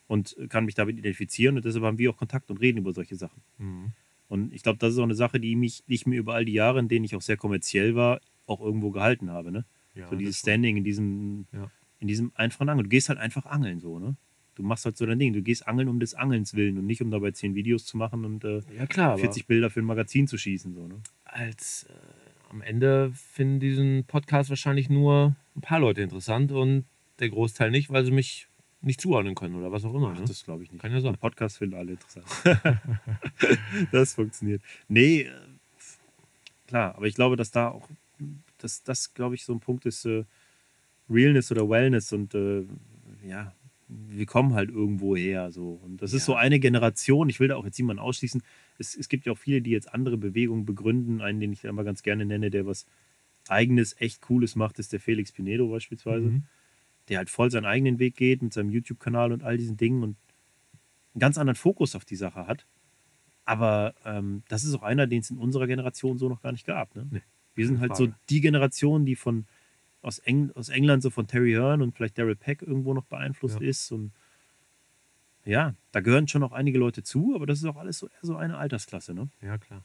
[0.07, 3.15] und kann mich damit identifizieren und deshalb haben wir auch Kontakt und reden über solche
[3.15, 3.41] Sachen.
[3.57, 3.91] Mhm.
[4.29, 6.45] Und ich glaube, das ist auch eine Sache, die, mich, die ich mir über all
[6.45, 9.51] die Jahre, in denen ich auch sehr kommerziell war, auch irgendwo gehalten habe.
[9.51, 9.65] Ne?
[9.95, 11.69] Ja, so dieses Standing in diesem, Ja.
[11.99, 12.83] in diesem einfachen Angeln.
[12.85, 14.15] Du gehst halt einfach angeln so, ne?
[14.57, 15.33] Du machst halt so dein Ding.
[15.33, 18.25] Du gehst angeln um des Angelns willen und nicht um dabei zehn Videos zu machen
[18.25, 20.73] und äh, Ja, klar, aber 40 Bilder für ein Magazin zu schießen.
[20.73, 20.95] So, ne?
[21.25, 21.93] als äh,
[22.49, 26.85] am Ende finden diesen Podcast wahrscheinlich nur ein paar Leute interessant und
[27.19, 28.47] der Großteil nicht, weil sie mich
[28.81, 30.11] nicht zuordnen können oder was auch immer.
[30.15, 30.25] Ach, Ne?
[30.27, 30.81] das glaube ich nicht.
[30.81, 31.13] Kann ja sein.
[31.13, 32.25] Ein Podcast finden alle interessant.
[33.91, 34.61] das funktioniert.
[34.87, 35.31] Nee, äh,
[36.67, 37.87] klar, aber ich glaube, dass da auch,
[38.57, 40.23] dass das, glaube ich, so ein Punkt ist, äh,
[41.09, 42.65] Realness oder Wellness und äh,
[43.27, 43.53] ja,
[43.87, 45.51] wir kommen halt irgendwo her.
[45.51, 45.79] So.
[45.83, 46.25] Und das ist Ja.
[46.27, 48.43] so eine Generation, ich will da auch jetzt niemanden ausschließen.
[48.77, 51.21] Es, es gibt ja auch viele, die jetzt andere Bewegungen begründen.
[51.21, 52.85] Einen, den ich immer ganz gerne nenne, der was
[53.47, 56.27] eigenes, echt Cooles macht, ist der Felix Pinedo beispielsweise.
[56.27, 56.43] Mhm.
[57.07, 60.17] Der halt voll seinen eigenen Weg geht mit seinem YouTube-Kanal und all diesen Dingen und
[61.13, 62.65] einen ganz anderen Fokus auf die Sache hat.
[63.45, 66.65] Aber ähm, das ist auch einer, den es in unserer Generation so noch gar nicht
[66.67, 66.93] gab.
[66.97, 67.07] Ne?
[67.09, 67.21] Nee,
[67.55, 68.17] Wir sind halt so Frage.
[68.29, 69.45] die Generation, die von
[70.07, 73.59] aus, Eng aus England so von Terry Hearn und vielleicht Daryl Peck irgendwo noch beeinflusst
[73.61, 73.67] Ja.
[73.67, 73.91] ist.
[73.91, 74.11] Und
[75.45, 78.19] ja, da gehören schon noch einige Leute zu, aber das ist auch alles so eher
[78.21, 79.13] so eine Altersklasse.
[79.13, 79.29] Ne?
[79.41, 79.83] Ja, klar.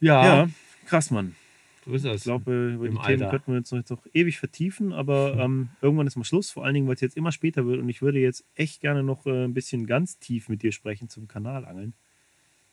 [0.00, 0.24] Ja.
[0.24, 0.48] Ja,
[0.86, 1.36] krass, Mann.
[1.84, 2.16] so ist das.
[2.18, 3.30] Ich glaube, über die Im Themen Alter.
[3.30, 6.64] könnten wir uns noch, jetzt noch ewig vertiefen, aber ähm, irgendwann ist mal Schluss, vor
[6.64, 9.26] allen Dingen, weil es jetzt immer später wird und ich würde jetzt echt gerne noch
[9.26, 11.94] äh, ein bisschen ganz tief mit dir sprechen zum Kanalangeln.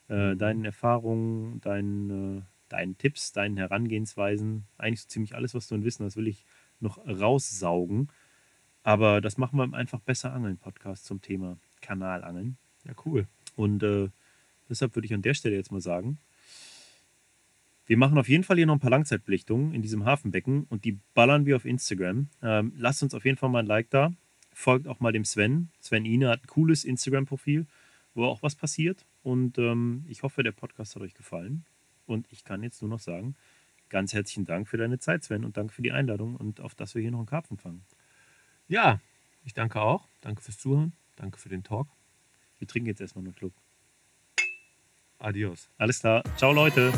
[0.09, 0.37] Äh, Mhm.
[0.39, 5.83] Deinen Erfahrungen, deinen, äh, deinen Tipps, deinen Herangehensweisen, eigentlich so ziemlich alles, was du in
[5.83, 6.45] Wissen hast, will ich
[6.79, 8.09] noch raussaugen.
[8.83, 12.57] Aber das machen wir im Einfach besser Angeln Podcast zum Thema Kanalangeln.
[12.85, 13.27] ja, cool.
[13.55, 14.09] Und äh,
[14.69, 16.17] deshalb würde ich an der Stelle jetzt mal sagen,
[17.89, 20.99] wir machen auf jeden Fall hier noch ein paar Langzeitbelichtungen in diesem Hafenbecken und die
[21.15, 22.29] ballern wir auf Instagram.
[22.41, 24.13] Ähm, lasst uns auf jeden Fall mal ein Like da.
[24.53, 25.69] Folgt auch mal dem Sven.
[25.79, 27.65] Sven Ine hat ein cooles Instagram-Profil,
[28.13, 29.05] wo auch was passiert.
[29.23, 31.65] Und ähm, ich hoffe, der Podcast hat euch gefallen.
[32.09, 33.35] Und ich kann jetzt nur noch sagen,
[33.89, 36.95] ganz herzlichen Dank für deine Zeit, Sven, und danke für die Einladung und auf dass
[36.95, 37.85] wir hier noch einen Karpfen fangen.
[38.67, 38.99] Ja,
[39.43, 40.07] ich danke auch.
[40.21, 40.93] Danke fürs Zuhören.
[41.15, 41.87] Danke für den Talk.
[42.59, 43.53] Wir trinken jetzt erstmal einen Schluck.
[45.17, 45.69] Adios.
[45.77, 46.23] Alles klar.
[46.37, 46.93] Ciao, Leute.